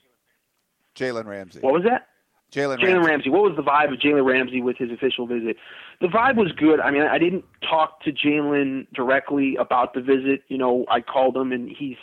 Jalen 0.95 1.25
Ramsey. 1.25 1.59
What 1.61 1.73
was 1.73 1.83
that? 1.83 2.07
Jalen 2.51 2.79
Jalen 2.79 3.03
Ramsey. 3.03 3.07
Ramsey. 3.07 3.29
What 3.29 3.43
was 3.43 3.55
the 3.55 3.63
vibe 3.63 3.93
of 3.93 3.99
Jalen 3.99 4.25
Ramsey 4.25 4.61
with 4.61 4.77
his 4.77 4.91
official 4.91 5.27
visit? 5.27 5.57
The 6.01 6.07
vibe 6.07 6.37
was 6.37 6.51
good. 6.51 6.79
I 6.79 6.89
mean, 6.89 7.03
I 7.03 7.17
didn't 7.17 7.45
talk 7.61 8.01
to 8.03 8.11
Jalen 8.11 8.87
directly 8.93 9.55
about 9.57 9.93
the 9.93 10.01
visit. 10.01 10.43
You 10.47 10.57
know, 10.57 10.85
I 10.89 11.01
called 11.01 11.37
him, 11.37 11.51
and 11.51 11.69
he's 11.69 11.97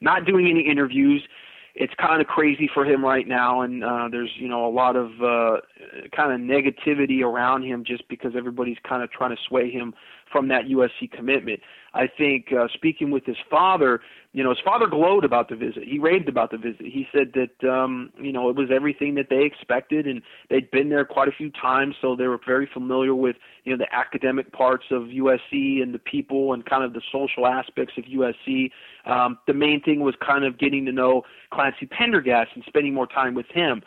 not 0.00 0.26
doing 0.26 0.48
any 0.48 0.68
interviews. 0.68 1.22
It's 1.74 1.92
kind 2.00 2.20
of 2.22 2.26
crazy 2.26 2.70
for 2.72 2.84
him 2.86 3.04
right 3.04 3.28
now, 3.28 3.60
and 3.60 3.84
uh, 3.84 4.08
there's 4.10 4.30
you 4.36 4.48
know 4.48 4.66
a 4.66 4.72
lot 4.72 4.96
of 4.96 5.10
uh, 5.22 5.60
kind 6.14 6.32
of 6.32 6.40
negativity 6.40 7.22
around 7.22 7.64
him 7.64 7.84
just 7.84 8.08
because 8.08 8.32
everybody's 8.36 8.78
kind 8.86 9.02
of 9.02 9.10
trying 9.10 9.34
to 9.36 9.42
sway 9.46 9.70
him 9.70 9.94
from 10.30 10.48
that 10.48 10.64
USC 10.64 11.10
commitment. 11.10 11.60
I 11.96 12.06
think 12.06 12.52
uh, 12.52 12.68
speaking 12.74 13.10
with 13.10 13.24
his 13.24 13.36
father, 13.50 14.00
you 14.32 14.44
know, 14.44 14.50
his 14.50 14.58
father 14.62 14.86
glowed 14.86 15.24
about 15.24 15.48
the 15.48 15.56
visit. 15.56 15.84
He 15.84 15.98
raved 15.98 16.28
about 16.28 16.50
the 16.50 16.58
visit. 16.58 16.82
He 16.82 17.06
said 17.10 17.32
that 17.34 17.68
um, 17.68 18.10
you 18.20 18.32
know 18.32 18.50
it 18.50 18.56
was 18.56 18.68
everything 18.70 19.14
that 19.14 19.28
they 19.30 19.44
expected, 19.44 20.06
and 20.06 20.20
they'd 20.50 20.70
been 20.70 20.90
there 20.90 21.06
quite 21.06 21.28
a 21.28 21.32
few 21.32 21.50
times, 21.50 21.94
so 22.02 22.14
they 22.14 22.26
were 22.26 22.38
very 22.46 22.68
familiar 22.72 23.14
with 23.14 23.36
you 23.64 23.72
know 23.72 23.78
the 23.78 23.92
academic 23.94 24.52
parts 24.52 24.84
of 24.90 25.04
USC 25.04 25.82
and 25.82 25.94
the 25.94 25.98
people 25.98 26.52
and 26.52 26.66
kind 26.66 26.84
of 26.84 26.92
the 26.92 27.00
social 27.10 27.46
aspects 27.46 27.94
of 27.96 28.04
USC. 28.04 28.70
Um, 29.06 29.38
the 29.46 29.54
main 29.54 29.80
thing 29.82 30.00
was 30.00 30.14
kind 30.24 30.44
of 30.44 30.58
getting 30.58 30.84
to 30.84 30.92
know 30.92 31.22
Clancy 31.50 31.86
Pendergast 31.86 32.50
and 32.54 32.62
spending 32.66 32.92
more 32.92 33.06
time 33.06 33.34
with 33.34 33.46
him. 33.46 33.82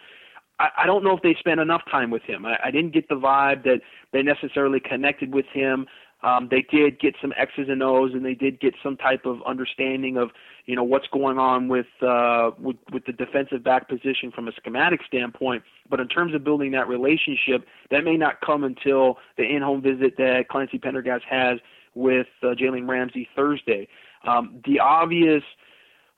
I, 0.60 0.86
don't 0.86 1.06
know 1.06 1.15
if 1.15 1.24
they 1.24 1.36
spent 1.39 1.62
enough 1.62 1.84
time 1.89 2.12
with 2.12 2.24
him. 2.24 2.45
I, 2.45 2.58
I 2.65 2.72
didn't 2.72 2.93
get 2.93 3.08
the 3.08 3.15
vibe 3.15 3.63
that 3.63 3.80
they 4.12 4.22
necessarily 4.22 4.82
connected 4.82 5.34
with 5.34 5.45
him. 5.54 5.88
Um, 6.21 6.49
they 6.51 6.65
did 6.69 6.99
get 6.99 7.15
some 7.21 7.34
X's 7.38 7.69
and 7.69 7.82
O's, 7.82 8.13
and 8.13 8.25
they 8.25 8.34
did 8.34 8.60
get 8.60 8.73
some 8.84 8.97
type 8.97 9.25
of 9.25 9.39
understanding 9.45 10.17
of 10.17 10.32
you 10.65 10.75
know 10.75 10.84
what's 10.84 11.08
going 11.08 11.38
on 11.38 11.69
with 11.69 11.88
uh, 12.01 12.51
with, 12.60 12.75
with 12.91 13.05
the 13.05 13.13
defensive 13.13 13.63
back 13.63 13.88
position 13.88 14.32
from 14.34 14.47
a 14.47 14.51
schematic 14.51 14.99
standpoint. 15.08 15.63
But 15.89 15.99
in 15.99 16.08
terms 16.08 16.36
of 16.36 16.43
building 16.43 16.71
that 16.71 16.88
relationship, 16.88 17.65
that 17.89 18.03
may 18.03 18.17
not 18.17 18.41
come 18.41 18.63
until 18.63 19.17
the 19.38 19.43
in-home 19.43 19.82
visit 19.82 20.17
that 20.17 20.49
Clancy 20.49 20.77
Pendergast 20.77 21.23
has 21.29 21.60
with 21.95 22.27
uh, 22.43 22.47
Jalen 22.47 22.88
Ramsey 22.88 23.27
Thursday. 23.36 23.88
Um, 24.27 24.62
the 24.65 24.79
obvious 24.79 25.43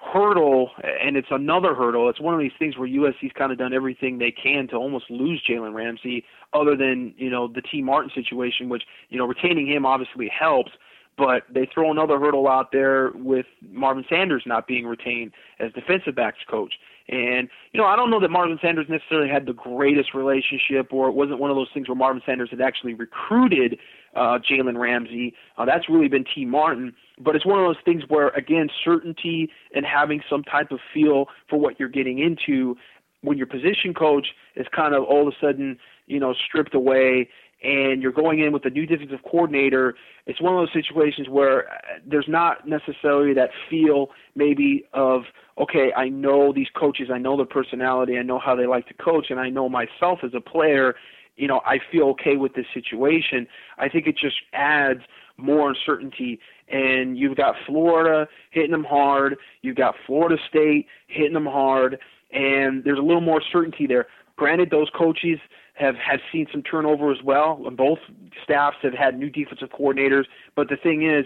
hurdle, 0.01 0.71
and 0.83 1.15
it's 1.15 1.27
another 1.31 1.75
hurdle. 1.75 2.09
It's 2.09 2.19
one 2.19 2.33
of 2.33 2.39
these 2.39 2.51
things 2.57 2.77
where 2.77 2.87
USC's 2.87 3.31
kind 3.37 3.51
of 3.51 3.57
done 3.57 3.73
everything 3.73 4.17
they 4.17 4.31
can 4.31 4.67
to 4.69 4.75
almost 4.75 5.09
lose 5.09 5.41
Jalen 5.47 5.73
Ramsey, 5.73 6.25
other 6.53 6.75
than 6.75 7.13
you 7.17 7.29
know 7.29 7.47
the 7.47 7.61
Tee 7.61 7.81
Martin 7.81 8.11
situation, 8.13 8.69
which 8.69 8.83
you 9.09 9.17
know 9.17 9.25
retaining 9.25 9.67
him 9.67 9.85
obviously 9.85 10.27
helps. 10.27 10.71
But 11.17 11.43
they 11.53 11.67
throw 11.71 11.91
another 11.91 12.17
hurdle 12.19 12.47
out 12.47 12.71
there 12.71 13.11
with 13.13 13.45
Marvin 13.69 14.05
Sanders 14.09 14.43
not 14.45 14.65
being 14.65 14.87
retained 14.87 15.33
as 15.59 15.71
defensive 15.73 16.15
backs 16.15 16.39
coach. 16.49 16.73
And, 17.12 17.50
you 17.74 17.80
know, 17.80 17.86
I 17.86 17.97
don't 17.97 18.10
know 18.10 18.21
that 18.21 18.30
Marvin 18.30 18.58
Sanders 18.62 18.88
necessarily 18.88 19.30
had 19.30 19.45
the 19.45 19.54
greatest 19.54 20.13
relationship 20.13 20.93
or 20.93 21.10
it 21.10 21.12
wasn't 21.12 21.39
one 21.39 21.50
of 21.50 21.58
those 21.58 21.67
things 21.74 21.89
where 21.89 21.95
Marvin 21.95 22.21
Sanders 22.26 22.50
had 22.50 22.62
actually 22.62 22.93
recruited 22.93 23.78
uh, 24.15 24.39
Jalen 24.39 24.80
Ramsey. 24.80 25.34
Uh, 25.58 25.65
that's 25.65 25.89
really 25.89 26.08
been 26.08 26.24
Tee 26.34 26.45
Martin. 26.45 26.93
But 27.19 27.36
it's 27.36 27.45
one 27.45 27.60
of 27.60 27.65
those 27.65 27.84
things 27.84 28.04
where, 28.08 28.30
again, 28.30 28.69
certainty 28.84 29.50
and 29.76 29.86
having 29.86 30.21
some 30.30 30.43
type 30.43 30.71
of 30.71 30.80
feel 30.93 31.26
for 31.50 31.60
what 31.60 31.80
you're 31.80 31.89
getting 31.89 32.19
into 32.19 32.78
when 33.21 33.38
your 33.38 33.47
position 33.47 33.93
coach 33.93 34.28
is 34.56 34.65
kind 34.74 34.95
of 34.95 35.04
all 35.04 35.28
of 35.28 35.34
a 35.34 35.45
sudden, 35.45 35.78
you 36.08 36.19
know, 36.19 36.34
stripped 36.34 36.74
away 36.74 37.30
and 37.63 38.02
you're 38.02 38.12
going 38.12 38.39
in 38.39 38.52
with 38.52 38.65
a 38.65 38.69
new 38.69 38.86
defensive 38.86 39.19
coordinator, 39.24 39.95
it's 40.26 40.41
one 40.41 40.54
of 40.54 40.60
those 40.60 40.74
situations 40.74 41.30
where 41.30 41.69
uh, 41.69 41.76
there's 42.06 42.28
not 42.28 42.67
necessarily 42.67 43.34
that 43.34 43.50
feel 43.69 44.10
maybe 44.36 44.86
of 44.93 45.24
okay, 45.60 45.91
I 45.95 46.10
know 46.10 46.52
these 46.54 46.69
coaches, 46.76 47.10
I 47.13 47.19
know 47.19 47.38
their 47.38 47.45
personality, 47.45 48.17
I 48.17 48.24
know 48.24 48.39
how 48.39 48.56
they 48.56 48.65
like 48.65 48.88
to 48.88 48.93
coach, 48.95 49.28
and 49.30 49.39
I 49.39 49.50
know 49.50 49.69
myself 49.69 50.19
as 50.24 50.32
a 50.34 50.41
player, 50.41 50.95
you 51.36 51.47
know, 51.47 51.62
I 51.65 51.78
feel 51.91 52.06
okay 52.10 52.36
with 52.38 52.54
this 52.56 52.65
situation. 52.74 53.47
I 53.78 53.88
think 53.89 54.08
it 54.08 54.17
just 54.17 54.38
adds 54.54 55.02
more 55.38 55.69
uncertainty. 55.69 56.39
And 56.67 57.17
you've 57.17 57.36
got 57.36 57.56
Florida 57.65 58.28
hitting 58.52 58.71
them 58.71 58.86
hard. 58.86 59.38
You've 59.62 59.76
got 59.76 59.95
Florida 60.08 60.38
State 60.50 60.88
hitting 61.08 61.34
them 61.34 61.45
hard, 61.45 62.00
and 62.32 62.84
there's 62.84 63.00
a 63.00 63.04
little 63.04 63.21
more 63.21 63.41
certainty 63.52 63.88
there. 63.88 64.08
Granted, 64.38 64.69
those 64.71 64.89
coaches 64.97 65.39
have 65.82 65.96
have 65.96 66.20
seen 66.32 66.48
some 66.52 66.63
turnover 66.63 67.12
as 67.12 67.21
well. 67.23 67.62
And 67.65 67.75
Both 67.75 68.00
staffs 68.44 68.77
have 68.84 68.94
had 68.94 69.17
new 69.17 69.29
defensive 69.29 69.69
coordinators, 69.69 70.25
but 70.56 70.69
the 70.69 70.77
thing 70.77 71.04
is, 71.04 71.25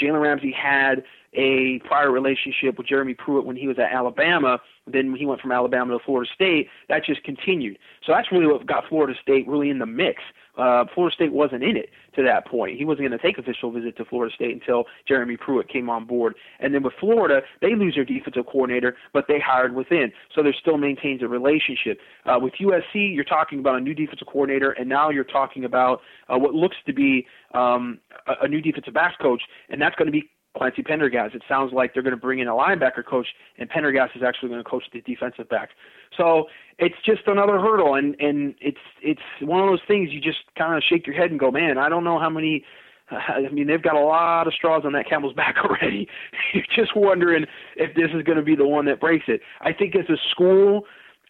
Jalen 0.00 0.22
Ramsey 0.22 0.52
had 0.52 1.02
a 1.34 1.78
prior 1.86 2.10
relationship 2.10 2.76
with 2.76 2.86
Jeremy 2.86 3.14
Pruitt 3.14 3.46
when 3.46 3.56
he 3.56 3.68
was 3.68 3.78
at 3.78 3.92
Alabama. 3.92 4.58
Then 4.86 5.14
he 5.14 5.26
went 5.26 5.40
from 5.40 5.52
Alabama 5.52 5.96
to 5.96 6.04
Florida 6.04 6.28
State. 6.34 6.68
That 6.88 7.04
just 7.04 7.22
continued. 7.22 7.78
So 8.04 8.12
that's 8.12 8.32
really 8.32 8.46
what 8.46 8.66
got 8.66 8.88
Florida 8.88 9.14
State 9.20 9.46
really 9.46 9.70
in 9.70 9.78
the 9.78 9.86
mix. 9.86 10.22
Uh, 10.58 10.84
Florida 10.92 11.14
State 11.14 11.32
wasn't 11.32 11.62
in 11.62 11.76
it 11.76 11.90
to 12.16 12.22
that 12.24 12.46
point. 12.46 12.76
He 12.76 12.84
wasn't 12.84 13.08
going 13.08 13.18
to 13.18 13.24
take 13.24 13.38
official 13.38 13.70
visit 13.70 13.96
to 13.98 14.04
Florida 14.04 14.34
State 14.34 14.52
until 14.52 14.84
Jeremy 15.06 15.36
Pruitt 15.36 15.68
came 15.68 15.88
on 15.88 16.04
board. 16.04 16.34
And 16.58 16.74
then 16.74 16.82
with 16.82 16.94
Florida, 16.98 17.42
they 17.62 17.74
lose 17.76 17.94
their 17.94 18.04
defensive 18.04 18.46
coordinator, 18.46 18.96
but 19.12 19.26
they 19.28 19.38
hired 19.38 19.74
within. 19.74 20.12
So 20.34 20.42
there 20.42 20.52
still 20.52 20.76
maintains 20.76 21.22
a 21.22 21.28
relationship. 21.28 22.00
Uh, 22.26 22.38
with 22.40 22.54
USC, 22.54 23.14
you're 23.14 23.24
talking 23.24 23.60
about 23.60 23.76
a 23.76 23.80
new 23.80 23.94
defensive 23.94 24.26
coordinator, 24.26 24.72
and 24.72 24.88
now 24.88 25.10
you're 25.10 25.24
talking 25.24 25.64
about 25.64 26.00
uh, 26.28 26.36
what 26.36 26.52
looks 26.52 26.76
to 26.86 26.92
be 26.92 27.26
um, 27.54 28.00
a, 28.26 28.44
a 28.44 28.48
new 28.48 28.60
defensive 28.60 28.92
backs 28.92 29.16
coach, 29.22 29.42
and 29.68 29.80
that's 29.80 29.94
going 29.94 30.06
to 30.06 30.12
be 30.12 30.28
Clancy 30.56 30.82
Pendergast. 30.82 31.34
It 31.34 31.42
sounds 31.48 31.72
like 31.72 31.94
they're 31.94 32.02
going 32.02 32.14
to 32.14 32.20
bring 32.20 32.40
in 32.40 32.48
a 32.48 32.52
linebacker 32.52 33.04
coach, 33.04 33.28
and 33.58 33.68
Pendergast 33.68 34.16
is 34.16 34.22
actually 34.22 34.48
going 34.48 34.62
to 34.62 34.68
coach 34.68 34.84
the 34.92 35.00
defensive 35.02 35.48
backs. 35.48 35.72
So 36.16 36.46
it's 36.78 36.96
just 37.04 37.22
another 37.26 37.58
hurdle, 37.58 37.94
and 37.94 38.16
and 38.20 38.54
it's 38.60 38.78
it's 39.02 39.20
one 39.40 39.60
of 39.60 39.68
those 39.68 39.80
things 39.86 40.10
you 40.12 40.20
just 40.20 40.40
kind 40.58 40.74
of 40.74 40.82
shake 40.88 41.06
your 41.06 41.14
head 41.14 41.30
and 41.30 41.38
go, 41.38 41.50
man, 41.50 41.78
I 41.78 41.88
don't 41.88 42.04
know 42.04 42.18
how 42.18 42.30
many. 42.30 42.64
I 43.10 43.48
mean, 43.52 43.66
they've 43.66 43.82
got 43.82 43.96
a 43.96 44.00
lot 44.00 44.46
of 44.46 44.54
straws 44.54 44.82
on 44.84 44.92
that 44.92 45.08
camel's 45.08 45.34
back 45.36 45.56
already. 45.64 46.08
You're 46.52 46.64
just 46.74 46.96
wondering 46.96 47.46
if 47.76 47.94
this 47.94 48.10
is 48.14 48.22
going 48.22 48.38
to 48.38 48.44
be 48.44 48.56
the 48.56 48.66
one 48.66 48.86
that 48.86 49.00
breaks 49.00 49.24
it. 49.28 49.40
I 49.60 49.72
think 49.72 49.94
as 49.96 50.08
a 50.08 50.16
school, 50.30 50.84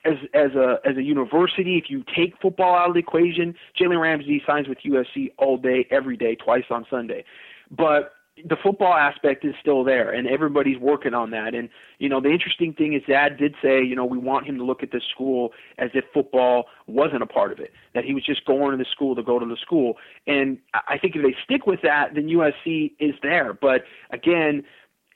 as 0.04 0.14
as 0.32 0.52
a 0.54 0.78
as 0.84 0.96
a 0.96 1.02
university, 1.02 1.76
if 1.76 1.90
you 1.90 2.04
take 2.16 2.40
football 2.40 2.74
out 2.74 2.88
of 2.88 2.94
the 2.94 3.00
equation, 3.00 3.54
Jalen 3.78 4.00
Ramsey 4.00 4.42
signs 4.46 4.66
with 4.66 4.78
USC 4.78 5.32
all 5.36 5.58
day, 5.58 5.86
every 5.90 6.16
day, 6.16 6.36
twice 6.36 6.64
on 6.70 6.86
Sunday. 6.88 7.24
But 7.70 8.12
the 8.48 8.56
football 8.62 8.94
aspect 8.94 9.44
is 9.44 9.54
still 9.60 9.84
there 9.84 10.10
and 10.10 10.26
everybody's 10.26 10.78
working 10.78 11.14
on 11.14 11.30
that. 11.30 11.54
And 11.54 11.68
you 11.98 12.08
know 12.08 12.20
the 12.20 12.30
interesting 12.30 12.72
thing 12.72 12.94
is 12.94 13.02
dad 13.06 13.36
did 13.38 13.54
say 13.62 13.82
you 13.82 13.94
know 13.94 14.04
we 14.04 14.18
want 14.18 14.46
him 14.46 14.56
to 14.58 14.64
look 14.64 14.82
at 14.82 14.92
this 14.92 15.02
school 15.12 15.52
as 15.78 15.90
if 15.94 16.04
football 16.12 16.66
wasn't 16.86 17.22
a 17.22 17.26
part 17.26 17.52
of 17.52 17.58
it 17.58 17.72
that 17.94 18.04
he 18.04 18.14
was 18.14 18.24
just 18.24 18.44
going 18.44 18.72
to 18.72 18.76
the 18.76 18.86
school 18.90 19.14
to 19.14 19.22
go 19.22 19.38
to 19.38 19.46
the 19.46 19.56
school. 19.56 19.94
And 20.26 20.58
i 20.88 20.98
think 20.98 21.16
if 21.16 21.22
they 21.22 21.34
stick 21.44 21.66
with 21.66 21.80
that 21.82 22.14
then 22.14 22.28
usc 22.28 22.92
is 22.98 23.14
there. 23.22 23.52
But 23.52 23.84
again 24.10 24.62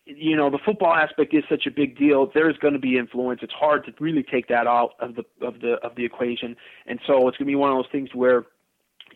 you 0.07 0.37
know 0.37 0.51
the 0.51 0.59
football 0.65 0.93
aspect 0.93 1.33
is 1.33 1.45
such 1.49 1.67
a 1.67 1.71
big 1.71 1.97
deal. 1.97 2.31
There's 2.33 2.59
going 2.59 2.75
to 2.75 2.81
be 2.81 2.99
influence. 2.99 3.41
It's 3.43 3.53
hard 3.53 3.85
to 3.87 3.93
really 4.01 4.23
take 4.23 4.49
that 4.49 4.67
out 4.67 4.91
of 5.01 5.15
the 5.17 5.25
of 5.45 5.61
the 5.61 5.75
of 5.83 5.95
the 5.97 6.05
equation. 6.05 6.57
And 6.87 7.01
so 7.07 7.29
it's 7.29 7.39
going 7.39 7.47
to 7.47 7.53
be 7.53 7.55
one 7.55 7.71
of 7.71 7.79
those 7.79 7.91
things 7.91 8.11
where 8.15 8.45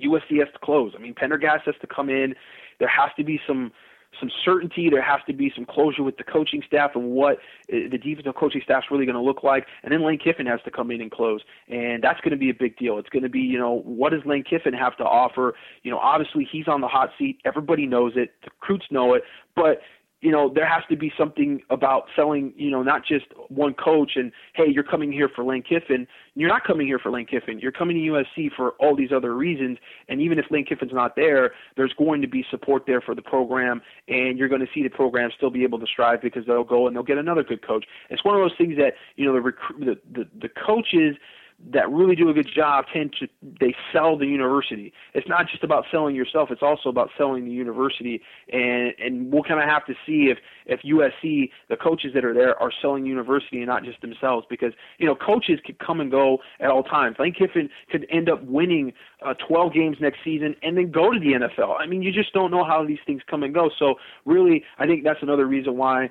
USC 0.02 0.38
has 0.38 0.48
to 0.52 0.58
close. 0.62 0.92
I 0.96 1.00
mean, 1.00 1.14
Pendergast 1.14 1.64
has 1.66 1.74
to 1.80 1.86
come 1.86 2.08
in. 2.08 2.34
There 2.78 2.88
has 2.88 3.10
to 3.16 3.24
be 3.24 3.40
some 3.46 3.72
some 4.20 4.30
certainty. 4.44 4.88
There 4.90 5.02
has 5.02 5.20
to 5.26 5.32
be 5.32 5.52
some 5.54 5.64
closure 5.64 6.02
with 6.02 6.16
the 6.16 6.24
coaching 6.24 6.62
staff 6.66 6.92
and 6.94 7.10
what 7.10 7.38
uh, 7.72 7.88
the 7.90 7.98
defensive 7.98 8.34
coaching 8.34 8.60
is 8.60 8.84
really 8.90 9.06
going 9.06 9.16
to 9.16 9.22
look 9.22 9.42
like. 9.42 9.66
And 9.82 9.92
then 9.92 10.04
Lane 10.04 10.18
Kiffin 10.18 10.46
has 10.46 10.60
to 10.64 10.70
come 10.70 10.90
in 10.90 11.00
and 11.00 11.10
close, 11.10 11.40
and 11.68 12.02
that's 12.02 12.20
going 12.20 12.32
to 12.32 12.36
be 12.36 12.50
a 12.50 12.54
big 12.54 12.76
deal. 12.76 12.98
It's 12.98 13.08
going 13.08 13.22
to 13.22 13.28
be, 13.28 13.40
you 13.40 13.58
know, 13.58 13.82
what 13.84 14.12
does 14.12 14.22
Lane 14.24 14.44
Kiffin 14.44 14.74
have 14.74 14.96
to 14.98 15.04
offer? 15.04 15.54
You 15.82 15.90
know, 15.90 15.98
obviously 15.98 16.48
he's 16.50 16.68
on 16.68 16.80
the 16.80 16.88
hot 16.88 17.10
seat. 17.18 17.38
Everybody 17.44 17.86
knows 17.86 18.12
it. 18.16 18.32
The 18.42 18.50
recruits 18.60 18.86
know 18.90 19.14
it, 19.14 19.22
but 19.54 19.80
you 20.20 20.32
know, 20.32 20.50
there 20.52 20.66
has 20.66 20.82
to 20.90 20.96
be 20.96 21.12
something 21.16 21.62
about 21.70 22.04
selling, 22.16 22.52
you 22.56 22.70
know, 22.70 22.82
not 22.82 23.06
just 23.06 23.26
one 23.48 23.72
coach 23.74 24.12
and, 24.16 24.32
hey, 24.54 24.64
you're 24.68 24.82
coming 24.82 25.12
here 25.12 25.28
for 25.28 25.44
Lane 25.44 25.62
Kiffin. 25.62 26.08
You're 26.34 26.48
not 26.48 26.64
coming 26.64 26.88
here 26.88 26.98
for 26.98 27.10
Lane 27.10 27.26
Kiffin. 27.26 27.60
You're 27.60 27.72
coming 27.72 27.96
to 27.96 28.02
USC 28.12 28.50
for 28.56 28.70
all 28.80 28.96
these 28.96 29.12
other 29.14 29.34
reasons. 29.34 29.78
And 30.08 30.20
even 30.20 30.38
if 30.38 30.46
Lane 30.50 30.64
Kiffin's 30.64 30.92
not 30.92 31.14
there, 31.14 31.52
there's 31.76 31.92
going 31.92 32.20
to 32.22 32.28
be 32.28 32.44
support 32.50 32.82
there 32.86 33.00
for 33.00 33.14
the 33.14 33.22
program. 33.22 33.80
And 34.08 34.38
you're 34.38 34.48
going 34.48 34.60
to 34.60 34.68
see 34.74 34.82
the 34.82 34.88
program 34.88 35.30
still 35.36 35.50
be 35.50 35.62
able 35.62 35.78
to 35.78 35.86
strive 35.86 36.20
because 36.20 36.44
they'll 36.46 36.64
go 36.64 36.88
and 36.88 36.96
they'll 36.96 37.04
get 37.04 37.18
another 37.18 37.44
good 37.44 37.64
coach. 37.64 37.84
It's 38.10 38.24
one 38.24 38.34
of 38.34 38.40
those 38.40 38.56
things 38.58 38.76
that, 38.76 38.94
you 39.14 39.24
know, 39.24 39.34
the, 39.34 39.40
rec- 39.40 39.78
the, 39.78 39.98
the, 40.12 40.28
the 40.40 40.48
coaches– 40.48 41.16
that 41.72 41.90
really 41.90 42.14
do 42.14 42.28
a 42.28 42.32
good 42.32 42.48
job 42.54 42.84
tend 42.92 43.14
to 43.18 43.26
they 43.60 43.74
sell 43.92 44.16
the 44.16 44.26
university. 44.26 44.92
It's 45.14 45.28
not 45.28 45.48
just 45.48 45.64
about 45.64 45.84
selling 45.90 46.14
yourself; 46.14 46.50
it's 46.50 46.62
also 46.62 46.88
about 46.88 47.10
selling 47.18 47.44
the 47.44 47.50
university. 47.50 48.22
And 48.52 48.94
and 48.98 49.32
we'll 49.32 49.42
kind 49.42 49.60
of 49.60 49.68
have 49.68 49.84
to 49.86 49.94
see 50.06 50.30
if 50.30 50.38
if 50.66 50.80
USC 50.82 51.50
the 51.68 51.76
coaches 51.76 52.12
that 52.14 52.24
are 52.24 52.34
there 52.34 52.60
are 52.62 52.70
selling 52.80 53.06
university 53.06 53.58
and 53.58 53.66
not 53.66 53.84
just 53.84 54.00
themselves, 54.00 54.46
because 54.48 54.72
you 54.98 55.06
know 55.06 55.16
coaches 55.16 55.58
could 55.64 55.78
come 55.78 56.00
and 56.00 56.10
go 56.10 56.38
at 56.60 56.70
all 56.70 56.84
times. 56.84 57.16
Lane 57.18 57.34
Kiffin 57.34 57.68
could 57.90 58.06
end 58.10 58.28
up 58.28 58.42
winning 58.44 58.92
uh, 59.26 59.34
12 59.48 59.72
games 59.74 59.96
next 60.00 60.18
season 60.24 60.54
and 60.62 60.76
then 60.76 60.90
go 60.90 61.12
to 61.12 61.18
the 61.18 61.32
NFL. 61.32 61.74
I 61.78 61.86
mean, 61.86 62.02
you 62.02 62.12
just 62.12 62.32
don't 62.32 62.50
know 62.50 62.64
how 62.64 62.86
these 62.86 62.98
things 63.04 63.20
come 63.28 63.42
and 63.42 63.52
go. 63.52 63.68
So 63.78 63.96
really, 64.24 64.64
I 64.78 64.86
think 64.86 65.02
that's 65.02 65.22
another 65.22 65.46
reason 65.46 65.76
why 65.76 66.10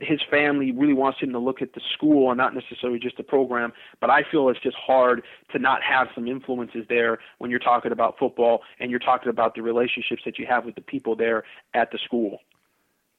his 0.00 0.20
family 0.30 0.72
really 0.72 0.92
wants 0.92 1.20
him 1.20 1.32
to 1.32 1.38
look 1.38 1.60
at 1.60 1.72
the 1.74 1.80
school 1.94 2.30
and 2.30 2.38
not 2.38 2.54
necessarily 2.54 2.98
just 2.98 3.16
the 3.16 3.22
program. 3.22 3.72
But 4.00 4.10
I 4.10 4.22
feel 4.30 4.48
it's 4.48 4.60
just 4.60 4.76
hard 4.76 5.22
to 5.52 5.58
not 5.58 5.82
have 5.82 6.08
some 6.14 6.26
influences 6.28 6.84
there 6.88 7.18
when 7.38 7.50
you're 7.50 7.60
talking 7.60 7.92
about 7.92 8.16
football 8.18 8.60
and 8.80 8.90
you're 8.90 9.00
talking 9.00 9.28
about 9.28 9.54
the 9.54 9.62
relationships 9.62 10.22
that 10.24 10.38
you 10.38 10.46
have 10.46 10.64
with 10.64 10.74
the 10.74 10.80
people 10.80 11.16
there 11.16 11.44
at 11.74 11.90
the 11.90 11.98
school. 12.04 12.38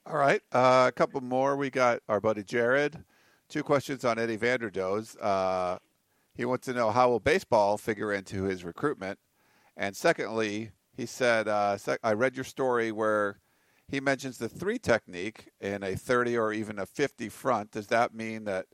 All 0.07 0.17
right, 0.17 0.41
uh, 0.51 0.85
a 0.87 0.91
couple 0.91 1.19
more. 1.21 1.55
We 1.55 1.69
got 1.71 1.99
our 2.07 2.21
buddy 2.21 2.43
Jared. 2.43 3.03
Two 3.49 3.63
questions 3.63 4.05
on 4.05 4.19
Eddie 4.19 4.37
Vanderdoes. 4.37 5.17
Uh, 5.19 5.79
he 6.35 6.45
wants 6.45 6.65
to 6.65 6.73
know 6.73 6.91
how 6.91 7.09
will 7.09 7.19
baseball 7.19 7.77
figure 7.77 8.13
into 8.13 8.43
his 8.43 8.63
recruitment, 8.63 9.17
and 9.75 9.95
secondly, 9.95 10.71
he 10.95 11.07
said, 11.07 11.47
uh, 11.47 11.77
"I 12.03 12.13
read 12.13 12.35
your 12.35 12.45
story 12.45 12.91
where." 12.91 13.39
He 13.87 13.99
mentions 13.99 14.37
the 14.37 14.49
three 14.49 14.79
technique 14.79 15.49
in 15.59 15.83
a 15.83 15.95
30 15.95 16.37
or 16.37 16.51
even 16.51 16.79
a 16.79 16.85
50 16.85 17.29
front. 17.29 17.71
Does 17.71 17.87
that 17.87 18.13
mean 18.13 18.45
that 18.45 18.65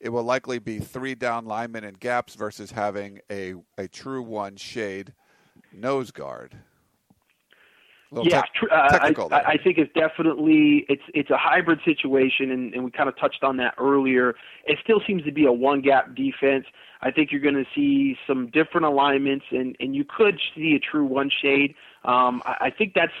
it 0.00 0.10
will 0.10 0.24
likely 0.24 0.58
be 0.58 0.78
three 0.78 1.14
down 1.14 1.46
linemen 1.46 1.84
and 1.84 1.98
gaps 1.98 2.34
versus 2.34 2.72
having 2.72 3.20
a, 3.30 3.54
a 3.78 3.88
true 3.88 4.22
one 4.22 4.56
shade 4.56 5.12
nose 5.72 6.10
guard? 6.10 6.56
Yeah, 8.12 8.42
te- 8.42 8.68
uh, 8.70 8.98
I, 9.32 9.42
I, 9.46 9.56
think 9.56 9.78
it's 9.78 9.92
definitely 9.92 10.86
it's 10.88 11.02
it's 11.12 11.28
a 11.30 11.36
hybrid 11.36 11.80
situation, 11.84 12.52
and, 12.52 12.72
and 12.72 12.84
we 12.84 12.90
kind 12.92 13.08
of 13.08 13.18
touched 13.18 13.42
on 13.42 13.56
that 13.56 13.74
earlier. 13.78 14.34
It 14.64 14.78
still 14.82 15.00
seems 15.06 15.24
to 15.24 15.32
be 15.32 15.44
a 15.44 15.52
one 15.52 15.82
gap 15.82 16.14
defense. 16.14 16.66
I 17.02 17.10
think 17.10 17.32
you're 17.32 17.40
going 17.40 17.56
to 17.56 17.66
see 17.74 18.16
some 18.26 18.48
different 18.52 18.86
alignments, 18.86 19.44
and 19.50 19.76
and 19.80 19.94
you 19.94 20.04
could 20.04 20.40
see 20.54 20.74
a 20.76 20.78
true 20.78 21.04
one 21.04 21.30
shade. 21.42 21.74
Um, 22.04 22.42
I, 22.46 22.66
I 22.66 22.70
think 22.70 22.94
that's 22.94 23.12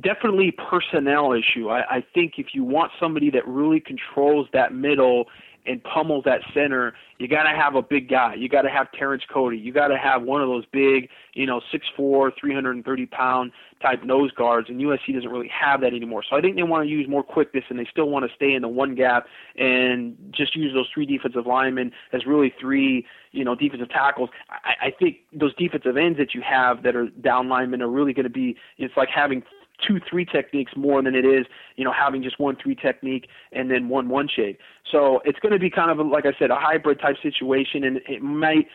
definitely 0.00 0.52
personnel 0.52 1.32
issue. 1.32 1.68
I, 1.68 1.96
I 1.96 2.04
think 2.14 2.34
if 2.38 2.48
you 2.52 2.64
want 2.64 2.92
somebody 2.98 3.30
that 3.30 3.46
really 3.46 3.80
controls 3.80 4.48
that 4.52 4.74
middle 4.74 5.26
and 5.66 5.82
pummels 5.82 6.24
that 6.24 6.40
center, 6.52 6.94
you 7.18 7.28
got 7.28 7.44
to 7.44 7.56
have 7.56 7.74
a 7.74 7.82
big 7.82 8.08
guy. 8.08 8.34
You 8.34 8.48
got 8.48 8.62
to 8.62 8.70
have 8.70 8.90
Terrence 8.92 9.22
Cody. 9.32 9.56
You 9.56 9.72
got 9.72 9.88
to 9.88 9.96
have 9.96 10.22
one 10.22 10.42
of 10.42 10.48
those 10.48 10.64
big, 10.72 11.08
you 11.32 11.46
know, 11.46 11.60
six 11.70 11.86
four, 11.96 12.32
three 12.38 12.52
hundred 12.52 12.72
and 12.72 12.84
thirty 12.84 13.06
pound 13.06 13.52
type 13.80 14.02
nose 14.02 14.30
guards, 14.32 14.68
and 14.68 14.80
USC 14.80 15.14
doesn't 15.14 15.30
really 15.30 15.48
have 15.48 15.80
that 15.82 15.94
anymore. 15.94 16.22
So 16.28 16.36
I 16.36 16.40
think 16.40 16.56
they 16.56 16.62
want 16.62 16.84
to 16.84 16.90
use 16.90 17.08
more 17.08 17.22
quickness, 17.22 17.64
and 17.68 17.78
they 17.78 17.86
still 17.90 18.08
want 18.08 18.28
to 18.28 18.34
stay 18.34 18.52
in 18.52 18.62
the 18.62 18.68
one 18.68 18.94
gap 18.94 19.26
and 19.56 20.16
just 20.32 20.56
use 20.56 20.74
those 20.74 20.88
three 20.92 21.06
defensive 21.06 21.46
linemen 21.46 21.92
as 22.12 22.26
really 22.26 22.52
three, 22.60 23.06
you 23.32 23.44
know, 23.44 23.54
defensive 23.54 23.90
tackles. 23.90 24.30
I, 24.50 24.86
I 24.86 24.90
think 24.90 25.18
those 25.32 25.54
defensive 25.54 25.96
ends 25.96 26.18
that 26.18 26.34
you 26.34 26.42
have 26.42 26.82
that 26.82 26.96
are 26.96 27.08
down 27.08 27.48
linemen 27.48 27.80
are 27.80 27.90
really 27.90 28.12
going 28.12 28.24
to 28.24 28.30
be. 28.30 28.56
It's 28.78 28.96
like 28.96 29.08
having 29.08 29.42
two 29.86 30.00
three 30.08 30.24
techniques 30.24 30.72
more 30.76 31.02
than 31.02 31.14
it 31.14 31.24
is 31.24 31.46
you 31.76 31.84
know 31.84 31.92
having 31.92 32.22
just 32.22 32.38
one 32.38 32.56
three 32.62 32.74
technique 32.74 33.26
and 33.52 33.70
then 33.70 33.88
one 33.88 34.08
one 34.08 34.28
shade 34.28 34.56
so 34.90 35.20
it's 35.24 35.38
going 35.40 35.52
to 35.52 35.58
be 35.58 35.70
kind 35.70 35.90
of 35.90 35.98
a, 35.98 36.02
like 36.02 36.26
i 36.26 36.32
said 36.38 36.50
a 36.50 36.56
hybrid 36.56 37.00
type 37.00 37.16
situation 37.22 37.84
and 37.84 38.00
it 38.08 38.22
might 38.22 38.66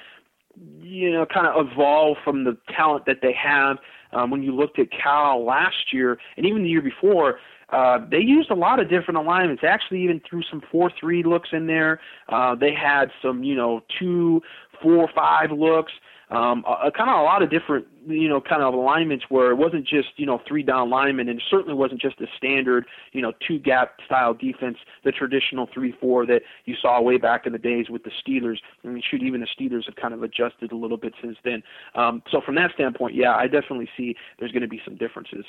you 0.82 1.12
know 1.12 1.26
kind 1.26 1.47
of 1.47 1.68
evolve 1.68 2.18
from 2.24 2.43
the 2.43 2.58
talent 2.76 3.06
that 3.06 3.18
they 3.22 3.34
have 3.34 3.78
um, 4.12 4.32
when 4.32 4.43
you 4.43 4.54
looked 4.54 4.80
at 4.80 4.88
cal 4.91 5.45
last 5.45 5.93
year 5.93 6.18
and 6.38 6.45
even 6.45 6.64
the 6.64 6.70
year 6.70 6.82
before 6.82 7.39
uh, 7.72 8.00
they 8.10 8.18
used 8.18 8.50
a 8.50 8.56
lot 8.56 8.80
of 8.80 8.89
different 8.89 9.18
alignments. 9.18 9.64
Actually, 9.64 10.02
even 10.04 10.20
threw 10.28 10.41
some 10.50 10.62
four-three 10.72 11.24
looks 11.24 11.50
in 11.52 11.68
there. 11.68 12.00
Uh, 12.28 12.56
they 12.56 12.74
had 12.74 13.12
some, 13.22 13.43
you 13.43 13.56
know, 13.56 13.82
two, 14.00 14.41
four, 14.82 15.08
five 15.14 15.52
looks 15.52 15.91
um, 16.30 16.63
a, 16.67 16.91
kind 16.91 17.09
of 17.09 17.19
a 17.19 17.23
lot 17.23 17.41
of 17.41 17.49
different, 17.49 17.88
you 18.07 18.30
know, 18.30 18.39
kind 18.39 18.61
of 18.61 18.73
alignments 18.73 19.25
where 19.30 19.51
it 19.51 19.55
wasn't 19.55 19.88
just, 19.88 20.09
you 20.17 20.25
know, 20.25 20.41
three 20.47 20.63
down 20.63 20.89
linemen, 20.89 21.27
and 21.30 21.41
certainly 21.49 21.73
wasn't 21.73 22.01
just 22.01 22.19
a 22.21 22.27
standard, 22.38 22.86
you 23.13 23.21
know, 23.21 23.34
two 23.47 23.59
gap 23.59 23.99
style 24.05 24.34
defense, 24.34 24.77
the 25.03 25.11
traditional 25.11 25.67
three 25.73 25.93
four 25.99 26.25
that 26.25 26.41
you 26.65 26.75
saw 26.82 27.01
way 27.01 27.17
back 27.17 27.45
in 27.45 27.53
the 27.53 27.59
days 27.59 27.89
with 27.89 28.03
the 28.03 28.11
Steelers. 28.11 28.57
I 28.84 28.88
mean, 28.88 29.01
shoot, 29.09 29.23
even 29.23 29.41
the 29.41 29.47
Steelers 29.47 29.86
have 29.86 29.95
kind 29.95 30.13
of 30.13 30.23
adjusted 30.23 30.71
a 30.71 30.75
little 30.75 30.97
bit 30.97 31.13
since 31.21 31.38
then. 31.43 31.63
Um, 31.95 32.21
so 32.32 32.41
from 32.41 32.55
that 32.55 32.71
standpoint, 32.73 33.15
yeah, 33.15 33.36
I 33.36 33.47
definitely 33.47 33.89
see 33.97 34.15
there's 34.38 34.51
going 34.51 34.61
to 34.61 34.67
be 34.67 34.82
some 34.86 34.95
differences. 34.95 35.45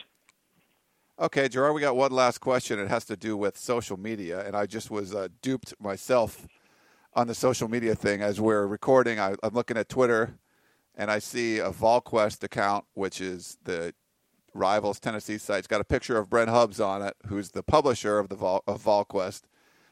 Okay, 1.18 1.50
Gerard, 1.50 1.74
we 1.74 1.82
got 1.82 1.96
one 1.96 2.12
last 2.12 2.38
question. 2.38 2.78
It 2.78 2.88
has 2.88 3.04
to 3.04 3.16
do 3.16 3.36
with 3.36 3.58
social 3.58 3.98
media, 3.98 4.46
and 4.46 4.56
I 4.56 4.64
just 4.64 4.90
was 4.90 5.14
uh, 5.14 5.28
duped 5.42 5.74
myself 5.78 6.48
on 7.12 7.26
the 7.26 7.34
social 7.34 7.68
media 7.68 7.94
thing 7.94 8.22
as 8.22 8.40
we're 8.40 8.66
recording. 8.66 9.20
I, 9.20 9.34
I'm 9.42 9.52
looking 9.52 9.76
at 9.76 9.90
Twitter, 9.90 10.38
and 11.00 11.10
I 11.10 11.18
see 11.18 11.58
a 11.58 11.70
VolQuest 11.70 12.42
account, 12.42 12.84
which 12.92 13.22
is 13.22 13.56
the 13.64 13.94
rivals 14.52 15.00
Tennessee 15.00 15.38
site. 15.38 15.60
It's 15.60 15.66
got 15.66 15.80
a 15.80 15.84
picture 15.84 16.18
of 16.18 16.28
Brent 16.28 16.50
Hubbs 16.50 16.78
on 16.78 17.00
it, 17.00 17.14
who's 17.26 17.52
the 17.52 17.62
publisher 17.62 18.18
of 18.18 18.28
the 18.28 18.36
Vol, 18.36 18.62
of 18.66 18.84
VolQuest, 18.84 19.42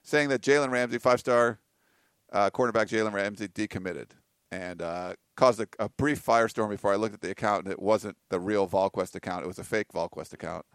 saying 0.03 0.29
that 0.29 0.43
Jalen 0.43 0.71
Ramsey, 0.71 0.99
five-star 0.99 1.61
uh, 2.31 2.51
quarterback 2.51 2.89
Jalen 2.89 3.15
Ramsey, 3.15 3.49
decommitted, 3.49 4.11
and 4.53 4.83
uh, 4.83 5.15
caused 5.35 5.61
a, 5.61 5.69
a, 5.79 5.89
brief 5.89 6.23
firestorm 6.25 6.69
before 6.69 6.93
I 6.93 6.97
looked 6.97 7.15
at 7.15 7.23
the 7.23 7.31
account, 7.31 7.65
and 7.65 7.73
it 7.73 7.81
wasn't 7.81 8.19
the 8.29 8.39
real 8.39 8.69
VolQuest 8.69 9.15
account; 9.15 9.45
it 9.45 9.49
was 9.49 9.59
a 9.59 9.65
fake 9.65 9.89
VolQuest 9.95 10.35
account 10.35 10.67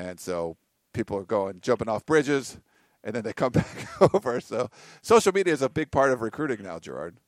and 0.00 0.18
so 0.18 0.56
people 0.94 1.16
are 1.18 1.24
going 1.24 1.60
jumping 1.60 1.88
off 1.88 2.06
bridges, 2.06 2.58
and 3.04 3.14
then 3.14 3.22
they 3.22 3.32
come 3.32 3.52
back 3.52 3.86
over. 4.14 4.40
So 4.40 4.70
social 5.02 5.32
media 5.32 5.52
is 5.52 5.62
a 5.62 5.68
big 5.68 5.90
part 5.90 6.10
of 6.10 6.22
recruiting 6.22 6.62
now, 6.62 6.78
Gerard. 6.78 7.18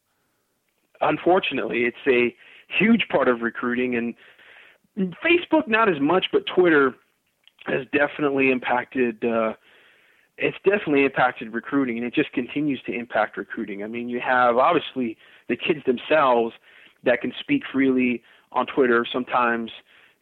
Unfortunately, 1.03 1.85
it's 1.85 1.97
a 2.07 2.35
huge 2.79 3.07
part 3.11 3.29
of 3.29 3.43
recruiting, 3.43 3.97
and 3.97 4.15
Facebook 5.25 5.69
not 5.69 5.89
as 5.89 6.01
much, 6.01 6.27
but 6.33 6.43
Twitter 6.55 6.95
has 7.67 7.87
definitely 7.93 8.51
impacted. 8.51 9.25
Uh, 9.25 9.55
it's 10.39 10.57
definitely 10.65 11.05
impacted 11.05 11.53
recruiting, 11.53 11.99
and 11.99 12.07
it 12.07 12.15
just 12.15 12.33
continues 12.33 12.81
to 12.87 12.93
impact 12.93 13.37
recruiting. 13.37 13.85
I 13.85 13.87
mean, 13.87 14.09
you 14.09 14.21
have 14.21 14.57
obviously 14.57 15.17
the 15.49 15.57
kids 15.57 15.81
themselves 15.87 16.55
that 17.05 17.21
can 17.21 17.33
speak 17.41 17.63
freely 17.71 18.23
on 18.53 18.67
Twitter. 18.67 19.07
Sometimes 19.13 19.71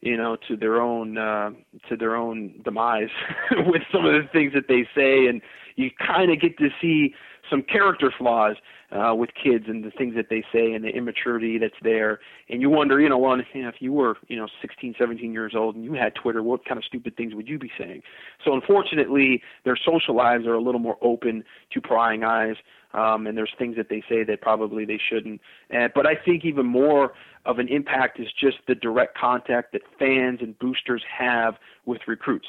you 0.01 0.16
know, 0.16 0.37
to 0.49 0.57
their 0.57 0.81
own 0.81 1.18
uh, 1.18 1.51
to 1.89 1.97
their 1.97 2.16
own 2.16 2.55
demise 2.64 3.11
with 3.66 3.83
some 3.93 4.07
of 4.07 4.12
the 4.12 4.28
things 4.33 4.53
that 4.55 4.66
they 4.68 4.87
say, 4.95 5.26
and 5.26 5.43
you 5.76 5.91
kind 6.05 6.31
of 6.33 6.41
get 6.41 6.57
to 6.59 6.68
see 6.81 7.14
some 7.51 7.62
character 7.62 8.12
flaws 8.16 8.57
uh, 8.93 9.14
with 9.14 9.30
kids 9.41 9.66
and 9.68 9.84
the 9.84 9.91
things 9.91 10.14
that 10.16 10.26
they 10.30 10.43
say 10.53 10.72
and 10.72 10.84
the 10.84 10.88
immaturity 10.88 11.59
that's 11.59 11.74
there. 11.82 12.18
And 12.49 12.61
you 12.61 12.70
wonder, 12.70 13.01
you 13.01 13.09
know, 13.09 13.18
well, 13.18 13.36
you 13.53 13.62
know, 13.62 13.68
if 13.68 13.76
you 13.78 13.93
were, 13.93 14.16
you 14.28 14.36
know, 14.36 14.49
16, 14.61 14.95
17 14.99 15.32
years 15.32 15.53
old 15.57 15.76
and 15.76 15.84
you 15.84 15.93
had 15.95 16.14
Twitter, 16.14 16.43
what 16.43 16.64
kind 16.64 16.78
of 16.78 16.84
stupid 16.84 17.16
things 17.16 17.34
would 17.34 17.49
you 17.49 17.59
be 17.59 17.70
saying? 17.78 18.03
So 18.45 18.53
unfortunately, 18.53 19.43
their 19.64 19.76
social 19.76 20.16
lives 20.16 20.47
are 20.47 20.55
a 20.55 20.61
little 20.61 20.80
more 20.80 20.97
open 21.03 21.45
to 21.72 21.80
prying 21.80 22.24
eyes. 22.24 22.57
Um, 22.93 23.28
and 23.28 23.38
there's 23.38 23.53
things 23.57 23.76
that 23.76 23.88
they 23.88 24.03
say 24.09 24.24
that 24.24 24.41
probably 24.41 24.84
they 24.84 24.99
shouldn't. 25.09 25.41
And, 25.70 25.93
but 25.95 26.07
I 26.07 26.16
think 26.16 26.45
even 26.45 26.66
more 26.66 27.12
of 27.47 27.61
an 27.61 27.68
impact 27.68 28.18
is 28.18 28.26
just 28.38 28.57
the 28.66 28.74
direct 28.74 29.16
contact 29.16 29.72
that 29.72 29.82
fans 29.99 30.41
and 30.43 30.59
boosters 30.59 31.03
have 31.16 31.55
with 31.86 32.01
recruits. 32.09 32.49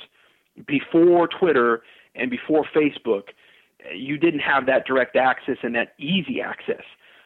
Before 0.66 1.28
Twitter 1.28 1.84
and 2.16 2.32
before 2.32 2.66
Facebook, 2.76 3.30
you 3.96 4.18
didn't 4.18 4.42
have 4.42 4.66
that 4.66 4.86
direct 4.86 5.16
access 5.16 5.58
and 5.64 5.76
that 5.76 5.94
easy 5.98 6.42
access 6.42 6.84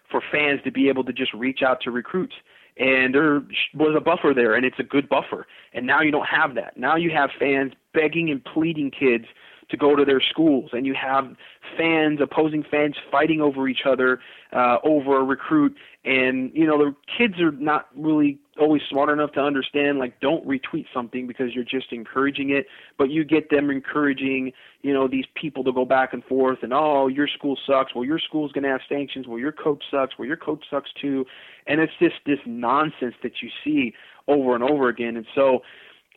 for 0.09 0.21
fans 0.31 0.61
to 0.63 0.71
be 0.71 0.89
able 0.89 1.03
to 1.03 1.13
just 1.13 1.33
reach 1.33 1.61
out 1.61 1.81
to 1.81 1.91
recruits. 1.91 2.35
And 2.77 3.15
there 3.15 3.41
was 3.73 3.95
a 3.95 4.01
buffer 4.01 4.33
there, 4.35 4.53
and 4.53 4.65
it's 4.65 4.79
a 4.79 4.83
good 4.83 5.07
buffer. 5.07 5.47
And 5.73 5.87
now 5.87 6.01
you 6.01 6.11
don't 6.11 6.27
have 6.27 6.55
that. 6.55 6.77
Now 6.77 6.97
you 6.97 7.09
have 7.11 7.29
fans 7.39 7.71
begging 7.93 8.29
and 8.29 8.43
pleading 8.43 8.91
kids 8.91 9.25
to 9.69 9.77
go 9.77 9.95
to 9.95 10.05
their 10.05 10.21
schools, 10.21 10.71
and 10.73 10.85
you 10.85 10.93
have 10.93 11.35
fans, 11.77 12.19
opposing 12.21 12.63
fans, 12.69 12.95
fighting 13.09 13.41
over 13.41 13.67
each 13.67 13.85
other 13.85 14.19
uh, 14.53 14.77
over 14.83 15.19
a 15.19 15.23
recruit. 15.23 15.75
And 16.03 16.51
you 16.53 16.67
know 16.67 16.77
the 16.77 16.95
kids 17.17 17.39
are 17.39 17.51
not 17.51 17.87
really 17.95 18.37
always 18.59 18.81
smart 18.89 19.09
enough 19.09 19.31
to 19.33 19.39
understand 19.39 19.99
like 19.99 20.19
don't 20.19 20.47
retweet 20.47 20.85
something 20.93 21.27
because 21.27 21.53
you're 21.53 21.63
just 21.63 21.91
encouraging 21.91 22.51
it, 22.51 22.67
but 22.97 23.09
you 23.09 23.23
get 23.23 23.49
them 23.49 23.69
encouraging 23.69 24.51
you 24.81 24.93
know 24.93 25.07
these 25.07 25.25
people 25.35 25.63
to 25.63 25.71
go 25.71 25.85
back 25.85 26.13
and 26.13 26.23
forth 26.25 26.59
and 26.61 26.73
oh 26.73 27.07
your 27.07 27.27
school 27.27 27.57
sucks, 27.67 27.93
well 27.93 28.05
your 28.05 28.19
school's 28.19 28.51
gonna 28.51 28.69
have 28.69 28.81
sanctions, 28.87 29.27
well 29.27 29.39
your 29.39 29.51
coach 29.51 29.83
sucks, 29.91 30.17
well 30.17 30.27
your 30.27 30.37
coach 30.37 30.63
sucks 30.69 30.89
too, 31.01 31.25
and 31.67 31.81
it's 31.81 31.93
just 31.99 32.15
this 32.25 32.39
nonsense 32.45 33.15
that 33.23 33.33
you 33.41 33.49
see 33.63 33.93
over 34.27 34.55
and 34.55 34.63
over 34.63 34.89
again. 34.89 35.17
And 35.17 35.25
so 35.35 35.61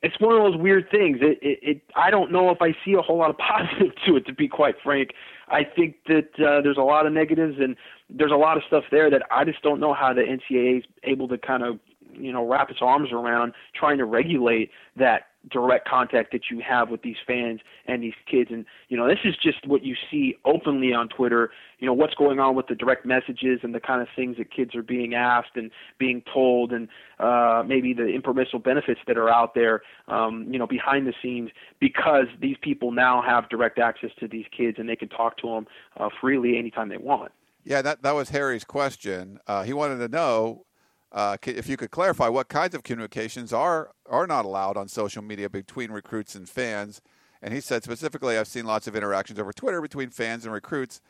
it's 0.03 0.19
one 0.21 0.37
of 0.37 0.53
those 0.53 0.61
weird 0.61 0.91
things. 0.91 1.19
It, 1.21 1.39
it, 1.43 1.59
it 1.63 1.83
I 1.97 2.11
don't 2.11 2.31
know 2.31 2.51
if 2.51 2.63
I 2.63 2.73
see 2.85 2.95
a 2.95 3.03
whole 3.03 3.19
lot 3.19 3.31
of 3.31 3.39
positive 3.39 3.93
to 4.07 4.17
it, 4.17 4.27
to 4.27 4.33
be 4.33 4.49
quite 4.49 4.77
frank. 4.83 5.11
I 5.49 5.65
think 5.65 5.97
that 6.07 6.31
uh, 6.35 6.61
there's 6.63 6.77
a 6.77 6.83
lot 6.83 7.07
of 7.07 7.13
negatives 7.13 7.57
and 7.59 7.77
there's 8.11 8.33
a 8.33 8.37
lot 8.37 8.57
of 8.57 8.63
stuff 8.67 8.85
there 8.91 9.11
that 9.11 9.23
I 9.31 9.45
just 9.45 9.63
don't 9.63 9.81
know 9.81 9.95
how 9.95 10.13
the 10.13 10.23
NCAA 10.23 10.79
is 10.79 10.85
able 11.05 11.29
to 11.29 11.39
kind 11.39 11.63
of 11.63 11.79
you 12.13 12.33
know 12.33 12.47
wrap 12.47 12.71
its 12.71 12.81
arms 12.83 13.11
around 13.13 13.53
trying 13.75 13.99
to 13.99 14.05
regulate 14.05 14.71
that 14.97 15.23
direct 15.51 15.89
contact 15.89 16.33
that 16.33 16.43
you 16.51 16.61
have 16.61 16.91
with 16.91 17.03
these 17.03 17.17
fans 17.27 17.61
and 17.87 18.03
these 18.03 18.15
kids. 18.31 18.51
And 18.53 18.65
you 18.89 18.97
know 18.97 19.09
this 19.09 19.21
is 19.25 19.35
just 19.37 19.67
what 19.67 19.85
you 19.85 19.95
see 20.11 20.37
openly 20.45 20.93
on 20.93 21.09
Twitter 21.09 21.51
you 21.79 21.87
know 21.87 21.93
what's 21.93 22.15
going 22.15 22.39
on 22.39 22.55
with 22.55 22.67
the 22.67 22.75
direct 22.75 23.07
messages 23.07 23.61
and 23.63 23.75
the 23.75 23.81
kind 23.81 24.03
of 24.03 24.09
things 24.15 24.37
that 24.37 24.53
kids 24.53 24.75
are 24.75 24.83
being 24.83 25.15
asked 25.15 25.57
and 25.57 25.71
being 25.99 26.23
told 26.33 26.73
and 26.73 26.89
uh 27.19 27.63
maybe 27.67 27.93
the 27.93 28.07
impermissible 28.07 28.59
benefits 28.59 29.01
that 29.07 29.17
are 29.17 29.29
out 29.29 29.55
there 29.55 29.83
um 30.09 30.47
you 30.51 30.59
know 30.59 30.67
behind 30.67 31.07
the 31.07 31.15
scenes 31.23 31.51
because 31.81 32.27
these 32.41 32.57
people 32.61 32.91
now 32.91 33.23
have 33.23 33.49
direct 33.49 33.79
access 33.79 34.11
to 34.19 34.29
these 34.29 34.47
kids 34.57 34.79
and 34.79 34.89
they 34.89 34.97
can 34.97 35.09
talk 35.09 35.37
to 35.39 35.47
them 35.47 35.67
uh, 35.99 36.09
freely 36.21 36.59
anytime 36.59 36.89
they 36.89 36.97
want. 36.97 37.33
Yeah 37.65 37.83
that 37.83 38.03
that 38.03 38.15
was 38.15 38.31
Harry's 38.31 38.65
question. 38.65 39.39
Uh 39.47 39.63
he 39.63 39.73
wanted 39.73 39.99
to 39.99 40.09
know 40.09 40.65
uh, 41.13 41.37
if 41.47 41.69
you 41.69 41.77
could 41.77 41.91
clarify 41.91 42.29
what 42.29 42.49
kinds 42.49 42.75
of 42.75 42.83
communications 42.83 43.53
are 43.53 43.93
are 44.07 44.27
not 44.27 44.45
allowed 44.45 44.77
on 44.77 44.89
social 44.89 45.23
media 45.23 45.49
between 45.49 45.91
recruits 45.91 46.35
and 46.35 46.49
fans. 46.49 47.01
And 47.41 47.55
he 47.55 47.61
said 47.61 47.85
specifically, 47.85 48.37
I've 48.37 48.49
seen 48.49 48.67
lots 48.67 48.87
of 48.87 48.97
interactions 48.97 49.39
over 49.39 49.53
Twitter 49.53 49.81
between 49.81 50.11
fans 50.11 50.45
and 50.45 50.53
recruits, 50.53 51.01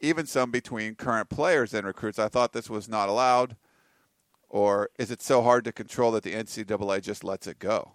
even 0.00 0.26
some 0.26 0.50
between 0.50 0.94
current 0.94 1.30
players 1.30 1.72
and 1.72 1.86
recruits. 1.86 2.18
I 2.18 2.28
thought 2.28 2.52
this 2.52 2.68
was 2.68 2.88
not 2.88 3.08
allowed, 3.08 3.56
or 4.48 4.90
is 4.98 5.10
it 5.10 5.22
so 5.22 5.42
hard 5.42 5.64
to 5.64 5.72
control 5.72 6.10
that 6.12 6.24
the 6.24 6.34
NCAA 6.34 7.02
just 7.02 7.24
lets 7.24 7.46
it 7.46 7.58
go? 7.58 7.92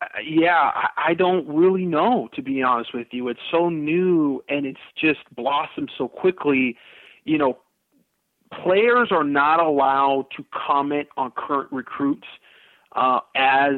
Uh, 0.00 0.06
yeah, 0.26 0.72
I 0.96 1.14
don't 1.14 1.46
really 1.48 1.86
know 1.86 2.28
to 2.34 2.42
be 2.42 2.62
honest 2.62 2.92
with 2.92 3.08
you. 3.12 3.28
It's 3.28 3.40
so 3.50 3.68
new 3.68 4.42
and 4.48 4.66
it's 4.66 4.80
just 5.00 5.20
blossomed 5.34 5.90
so 5.96 6.08
quickly. 6.08 6.76
You 7.24 7.38
know, 7.38 7.58
players 8.62 9.08
are 9.10 9.24
not 9.24 9.60
allowed 9.60 10.26
to 10.36 10.44
comment 10.66 11.08
on 11.16 11.32
current 11.36 11.70
recruits 11.72 12.26
uh, 12.94 13.20
as 13.34 13.74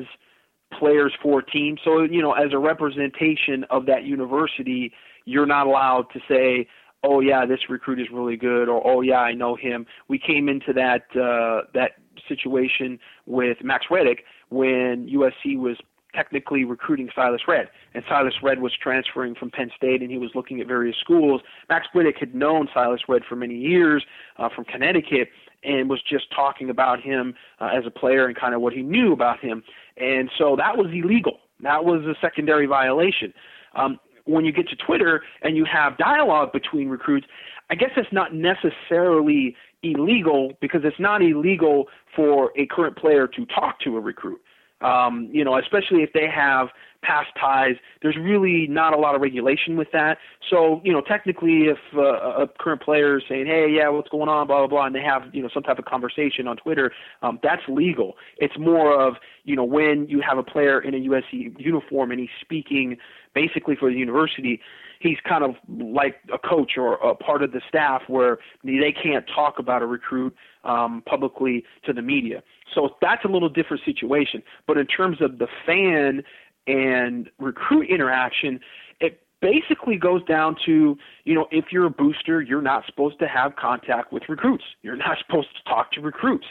players 0.79 1.13
for 1.23 1.43
teams. 1.43 1.81
So, 1.85 2.03
you 2.03 2.23
know, 2.23 2.33
as 2.33 2.53
a 2.53 2.59
representation 2.59 3.65
of 3.71 3.87
that 3.87 4.05
university, 4.05 4.93
you're 5.25 5.47
not 5.47 5.67
allowed 5.67 6.07
to 6.13 6.21
say, 6.29 6.69
"Oh 7.03 7.21
yeah, 7.21 7.45
this 7.47 7.61
recruit 7.69 8.01
is 8.01 8.07
really 8.13 8.37
good," 8.37 8.69
or 8.69 8.87
"Oh 8.87 9.01
yeah, 9.01 9.21
I 9.21 9.33
know 9.33 9.57
him." 9.57 9.87
We 10.09 10.19
came 10.19 10.49
into 10.49 10.73
that 10.75 11.05
uh, 11.17 11.69
that 11.75 11.93
situation 12.29 12.99
with 13.27 13.59
Max 13.63 13.87
Reddick 13.91 14.25
when 14.51 15.09
USC 15.09 15.59
was 15.59 15.77
technically 16.15 16.65
recruiting 16.65 17.09
Silas 17.15 17.43
Redd, 17.47 17.69
and 17.95 18.05
Silas 18.09 18.35
Redd 18.43 18.61
was 18.61 18.73
transferring 18.81 19.35
from 19.35 19.51
Penn 19.51 19.71
State, 19.77 20.03
and 20.03 20.11
he 20.11 20.19
was 20.19 20.31
looking 20.35 20.61
at 20.61 20.67
various 20.67 20.97
schools. 20.97 21.43
Max 21.69 21.87
Reddick 21.95 22.17
had 22.19 22.35
known 22.35 22.69
Silas 22.73 23.03
Redd 23.09 23.23
for 23.29 23.37
many 23.37 23.57
years 23.57 24.05
uh, 24.39 24.49
from 24.55 24.65
Connecticut, 24.65 25.29
and 25.65 25.91
was 25.91 26.01
just 26.03 26.27
talking 26.35 26.71
about 26.71 27.01
him 27.01 27.35
uh, 27.61 27.71
as 27.77 27.85
a 27.87 27.91
player 27.91 28.27
and 28.27 28.37
kind 28.37 28.55
of 28.55 28.61
what 28.61 28.73
he 28.73 28.83
knew 28.83 29.13
about 29.13 29.41
him, 29.41 29.63
and 29.97 30.31
so 30.39 30.57
that 30.57 30.77
was 30.77 30.87
illegal. 30.93 31.41
That 31.61 31.85
was 31.85 32.03
a 32.05 32.15
secondary 32.21 32.67
violation. 32.67 33.35
Um, 33.75 33.99
when 34.25 34.45
you 34.45 34.53
get 34.53 34.69
to 34.69 34.77
Twitter 34.77 35.23
and 35.43 35.57
you 35.57 35.65
have 35.65 35.97
dialogue 35.97 36.53
between 36.53 36.89
recruits, 36.89 37.27
I 37.71 37.75
guess 37.75 37.91
it's 37.97 38.13
not 38.13 38.35
necessarily 38.35 39.57
illegal 39.83 40.53
because 40.61 40.83
it's 40.85 40.99
not 40.99 41.23
illegal 41.23 41.87
for 42.15 42.53
a 42.57 42.67
current 42.67 42.97
player 42.97 43.27
to 43.27 43.47
talk 43.47 43.81
to 43.81 43.97
a 43.97 44.01
recruit. 44.01 44.41
Um, 44.81 45.29
you 45.33 45.45
know, 45.45 45.59
especially 45.59 46.03
if 46.03 46.13
they 46.13 46.29
have 46.33 46.69
past 47.03 47.29
ties, 47.41 47.77
there's 48.03 48.17
really 48.17 48.67
not 48.69 48.93
a 48.93 48.97
lot 48.97 49.15
of 49.15 49.21
regulation 49.21 49.77
with 49.77 49.89
that. 49.93 50.19
So, 50.51 50.81
you 50.85 50.93
know, 50.93 51.01
technically, 51.01 51.67
if 51.67 51.79
uh, 51.97 52.43
a 52.43 52.49
current 52.59 52.83
player 52.83 53.19
is 53.19 53.25
saying, 53.29 53.47
"Hey, 53.47 53.69
yeah, 53.71 53.89
what's 53.89 54.09
going 54.09 54.29
on?" 54.29 54.47
blah 54.47 54.59
blah 54.59 54.67
blah, 54.67 54.87
and 54.87 54.95
they 54.95 55.03
have 55.03 55.23
you 55.33 55.43
know 55.43 55.49
some 55.53 55.63
type 55.63 55.79
of 55.79 55.85
conversation 55.85 56.47
on 56.47 56.57
Twitter, 56.57 56.93
um, 57.23 57.39
that's 57.43 57.63
legal. 57.69 58.17
It's 58.39 58.59
more 58.59 59.01
of 59.01 59.15
you 59.45 59.57
know 59.57 59.65
when 59.65 60.07
you 60.09 60.21
have 60.21 60.39
a 60.39 60.43
player 60.43 60.81
in 60.81 60.95
a 60.95 60.99
USC 60.99 61.59
uniform 61.59 62.11
and 62.11 62.21
he's 62.21 62.29
speaking 62.41 62.97
basically 63.35 63.77
for 63.77 63.91
the 63.91 63.97
university 63.97 64.61
he's 65.01 65.19
kind 65.29 65.45
of 65.45 65.55
like 65.69 66.17
a 66.33 66.39
coach 66.39 66.73
or 66.77 66.95
a 66.95 67.15
part 67.15 67.43
of 67.43 67.53
the 67.53 67.61
staff 67.69 68.03
where 68.09 68.39
they 68.65 68.93
can't 68.93 69.25
talk 69.33 69.59
about 69.59 69.83
a 69.83 69.87
recruit 69.87 70.35
um, 70.65 71.03
publicly 71.07 71.65
to 71.85 71.93
the 71.93 72.03
media. 72.03 72.43
So 72.75 72.91
that's 73.01 73.25
a 73.25 73.29
little 73.29 73.49
different 73.49 73.83
situation. 73.85 74.43
But 74.67 74.79
in 74.79 74.87
terms 74.87 75.19
of 75.21 75.39
the 75.39 75.49
fan 75.65 76.23
and 76.67 77.31
recruit 77.39 77.89
interaction, 77.89 78.61
it 79.01 79.21
basically 79.41 79.97
goes 79.97 80.25
down 80.25 80.57
to, 80.67 80.97
you 81.25 81.35
know, 81.35 81.47
if 81.51 81.67
you're 81.71 81.87
a 81.87 81.91
booster, 81.91 82.43
you're 82.43 82.63
not 82.63 82.85
supposed 82.87 83.19
to 83.21 83.29
have 83.29 83.57
contact 83.57 84.13
with 84.13 84.25
recruits. 84.29 84.65
You're 84.83 84.97
not 84.97 85.19
supposed 85.27 85.49
to 85.57 85.71
talk 85.71 85.93
to 85.93 86.01
recruits. 86.01 86.47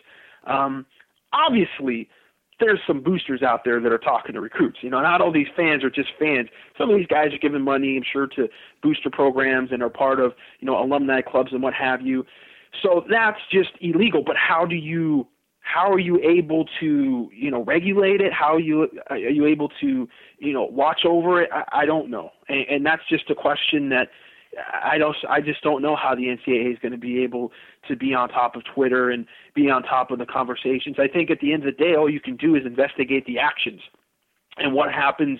Um, 0.45 0.86
obviously, 1.34 2.10
there's 2.60 2.80
some 2.88 3.01
boosters 3.01 3.43
out 3.43 3.64
there 3.64 3.80
that 3.80 3.91
are 3.91 3.99
talking 3.99 4.34
to 4.34 4.41
recruits. 4.41 4.80
You 4.82 4.89
know, 4.89 5.01
not 5.01 5.22
all 5.22 5.32
these 5.32 5.47
fans 5.55 5.84
are 5.84 5.89
just 5.89 6.10
fans. 6.20 6.49
Some 6.78 6.89
of 6.89 6.97
these 6.97 7.08
guys 7.08 7.34
are 7.34 7.38
giving 7.38 7.62
money, 7.62 7.97
I'm 7.97 8.03
sure, 8.12 8.28
to 8.28 8.47
booster 8.82 9.10
programs 9.12 9.72
and 9.72 9.84
are 9.84 9.89
part 9.89 10.20
of, 10.20 10.34
you 10.60 10.66
know, 10.66 10.82
alumni 10.82 11.22
clubs 11.22 11.51
and 11.53 11.62
what 11.62 11.74
have 11.74 12.01
you. 12.01 12.26
So 12.82 13.05
that's 13.10 13.39
just 13.51 13.70
illegal. 13.80 14.24
But 14.26 14.36
how 14.38 14.66
do 14.66 14.76
you 14.76 15.28
how 15.62 15.91
are 15.91 15.99
you 15.99 16.20
able 16.20 16.66
to 16.80 17.30
you 17.34 17.51
know 17.51 17.64
regulate 17.66 18.22
it 18.22 18.32
how 18.32 18.55
are 18.55 18.60
you 18.60 18.88
are 19.10 19.18
you 19.18 19.45
able 19.45 19.70
to 19.82 20.08
you 20.39 20.53
know 20.53 20.64
watch 20.64 21.01
over 21.05 21.41
it 21.41 21.49
i, 21.51 21.82
I 21.82 21.86
don't 21.86 22.10
know 22.10 22.32
and, 22.47 22.66
and 22.70 22.86
that's 22.86 23.01
just 23.10 23.30
a 23.30 23.36
question 23.36 23.89
that 23.89 24.08
I 24.84 24.97
don't. 24.97 25.16
I 25.30 25.41
just 25.41 25.62
don't 25.62 25.82
know 25.82 25.95
how 25.95 26.16
the 26.16 26.24
NCAA 26.24 26.74
is 26.74 26.80
going 26.80 26.91
to 26.91 26.97
be 26.97 27.24
able 27.24 27.51
to 27.88 27.95
be 27.95 28.14
on 28.14 28.30
top 28.30 28.55
of 28.55 28.64
Twitter 28.74 29.12
and 29.12 29.26
be 29.53 29.70
on 29.70 29.84
top 29.84 30.12
of 30.12 30.20
the 30.20 30.26
conversations. 30.26 30.95
I 30.99 31.08
think 31.08 31.30
at 31.30 31.39
the 31.39 31.53
end 31.53 31.66
of 31.66 31.76
the 31.78 31.84
day, 31.84 31.95
all 31.95 32.10
you 32.10 32.20
can 32.20 32.36
do 32.36 32.55
is 32.55 32.66
investigate 32.66 33.26
the 33.26 33.38
actions 33.39 33.82
and 34.58 34.74
what 34.74 34.91
happens 34.91 35.39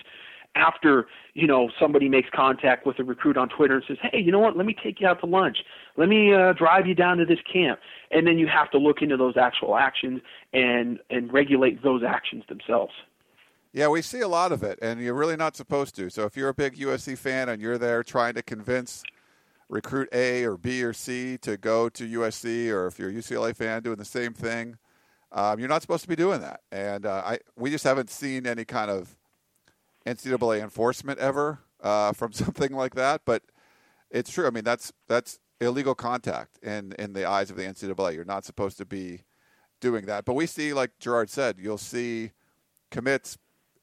after 0.54 1.06
you 1.34 1.46
know 1.46 1.70
somebody 1.78 2.08
makes 2.08 2.28
contact 2.34 2.86
with 2.86 2.98
a 2.98 3.04
recruit 3.04 3.36
on 3.36 3.48
Twitter 3.48 3.76
and 3.76 3.84
says, 3.86 3.98
"Hey, 4.00 4.18
you 4.20 4.32
know 4.32 4.38
what? 4.38 4.56
Let 4.56 4.66
me 4.66 4.74
take 4.82 5.00
you 5.00 5.06
out 5.06 5.20
to 5.20 5.26
lunch. 5.26 5.58
Let 5.96 6.08
me 6.08 6.34
uh, 6.34 6.52
drive 6.54 6.86
you 6.86 6.94
down 6.94 7.18
to 7.18 7.24
this 7.24 7.38
camp." 7.52 7.80
And 8.10 8.26
then 8.26 8.38
you 8.38 8.46
have 8.46 8.70
to 8.70 8.78
look 8.78 9.02
into 9.02 9.16
those 9.16 9.36
actual 9.36 9.76
actions 9.76 10.20
and 10.52 10.98
and 11.10 11.32
regulate 11.32 11.82
those 11.82 12.02
actions 12.02 12.44
themselves. 12.48 12.92
Yeah, 13.72 13.88
we 13.88 14.00
see 14.02 14.20
a 14.20 14.28
lot 14.28 14.50
of 14.50 14.62
it, 14.62 14.78
and 14.80 15.00
you're 15.00 15.14
really 15.14 15.36
not 15.36 15.54
supposed 15.54 15.94
to. 15.96 16.08
So 16.08 16.24
if 16.24 16.36
you're 16.36 16.48
a 16.48 16.54
big 16.54 16.76
USC 16.76 17.18
fan 17.18 17.48
and 17.48 17.60
you're 17.60 17.78
there 17.78 18.02
trying 18.02 18.34
to 18.34 18.42
convince 18.42 19.02
recruit 19.68 20.08
A 20.12 20.44
or 20.44 20.56
B 20.56 20.82
or 20.82 20.92
C 20.92 21.36
to 21.38 21.56
go 21.56 21.88
to 21.90 22.04
USC, 22.04 22.70
or 22.70 22.86
if 22.86 22.98
you're 22.98 23.10
a 23.10 23.12
UCLA 23.12 23.54
fan 23.54 23.82
doing 23.82 23.98
the 23.98 24.04
same 24.04 24.32
thing, 24.32 24.78
um, 25.32 25.58
you're 25.58 25.68
not 25.68 25.82
supposed 25.82 26.02
to 26.02 26.08
be 26.08 26.16
doing 26.16 26.40
that. 26.40 26.60
And 26.72 27.04
uh, 27.04 27.22
I 27.24 27.38
we 27.56 27.70
just 27.70 27.84
haven't 27.84 28.10
seen 28.10 28.46
any 28.46 28.64
kind 28.64 28.90
of 28.90 29.16
NCAA 30.06 30.62
enforcement 30.62 31.18
ever 31.18 31.60
uh, 31.82 32.12
from 32.12 32.32
something 32.32 32.72
like 32.72 32.94
that. 32.94 33.22
But 33.24 33.42
it's 34.10 34.30
true. 34.30 34.46
I 34.46 34.50
mean, 34.50 34.64
that's 34.64 34.92
that's 35.06 35.38
illegal 35.60 35.94
contact 35.94 36.58
in 36.62 36.92
in 36.98 37.12
the 37.12 37.28
eyes 37.28 37.50
of 37.50 37.56
the 37.56 37.64
NCAA. 37.64 38.14
You're 38.14 38.24
not 38.24 38.44
supposed 38.44 38.78
to 38.78 38.86
be 38.86 39.24
doing 39.80 40.06
that. 40.06 40.24
But 40.24 40.34
we 40.34 40.46
see, 40.46 40.72
like 40.72 40.98
Gerard 40.98 41.30
said, 41.30 41.56
you'll 41.58 41.78
see 41.78 42.32
commits, 42.90 43.36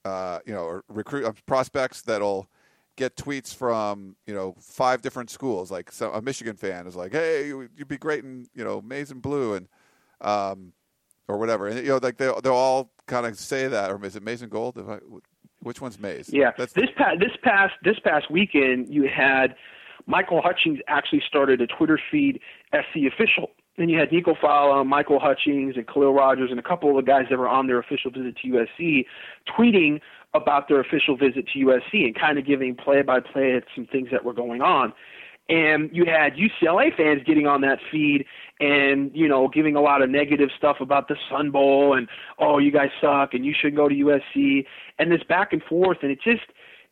uh, 0.06 0.40
you 0.46 0.54
know, 0.54 0.82
recruit 0.88 1.26
uh, 1.26 1.34
prospects 1.46 2.02
that'll 2.04 2.48
get 2.96 3.18
tweets 3.18 3.54
from 3.54 4.16
you 4.26 4.34
know 4.34 4.56
five 4.62 5.02
different 5.02 5.30
schools. 5.30 5.72
Like 5.72 5.92
so, 5.92 6.12
a 6.12 6.22
Michigan 6.22 6.56
fan 6.56 6.88
is 6.88 6.96
like, 6.96 7.12
"Hey, 7.12 7.48
you'd 7.48 7.88
be 7.88 7.98
great 7.98 8.24
in 8.24 8.48
you 8.56 8.64
know 8.64 8.82
maize 8.82 9.12
and 9.12 9.22
blue," 9.22 9.56
and 9.56 9.68
um, 10.22 10.72
or 11.28 11.38
whatever. 11.38 11.68
And 11.68 11.80
you 11.80 11.90
know, 11.90 12.00
like 12.02 12.18
they 12.18 12.32
they'll 12.44 12.54
all 12.54 12.92
kind 13.08 13.26
of 13.26 13.38
say 13.38 13.68
that, 13.68 13.92
or 13.92 14.04
is 14.06 14.16
it 14.16 14.24
maize 14.24 14.42
and 14.42 14.52
gold? 14.52 14.78
I, 14.78 15.00
which 15.66 15.82
one's 15.82 16.00
Mays? 16.00 16.30
Yeah, 16.32 16.52
That's 16.58 16.74
this 16.74 16.90
past 16.96 17.20
this 17.20 17.32
past 17.42 17.74
this 17.84 17.98
past 18.00 18.30
weekend, 18.30 18.94
you 18.94 19.10
had 19.10 19.56
Michael 20.06 20.42
Hutchings 20.42 20.80
actually 20.88 21.24
started 21.28 21.60
a 21.60 21.66
Twitter 21.66 22.00
feed, 22.12 22.40
SC 22.72 23.08
official. 23.12 23.50
Then 23.78 23.90
you 23.90 24.00
had 24.00 24.12
Nico 24.12 24.36
Falah, 24.36 24.86
Michael 24.86 25.20
Hutchings, 25.20 25.76
and 25.76 25.86
Khaliel 25.86 26.14
Rodgers, 26.14 26.50
and 26.50 26.60
a 26.60 26.64
couple 26.64 26.90
of 26.90 27.04
the 27.04 27.10
guys 27.10 27.26
that 27.30 27.38
were 27.38 27.50
on 27.50 27.68
their 27.68 27.80
official 27.80 28.10
visit 28.12 28.38
to 28.42 28.48
USC, 28.48 29.06
tweeting 29.58 30.00
about 30.34 30.68
their 30.68 30.80
official 30.80 31.18
visit 31.18 31.48
to 31.54 31.60
USC 31.60 32.06
and 32.06 32.16
kind 32.16 32.38
of 32.38 32.46
giving 32.46 32.76
play-by-play 32.76 33.56
at 33.56 33.64
some 33.74 33.86
things 33.86 34.10
that 34.12 34.24
were 34.24 34.34
going 34.34 34.62
on 34.62 34.94
and 35.48 35.90
you 35.94 36.06
had 36.06 36.34
UCLA 36.36 36.96
fans 36.96 37.22
getting 37.26 37.46
on 37.46 37.62
that 37.62 37.80
feed 37.92 38.26
and 38.60 39.12
you 39.14 39.28
know 39.28 39.48
giving 39.48 39.76
a 39.76 39.82
lot 39.82 40.02
of 40.02 40.10
negative 40.10 40.50
stuff 40.58 40.78
about 40.80 41.08
the 41.08 41.16
Sun 41.30 41.52
Bowl 41.52 41.96
and 41.96 42.08
oh 42.40 42.58
you 42.58 42.72
guys 42.72 42.90
suck 43.00 43.34
and 43.34 43.46
you 43.46 43.54
should 43.60 43.76
go 43.76 43.88
to 43.88 43.96
USC 43.96 44.66
and 44.98 45.12
this 45.12 45.24
back 45.24 45.54
and 45.54 45.62
forth 45.64 46.00
and 46.02 46.12
it 46.12 46.20
just 46.22 46.46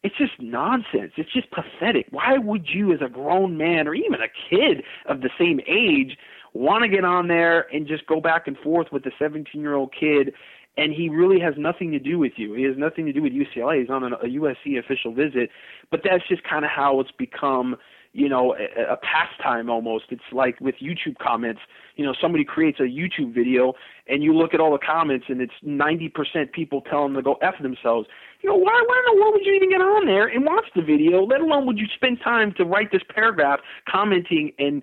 it's 0.03 0.17
just 0.17 0.33
nonsense. 0.39 1.13
It's 1.15 1.31
just 1.31 1.47
pathetic. 1.49 2.07
Why 2.11 2.37
would 2.37 2.67
you 2.67 2.91
as 2.91 2.99
a 3.01 3.07
grown 3.07 3.57
man 3.57 3.87
or 3.87 3.95
even 3.95 4.19
a 4.21 4.27
kid 4.49 4.83
of 5.05 5.21
the 5.21 5.29
same 5.39 5.61
age 5.61 6.17
want 6.53 6.83
to 6.83 6.89
get 6.89 7.03
on 7.03 7.27
there 7.27 7.67
and 7.73 7.87
just 7.87 8.05
go 8.07 8.21
back 8.21 8.47
and 8.47 8.57
forth 8.57 8.87
with 8.91 9.03
the 9.03 9.11
17-year-old 9.19 9.93
kid 9.97 10.33
and 10.77 10.91
he 10.91 11.09
really 11.09 11.39
has 11.39 11.53
nothing 11.57 11.91
to 11.91 11.99
do 11.99 12.17
with 12.17 12.33
you. 12.35 12.53
He 12.53 12.63
has 12.63 12.75
nothing 12.77 13.05
to 13.05 13.13
do 13.13 13.21
with 13.21 13.31
UCLA. 13.31 13.81
He's 13.81 13.89
on 13.89 14.03
a, 14.03 14.15
a 14.15 14.27
USC 14.27 14.79
official 14.79 15.13
visit, 15.13 15.49
but 15.91 16.01
that's 16.03 16.27
just 16.27 16.43
kind 16.43 16.65
of 16.65 16.71
how 16.71 16.99
it's 16.99 17.11
become 17.11 17.75
you 18.13 18.29
know 18.29 18.55
a, 18.55 18.93
a 18.93 18.97
pastime 18.97 19.69
almost. 19.69 20.05
It's 20.09 20.21
like 20.31 20.59
with 20.61 20.75
youtube 20.81 21.17
comments. 21.21 21.61
You 21.95 22.05
know 22.05 22.13
somebody 22.19 22.43
creates 22.45 22.79
a 22.79 22.83
youtube 22.83 23.33
video 23.33 23.73
and 24.07 24.23
you 24.23 24.35
look 24.35 24.53
at 24.53 24.59
all 24.59 24.71
the 24.71 24.85
comments 24.85 25.25
and 25.29 25.41
it's 25.41 25.53
90% 25.65 26.51
people 26.51 26.81
telling 26.81 27.13
them 27.13 27.23
to 27.23 27.25
go 27.25 27.35
f 27.41 27.55
themselves. 27.61 28.07
You 28.41 28.49
know 28.49 28.55
why 28.55 28.83
why 28.87 29.03
in 29.07 29.15
the 29.15 29.21
world 29.21 29.33
would 29.35 29.45
you 29.45 29.53
even 29.53 29.69
get 29.69 29.81
on 29.81 30.05
there 30.05 30.27
and 30.27 30.45
watch 30.45 30.65
the 30.75 30.81
video? 30.81 31.23
Let 31.23 31.41
alone 31.41 31.65
would 31.65 31.77
you 31.77 31.87
spend 31.95 32.19
time 32.23 32.53
to 32.57 32.65
write 32.65 32.91
this 32.91 33.01
paragraph 33.13 33.59
commenting 33.89 34.51
and 34.59 34.81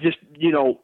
just 0.00 0.18
you 0.36 0.52
know 0.52 0.80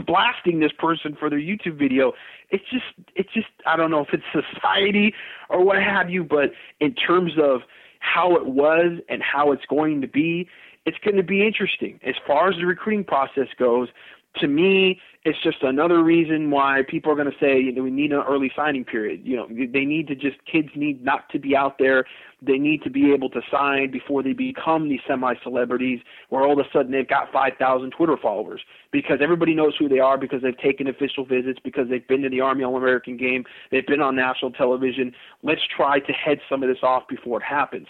blasting 0.00 0.60
this 0.60 0.72
person 0.78 1.16
for 1.18 1.30
their 1.30 1.38
YouTube 1.38 1.78
video. 1.78 2.12
It's 2.50 2.64
just 2.70 2.84
it's 3.14 3.32
just 3.32 3.48
I 3.66 3.76
don't 3.76 3.90
know 3.90 4.00
if 4.00 4.08
it's 4.12 4.24
society 4.54 5.14
or 5.48 5.64
what 5.64 5.82
have 5.82 6.10
you, 6.10 6.24
but 6.24 6.50
in 6.80 6.94
terms 6.94 7.32
of 7.42 7.62
how 8.00 8.34
it 8.36 8.46
was 8.46 8.98
and 9.08 9.22
how 9.22 9.52
it's 9.52 9.64
going 9.66 10.00
to 10.00 10.08
be, 10.08 10.48
it's 10.86 10.98
going 11.04 11.16
to 11.16 11.22
be 11.22 11.46
interesting. 11.46 12.00
As 12.04 12.14
far 12.26 12.48
as 12.48 12.56
the 12.56 12.66
recruiting 12.66 13.04
process 13.04 13.48
goes, 13.58 13.88
to 14.36 14.46
me, 14.46 15.00
it's 15.24 15.38
just 15.42 15.62
another 15.62 16.02
reason 16.02 16.50
why 16.50 16.82
people 16.88 17.10
are 17.12 17.14
going 17.14 17.30
to 17.30 17.38
say 17.38 17.60
you 17.60 17.72
know, 17.72 17.82
we 17.82 17.90
need 17.90 18.12
an 18.12 18.22
early 18.26 18.50
signing 18.54 18.84
period. 18.84 19.20
You 19.24 19.36
know, 19.36 19.48
they 19.48 19.84
need 19.84 20.06
to 20.08 20.14
just 20.14 20.36
kids 20.50 20.68
need 20.74 21.04
not 21.04 21.28
to 21.30 21.38
be 21.38 21.56
out 21.56 21.78
there. 21.78 22.04
They 22.40 22.56
need 22.56 22.82
to 22.84 22.90
be 22.90 23.12
able 23.12 23.28
to 23.30 23.42
sign 23.50 23.90
before 23.90 24.22
they 24.22 24.32
become 24.32 24.88
these 24.88 25.00
semi-celebrities, 25.06 26.00
where 26.30 26.42
all 26.42 26.58
of 26.58 26.64
a 26.64 26.68
sudden 26.72 26.92
they've 26.92 27.06
got 27.06 27.30
5,000 27.32 27.90
Twitter 27.90 28.16
followers 28.16 28.62
because 28.92 29.18
everybody 29.20 29.54
knows 29.54 29.74
who 29.78 29.88
they 29.88 29.98
are 29.98 30.16
because 30.16 30.40
they've 30.42 30.56
taken 30.56 30.86
official 30.86 31.26
visits, 31.26 31.58
because 31.62 31.88
they've 31.90 32.06
been 32.06 32.22
to 32.22 32.30
the 32.30 32.40
Army 32.40 32.64
All-American 32.64 33.18
game, 33.18 33.44
they've 33.70 33.86
been 33.86 34.00
on 34.00 34.16
national 34.16 34.52
television. 34.52 35.12
Let's 35.42 35.62
try 35.76 36.00
to 36.00 36.12
head 36.12 36.38
some 36.48 36.62
of 36.62 36.68
this 36.70 36.82
off 36.82 37.08
before 37.08 37.40
it 37.40 37.44
happens. 37.44 37.88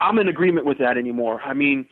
I'm 0.00 0.18
in 0.18 0.28
agreement 0.28 0.66
with 0.66 0.76
that 0.78 0.98
anymore. 0.98 1.40
I 1.42 1.54
mean 1.54 1.86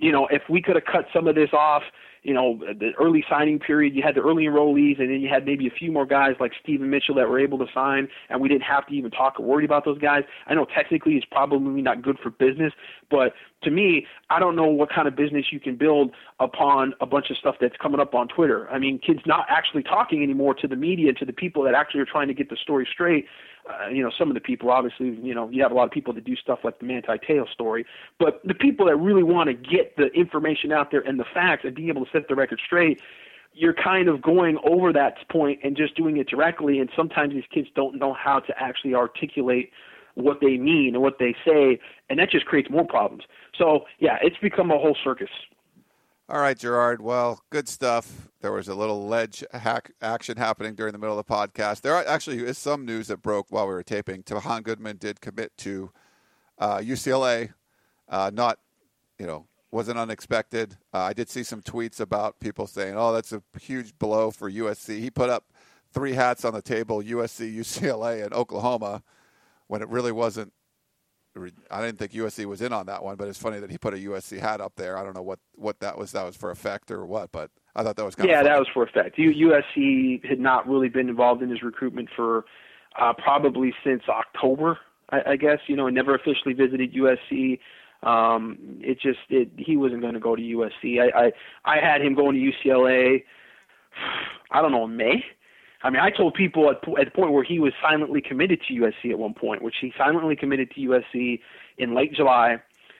you 0.00 0.10
know, 0.10 0.26
if 0.30 0.42
we 0.48 0.60
could 0.62 0.76
have 0.76 0.84
cut 0.86 1.06
some 1.12 1.28
of 1.28 1.34
this 1.34 1.50
off, 1.52 1.82
you 2.22 2.34
know, 2.34 2.58
the 2.58 2.90
early 2.98 3.24
signing 3.30 3.58
period, 3.58 3.94
you 3.94 4.02
had 4.02 4.14
the 4.14 4.20
early 4.20 4.44
enrollees, 4.44 5.00
and 5.00 5.10
then 5.10 5.20
you 5.20 5.28
had 5.28 5.46
maybe 5.46 5.66
a 5.66 5.70
few 5.70 5.90
more 5.90 6.04
guys 6.04 6.34
like 6.38 6.52
Steven 6.62 6.90
Mitchell 6.90 7.14
that 7.14 7.28
were 7.28 7.38
able 7.38 7.58
to 7.58 7.66
sign, 7.72 8.08
and 8.28 8.40
we 8.40 8.48
didn't 8.48 8.62
have 8.62 8.86
to 8.88 8.94
even 8.94 9.10
talk 9.10 9.40
or 9.40 9.46
worry 9.46 9.64
about 9.64 9.84
those 9.84 9.98
guys. 9.98 10.24
I 10.46 10.54
know 10.54 10.66
technically 10.66 11.14
it's 11.14 11.26
probably 11.30 11.80
not 11.80 12.02
good 12.02 12.18
for 12.22 12.30
business, 12.30 12.72
but 13.10 13.32
to 13.62 13.70
me, 13.70 14.06
I 14.30 14.38
don't 14.38 14.56
know 14.56 14.66
what 14.66 14.90
kind 14.90 15.06
of 15.06 15.16
business 15.16 15.46
you 15.52 15.60
can 15.60 15.76
build 15.76 16.12
upon 16.38 16.94
a 17.00 17.06
bunch 17.06 17.30
of 17.30 17.36
stuff 17.36 17.56
that's 17.60 17.76
coming 17.76 18.00
up 18.00 18.14
on 18.14 18.28
Twitter. 18.28 18.68
I 18.70 18.78
mean, 18.78 18.98
kids 18.98 19.20
not 19.26 19.46
actually 19.48 19.82
talking 19.82 20.22
anymore 20.22 20.54
to 20.54 20.68
the 20.68 20.76
media, 20.76 21.12
to 21.14 21.24
the 21.24 21.32
people 21.32 21.62
that 21.64 21.74
actually 21.74 22.00
are 22.00 22.06
trying 22.06 22.28
to 22.28 22.34
get 22.34 22.48
the 22.48 22.56
story 22.56 22.88
straight 22.90 23.26
uh, 23.68 23.88
you 23.88 24.02
know, 24.02 24.10
some 24.16 24.28
of 24.28 24.34
the 24.34 24.40
people, 24.40 24.70
obviously, 24.70 25.18
you 25.22 25.34
know, 25.34 25.48
you 25.50 25.62
have 25.62 25.72
a 25.72 25.74
lot 25.74 25.84
of 25.84 25.90
people 25.90 26.12
that 26.14 26.24
do 26.24 26.36
stuff 26.36 26.60
like 26.64 26.78
the 26.78 26.86
Manti 26.86 27.18
Te'o 27.26 27.46
story, 27.52 27.84
but 28.18 28.40
the 28.44 28.54
people 28.54 28.86
that 28.86 28.96
really 28.96 29.22
want 29.22 29.48
to 29.48 29.54
get 29.54 29.96
the 29.96 30.06
information 30.08 30.72
out 30.72 30.90
there 30.90 31.00
and 31.00 31.18
the 31.18 31.24
facts 31.34 31.64
and 31.64 31.74
being 31.74 31.88
able 31.88 32.04
to 32.04 32.10
set 32.10 32.28
the 32.28 32.34
record 32.34 32.60
straight, 32.64 33.00
you're 33.52 33.74
kind 33.74 34.08
of 34.08 34.22
going 34.22 34.58
over 34.64 34.92
that 34.92 35.28
point 35.28 35.60
and 35.62 35.76
just 35.76 35.96
doing 35.96 36.16
it 36.16 36.28
directly. 36.28 36.78
And 36.78 36.88
sometimes 36.96 37.34
these 37.34 37.44
kids 37.52 37.68
don't 37.74 37.96
know 37.96 38.14
how 38.14 38.40
to 38.40 38.54
actually 38.58 38.94
articulate 38.94 39.70
what 40.14 40.40
they 40.40 40.56
mean 40.56 40.94
and 40.94 41.02
what 41.02 41.18
they 41.18 41.34
say, 41.46 41.78
and 42.08 42.18
that 42.18 42.30
just 42.30 42.46
creates 42.46 42.70
more 42.70 42.84
problems. 42.86 43.24
So, 43.56 43.84
yeah, 43.98 44.18
it's 44.22 44.36
become 44.38 44.70
a 44.70 44.78
whole 44.78 44.96
circus. 45.02 45.30
All 46.28 46.40
right, 46.40 46.56
Gerard. 46.56 47.00
Well, 47.00 47.42
good 47.50 47.68
stuff. 47.68 48.28
There 48.40 48.52
was 48.52 48.68
a 48.68 48.74
little 48.74 49.08
ledge 49.08 49.42
hack 49.52 49.90
action 50.00 50.36
happening 50.36 50.76
during 50.76 50.92
the 50.92 50.98
middle 50.98 51.18
of 51.18 51.26
the 51.26 51.32
podcast. 51.32 51.80
There 51.80 51.96
actually 52.06 52.38
is 52.38 52.56
some 52.56 52.84
news 52.84 53.08
that 53.08 53.20
broke 53.20 53.46
while 53.50 53.66
we 53.66 53.74
were 53.74 53.82
taping. 53.82 54.22
Tahaan 54.22 54.62
Goodman 54.62 54.98
did 54.98 55.20
commit 55.20 55.56
to 55.58 55.90
uh, 56.58 56.78
UCLA. 56.78 57.52
Uh, 58.08 58.30
not, 58.32 58.60
you 59.18 59.26
know, 59.26 59.46
wasn't 59.72 59.98
unexpected. 59.98 60.76
Uh, 60.94 60.98
I 60.98 61.12
did 61.12 61.28
see 61.28 61.42
some 61.42 61.62
tweets 61.62 61.98
about 62.00 62.38
people 62.38 62.66
saying, 62.66 62.94
"Oh, 62.96 63.12
that's 63.12 63.32
a 63.32 63.42
huge 63.60 63.98
blow 63.98 64.30
for 64.30 64.50
USC." 64.50 65.00
He 65.00 65.10
put 65.10 65.30
up 65.30 65.52
three 65.92 66.12
hats 66.12 66.44
on 66.44 66.54
the 66.54 66.62
table: 66.62 67.02
USC, 67.02 67.54
UCLA, 67.56 68.24
and 68.24 68.32
Oklahoma, 68.32 69.02
when 69.70 69.82
it 69.82 69.88
really 69.88 70.10
wasn't 70.10 70.52
I 71.70 71.80
didn't 71.80 72.00
think 72.00 72.10
USC 72.10 72.44
was 72.44 72.60
in 72.60 72.72
on 72.72 72.86
that 72.86 73.04
one, 73.04 73.14
but 73.14 73.28
it's 73.28 73.38
funny 73.38 73.60
that 73.60 73.70
he 73.70 73.78
put 73.78 73.94
a 73.94 73.98
USC 73.98 74.40
hat 74.40 74.60
up 74.60 74.72
there. 74.74 74.98
I 74.98 75.04
don't 75.04 75.14
know 75.14 75.22
what, 75.22 75.38
what 75.54 75.78
that 75.78 75.96
was. 75.96 76.10
That 76.10 76.26
was 76.26 76.34
for 76.34 76.50
effect 76.50 76.90
or 76.90 77.06
what, 77.06 77.30
but 77.30 77.52
I 77.76 77.84
thought 77.84 77.94
that 77.94 78.04
was 78.04 78.16
kind 78.16 78.28
yeah, 78.28 78.40
of 78.40 78.46
yeah, 78.46 78.52
that 78.52 78.58
was 78.58 78.66
for 78.74 78.82
effect. 78.82 79.16
USC 79.16 80.24
had 80.28 80.40
not 80.40 80.68
really 80.68 80.88
been 80.88 81.08
involved 81.08 81.40
in 81.40 81.48
his 81.48 81.62
recruitment 81.62 82.08
for 82.16 82.46
uh, 83.00 83.12
probably 83.12 83.72
since 83.84 84.02
October, 84.08 84.78
I, 85.10 85.20
I 85.30 85.36
guess. 85.36 85.60
You 85.68 85.76
know, 85.76 85.86
and 85.86 85.94
never 85.94 86.16
officially 86.16 86.52
visited 86.52 86.92
USC. 86.94 87.60
Um, 88.02 88.58
it 88.80 89.00
just 89.00 89.20
it, 89.28 89.50
he 89.56 89.76
wasn't 89.76 90.00
going 90.00 90.14
to 90.14 90.20
go 90.20 90.34
to 90.34 90.42
USC. 90.42 91.00
I, 91.00 91.26
I 91.26 91.32
I 91.64 91.76
had 91.80 92.02
him 92.02 92.16
going 92.16 92.34
to 92.34 92.68
UCLA. 92.68 93.22
I 94.50 94.60
don't 94.60 94.72
know 94.72 94.88
May 94.88 95.24
I 95.82 95.90
mean, 95.90 96.00
I 96.00 96.10
told 96.10 96.34
people 96.34 96.70
at, 96.70 96.76
at 96.98 97.06
the 97.06 97.10
point 97.10 97.32
where 97.32 97.44
he 97.44 97.58
was 97.58 97.72
silently 97.82 98.20
committed 98.20 98.60
to 98.68 98.74
USC 98.74 99.10
at 99.10 99.18
one 99.18 99.34
point, 99.34 99.62
which 99.62 99.76
he 99.80 99.92
silently 99.96 100.36
committed 100.36 100.70
to 100.72 100.80
USC 100.80 101.40
in 101.78 101.94
late 101.94 102.12
July. 102.14 102.56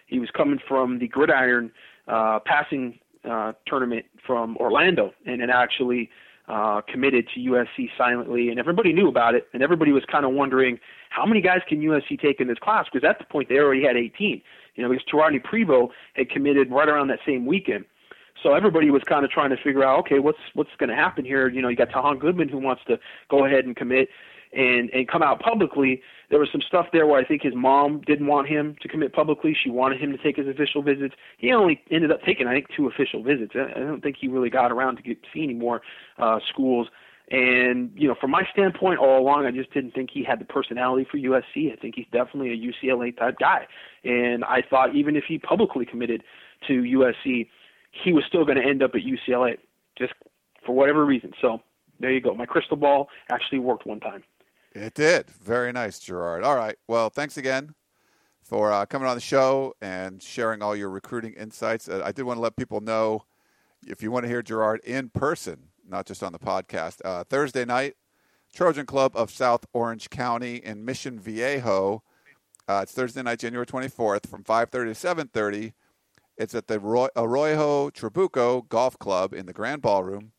He 0.06 0.18
was 0.18 0.30
coming 0.30 0.58
from 0.66 0.98
the 0.98 1.06
Gridiron 1.06 1.70
uh, 2.08 2.40
passing 2.44 2.98
uh, 3.28 3.52
tournament 3.66 4.06
from 4.26 4.56
Orlando, 4.56 5.12
and 5.26 5.40
then 5.40 5.50
actually 5.50 6.10
uh, 6.48 6.80
committed 6.88 7.28
to 7.34 7.40
USC 7.40 7.90
silently, 7.96 8.48
and 8.48 8.58
everybody 8.58 8.92
knew 8.92 9.08
about 9.08 9.34
it, 9.34 9.46
and 9.52 9.62
everybody 9.62 9.92
was 9.92 10.02
kind 10.10 10.24
of 10.24 10.32
wondering 10.32 10.80
how 11.10 11.24
many 11.26 11.40
guys 11.40 11.60
can 11.68 11.80
USC 11.80 12.20
take 12.20 12.40
in 12.40 12.48
this 12.48 12.58
class 12.58 12.86
because 12.92 13.08
at 13.08 13.18
the 13.18 13.24
point 13.24 13.48
they 13.48 13.56
already 13.56 13.84
had 13.84 13.96
18. 13.96 14.42
You 14.74 14.82
know, 14.82 14.88
because 14.88 15.04
Torrodney 15.12 15.42
Prevot 15.42 15.90
had 16.14 16.30
committed 16.30 16.70
right 16.70 16.88
around 16.88 17.08
that 17.08 17.18
same 17.26 17.44
weekend. 17.46 17.84
So 18.42 18.54
everybody 18.54 18.90
was 18.90 19.02
kind 19.08 19.24
of 19.24 19.30
trying 19.30 19.50
to 19.50 19.56
figure 19.56 19.84
out, 19.84 20.00
okay, 20.00 20.18
what's 20.18 20.38
what's 20.54 20.70
going 20.78 20.90
to 20.90 20.96
happen 20.96 21.24
here? 21.24 21.48
You 21.48 21.62
know, 21.62 21.68
you 21.68 21.76
got 21.76 21.90
Tahaan 21.90 22.18
Goodman 22.18 22.48
who 22.48 22.58
wants 22.58 22.82
to 22.88 22.98
go 23.30 23.44
ahead 23.44 23.64
and 23.64 23.76
commit 23.76 24.08
and 24.52 24.90
and 24.90 25.08
come 25.08 25.22
out 25.22 25.40
publicly. 25.40 26.02
There 26.30 26.38
was 26.38 26.48
some 26.52 26.62
stuff 26.66 26.86
there 26.92 27.06
where 27.06 27.20
I 27.20 27.24
think 27.24 27.42
his 27.42 27.54
mom 27.54 28.02
didn't 28.06 28.26
want 28.26 28.48
him 28.48 28.76
to 28.82 28.88
commit 28.88 29.12
publicly. 29.12 29.56
She 29.62 29.70
wanted 29.70 30.00
him 30.00 30.12
to 30.12 30.18
take 30.18 30.36
his 30.36 30.46
official 30.48 30.82
visits. 30.82 31.14
He 31.38 31.52
only 31.52 31.82
ended 31.90 32.10
up 32.10 32.22
taking, 32.24 32.46
I 32.46 32.54
think, 32.54 32.66
two 32.76 32.86
official 32.86 33.22
visits. 33.22 33.52
I 33.54 33.78
don't 33.78 34.02
think 34.02 34.16
he 34.20 34.28
really 34.28 34.50
got 34.50 34.72
around 34.72 34.96
to 34.96 35.02
get 35.02 35.18
see 35.34 35.42
any 35.44 35.54
more 35.54 35.82
uh, 36.18 36.38
schools. 36.48 36.88
And 37.30 37.92
you 37.94 38.08
know, 38.08 38.16
from 38.20 38.32
my 38.32 38.42
standpoint, 38.52 38.98
all 38.98 39.20
along, 39.20 39.46
I 39.46 39.52
just 39.52 39.72
didn't 39.72 39.92
think 39.92 40.10
he 40.12 40.24
had 40.24 40.40
the 40.40 40.44
personality 40.44 41.06
for 41.08 41.18
USC. 41.18 41.72
I 41.72 41.76
think 41.76 41.94
he's 41.94 42.06
definitely 42.12 42.50
a 42.52 42.56
UCLA 42.56 43.16
type 43.16 43.36
guy. 43.38 43.66
And 44.04 44.44
I 44.44 44.62
thought 44.68 44.96
even 44.96 45.14
if 45.14 45.24
he 45.28 45.38
publicly 45.38 45.86
committed 45.86 46.24
to 46.66 46.72
USC, 46.72 47.46
he 47.90 48.12
was 48.12 48.24
still 48.28 48.44
going 48.44 48.58
to 48.58 48.64
end 48.64 48.82
up 48.82 48.92
at 48.94 49.02
UCLA, 49.02 49.58
just 49.98 50.12
for 50.64 50.74
whatever 50.74 51.04
reason. 51.04 51.32
So 51.40 51.60
there 51.98 52.10
you 52.10 52.20
go. 52.20 52.34
My 52.34 52.46
crystal 52.46 52.76
ball 52.76 53.08
actually 53.30 53.58
worked 53.58 53.86
one 53.86 54.00
time. 54.00 54.22
It 54.72 54.94
did. 54.94 55.30
Very 55.30 55.72
nice, 55.72 55.98
Gerard. 55.98 56.44
All 56.44 56.56
right. 56.56 56.76
Well, 56.86 57.10
thanks 57.10 57.36
again 57.36 57.74
for 58.42 58.72
uh, 58.72 58.86
coming 58.86 59.08
on 59.08 59.16
the 59.16 59.20
show 59.20 59.74
and 59.80 60.22
sharing 60.22 60.62
all 60.62 60.76
your 60.76 60.90
recruiting 60.90 61.34
insights. 61.34 61.88
Uh, 61.88 62.02
I 62.04 62.12
did 62.12 62.24
want 62.24 62.36
to 62.36 62.42
let 62.42 62.56
people 62.56 62.80
know 62.80 63.24
if 63.86 64.02
you 64.02 64.10
want 64.10 64.24
to 64.24 64.28
hear 64.28 64.42
Gerard 64.42 64.80
in 64.84 65.08
person 65.08 65.70
not 65.90 66.06
just 66.06 66.22
on 66.22 66.32
the 66.32 66.38
podcast. 66.38 67.00
Uh, 67.04 67.24
Thursday 67.24 67.64
night, 67.64 67.96
Trojan 68.54 68.86
Club 68.86 69.12
of 69.14 69.30
South 69.30 69.66
Orange 69.72 70.08
County 70.08 70.56
in 70.56 70.84
Mission 70.84 71.18
Viejo. 71.18 72.02
Uh, 72.68 72.80
it's 72.82 72.92
Thursday 72.92 73.22
night, 73.22 73.40
January 73.40 73.66
24th, 73.66 74.26
from 74.28 74.44
5:30 74.44 74.70
to 74.70 74.94
7:30. 74.94 75.72
It's 76.40 76.54
at 76.54 76.68
the 76.68 76.80
Arroyo 77.16 77.90
Trabuco 77.90 78.66
Golf 78.66 78.98
Club 78.98 79.34
in 79.34 79.44
the 79.44 79.52
Grand 79.52 79.82
Ballroom. 79.82 80.32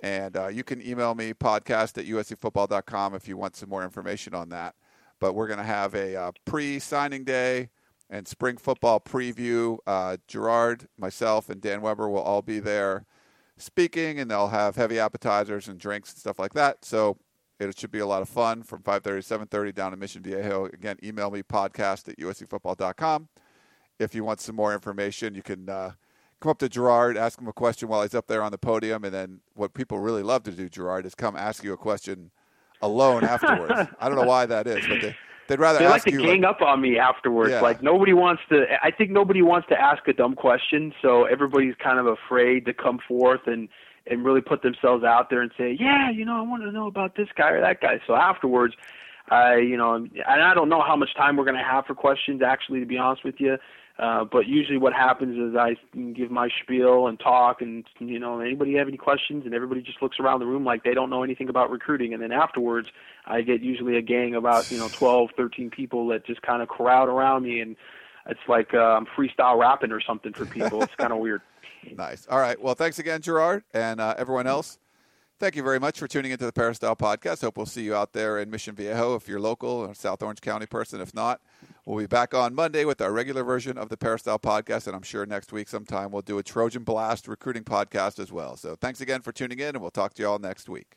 And 0.00 0.34
uh, 0.34 0.48
you 0.48 0.64
can 0.64 0.80
email 0.80 1.14
me 1.14 1.34
podcast 1.34 1.98
at 1.98 2.06
uscfootball.com 2.06 3.14
if 3.14 3.28
you 3.28 3.36
want 3.36 3.54
some 3.54 3.68
more 3.68 3.84
information 3.84 4.34
on 4.34 4.48
that. 4.48 4.76
But 5.20 5.34
we're 5.34 5.46
going 5.46 5.58
to 5.58 5.64
have 5.64 5.94
a 5.94 6.16
uh, 6.16 6.32
pre-signing 6.46 7.24
day 7.24 7.68
and 8.08 8.26
spring 8.26 8.56
football 8.56 8.98
preview. 8.98 9.76
Uh, 9.86 10.16
Gerard, 10.26 10.88
myself, 10.96 11.50
and 11.50 11.60
Dan 11.60 11.82
Weber 11.82 12.08
will 12.08 12.22
all 12.22 12.40
be 12.40 12.58
there 12.58 13.04
speaking, 13.58 14.18
and 14.18 14.30
they'll 14.30 14.48
have 14.48 14.76
heavy 14.76 14.98
appetizers 14.98 15.68
and 15.68 15.78
drinks 15.78 16.12
and 16.12 16.18
stuff 16.18 16.38
like 16.38 16.54
that. 16.54 16.82
So 16.82 17.18
it 17.60 17.78
should 17.78 17.90
be 17.90 17.98
a 17.98 18.06
lot 18.06 18.22
of 18.22 18.30
fun 18.30 18.62
from 18.62 18.80
5.30 18.80 19.02
to 19.02 19.38
7.30 19.38 19.74
down 19.74 19.92
in 19.92 19.98
Mission 19.98 20.22
Viejo. 20.22 20.64
Again, 20.64 20.96
email 21.04 21.30
me 21.30 21.42
podcast 21.42 22.08
at 22.08 22.16
uscfootball.com. 22.16 23.28
If 23.98 24.14
you 24.14 24.24
want 24.24 24.40
some 24.40 24.56
more 24.56 24.74
information, 24.74 25.34
you 25.34 25.42
can 25.42 25.68
uh, 25.68 25.92
come 26.40 26.50
up 26.50 26.58
to 26.58 26.68
Gerard, 26.68 27.16
ask 27.16 27.40
him 27.40 27.48
a 27.48 27.52
question 27.52 27.88
while 27.88 28.02
he's 28.02 28.14
up 28.14 28.26
there 28.26 28.42
on 28.42 28.52
the 28.52 28.58
podium, 28.58 29.04
and 29.04 29.14
then 29.14 29.40
what 29.54 29.74
people 29.74 29.98
really 29.98 30.22
love 30.22 30.42
to 30.44 30.50
do, 30.50 30.68
Gerard, 30.68 31.06
is 31.06 31.14
come 31.14 31.36
ask 31.36 31.64
you 31.64 31.72
a 31.72 31.76
question 31.76 32.30
alone 32.82 33.24
afterwards. 33.24 33.90
I 34.00 34.08
don't 34.08 34.18
know 34.18 34.26
why 34.26 34.46
that 34.46 34.66
is, 34.66 34.86
but 34.86 35.00
they, 35.00 35.16
They'd 35.48 35.60
rather 35.60 35.78
they 35.78 35.88
like 35.88 36.02
to 36.04 36.10
gang 36.10 36.42
like, 36.42 36.56
up 36.56 36.62
on 36.62 36.80
me 36.80 36.98
afterwards. 36.98 37.50
Yeah. 37.50 37.60
Like 37.60 37.82
nobody 37.82 38.12
wants 38.12 38.42
to. 38.48 38.64
I 38.82 38.90
think 38.90 39.10
nobody 39.10 39.42
wants 39.42 39.68
to 39.68 39.80
ask 39.80 40.06
a 40.08 40.12
dumb 40.12 40.34
question, 40.34 40.92
so 41.00 41.24
everybody's 41.24 41.74
kind 41.82 41.98
of 41.98 42.06
afraid 42.06 42.66
to 42.66 42.74
come 42.74 42.98
forth 43.06 43.42
and 43.46 43.68
and 44.08 44.24
really 44.24 44.40
put 44.40 44.62
themselves 44.62 45.04
out 45.04 45.30
there 45.30 45.42
and 45.42 45.50
say, 45.58 45.76
yeah, 45.78 46.10
you 46.10 46.24
know, 46.24 46.38
I 46.38 46.42
want 46.42 46.62
to 46.62 46.70
know 46.70 46.86
about 46.86 47.16
this 47.16 47.28
guy 47.36 47.50
or 47.50 47.60
that 47.60 47.80
guy. 47.80 48.00
So 48.06 48.14
afterwards, 48.14 48.74
I, 49.30 49.56
you 49.56 49.76
know, 49.76 49.94
and 49.94 50.10
I 50.24 50.54
don't 50.54 50.68
know 50.68 50.80
how 50.80 50.94
much 50.94 51.12
time 51.16 51.36
we're 51.36 51.44
going 51.44 51.56
to 51.56 51.62
have 51.64 51.86
for 51.86 51.94
questions. 51.94 52.40
Actually, 52.40 52.80
to 52.80 52.86
be 52.86 52.98
honest 52.98 53.24
with 53.24 53.36
you, 53.38 53.56
uh, 53.98 54.24
but 54.24 54.46
usually 54.46 54.76
what 54.76 54.92
happens 54.92 55.36
is 55.38 55.56
I 55.56 55.76
give 56.12 56.30
my 56.30 56.48
spiel 56.62 57.06
and 57.06 57.18
talk, 57.18 57.62
and 57.62 57.84
you 57.98 58.18
know, 58.18 58.40
anybody 58.40 58.74
have 58.74 58.88
any 58.88 58.96
questions, 58.96 59.44
and 59.46 59.54
everybody 59.54 59.80
just 59.80 60.02
looks 60.02 60.20
around 60.20 60.40
the 60.40 60.46
room 60.46 60.64
like 60.64 60.84
they 60.84 60.92
don't 60.94 61.08
know 61.08 61.22
anything 61.22 61.48
about 61.48 61.70
recruiting, 61.70 62.12
and 62.12 62.22
then 62.22 62.30
afterwards, 62.30 62.88
I 63.26 63.40
get 63.40 63.62
usually 63.62 63.96
a 63.96 64.02
gang 64.02 64.34
of 64.34 64.44
about 64.44 64.70
you 64.70 64.78
know 64.78 64.88
12, 64.88 65.30
13 65.36 65.70
people 65.70 66.06
that 66.08 66.26
just 66.26 66.42
kind 66.42 66.62
of 66.62 66.68
crowd 66.68 67.08
around 67.08 67.42
me, 67.42 67.60
and 67.60 67.74
it's 68.28 68.40
like 68.48 68.74
uh, 68.74 68.78
I'm 68.78 69.06
freestyle 69.06 69.58
rapping 69.58 69.92
or 69.92 70.00
something 70.00 70.32
for 70.32 70.46
people. 70.46 70.82
It's 70.82 70.94
kind 70.94 71.12
of 71.12 71.18
weird. 71.18 71.42
Nice. 71.96 72.26
All 72.28 72.40
right. 72.40 72.60
Well, 72.60 72.74
thanks 72.74 72.98
again, 72.98 73.22
Gerard, 73.22 73.62
and 73.72 74.00
uh, 74.00 74.16
everyone 74.18 74.48
else. 74.48 74.80
Thank 75.38 75.54
you 75.54 75.62
very 75.62 75.78
much 75.78 76.00
for 76.00 76.08
tuning 76.08 76.32
into 76.32 76.44
the 76.44 76.52
Peristyle 76.52 76.96
podcast. 76.96 77.42
Hope 77.42 77.56
we'll 77.56 77.64
see 77.64 77.82
you 77.82 77.94
out 77.94 78.12
there 78.12 78.40
in 78.40 78.50
Mission 78.50 78.74
Viejo 78.74 79.14
if 79.14 79.28
you're 79.28 79.38
local 79.38 79.70
or 79.70 79.94
South 79.94 80.20
Orange 80.20 80.40
County 80.40 80.66
person. 80.66 81.00
If 81.00 81.14
not, 81.14 81.40
we'll 81.86 81.98
be 81.98 82.06
back 82.06 82.34
on 82.34 82.54
Monday 82.54 82.84
with 82.84 83.00
our 83.00 83.12
regular 83.12 83.44
version 83.44 83.78
of 83.78 83.88
the 83.88 83.96
Peristyle 83.96 84.38
podcast. 84.38 84.86
And 84.86 84.94
I'm 84.94 85.02
sure 85.02 85.24
next 85.24 85.52
week 85.52 85.68
sometime 85.68 86.10
we'll 86.10 86.22
do 86.22 86.38
a 86.38 86.42
Trojan 86.42 86.84
Blast 86.84 87.28
recruiting 87.28 87.64
podcast 87.64 88.18
as 88.18 88.30
well. 88.30 88.56
So 88.56 88.76
thanks 88.76 89.00
again 89.00 89.22
for 89.22 89.32
tuning 89.32 89.60
in, 89.60 89.68
and 89.68 89.80
we'll 89.80 89.90
talk 89.90 90.12
to 90.14 90.22
you 90.22 90.28
all 90.28 90.38
next 90.38 90.68
week. 90.68 90.96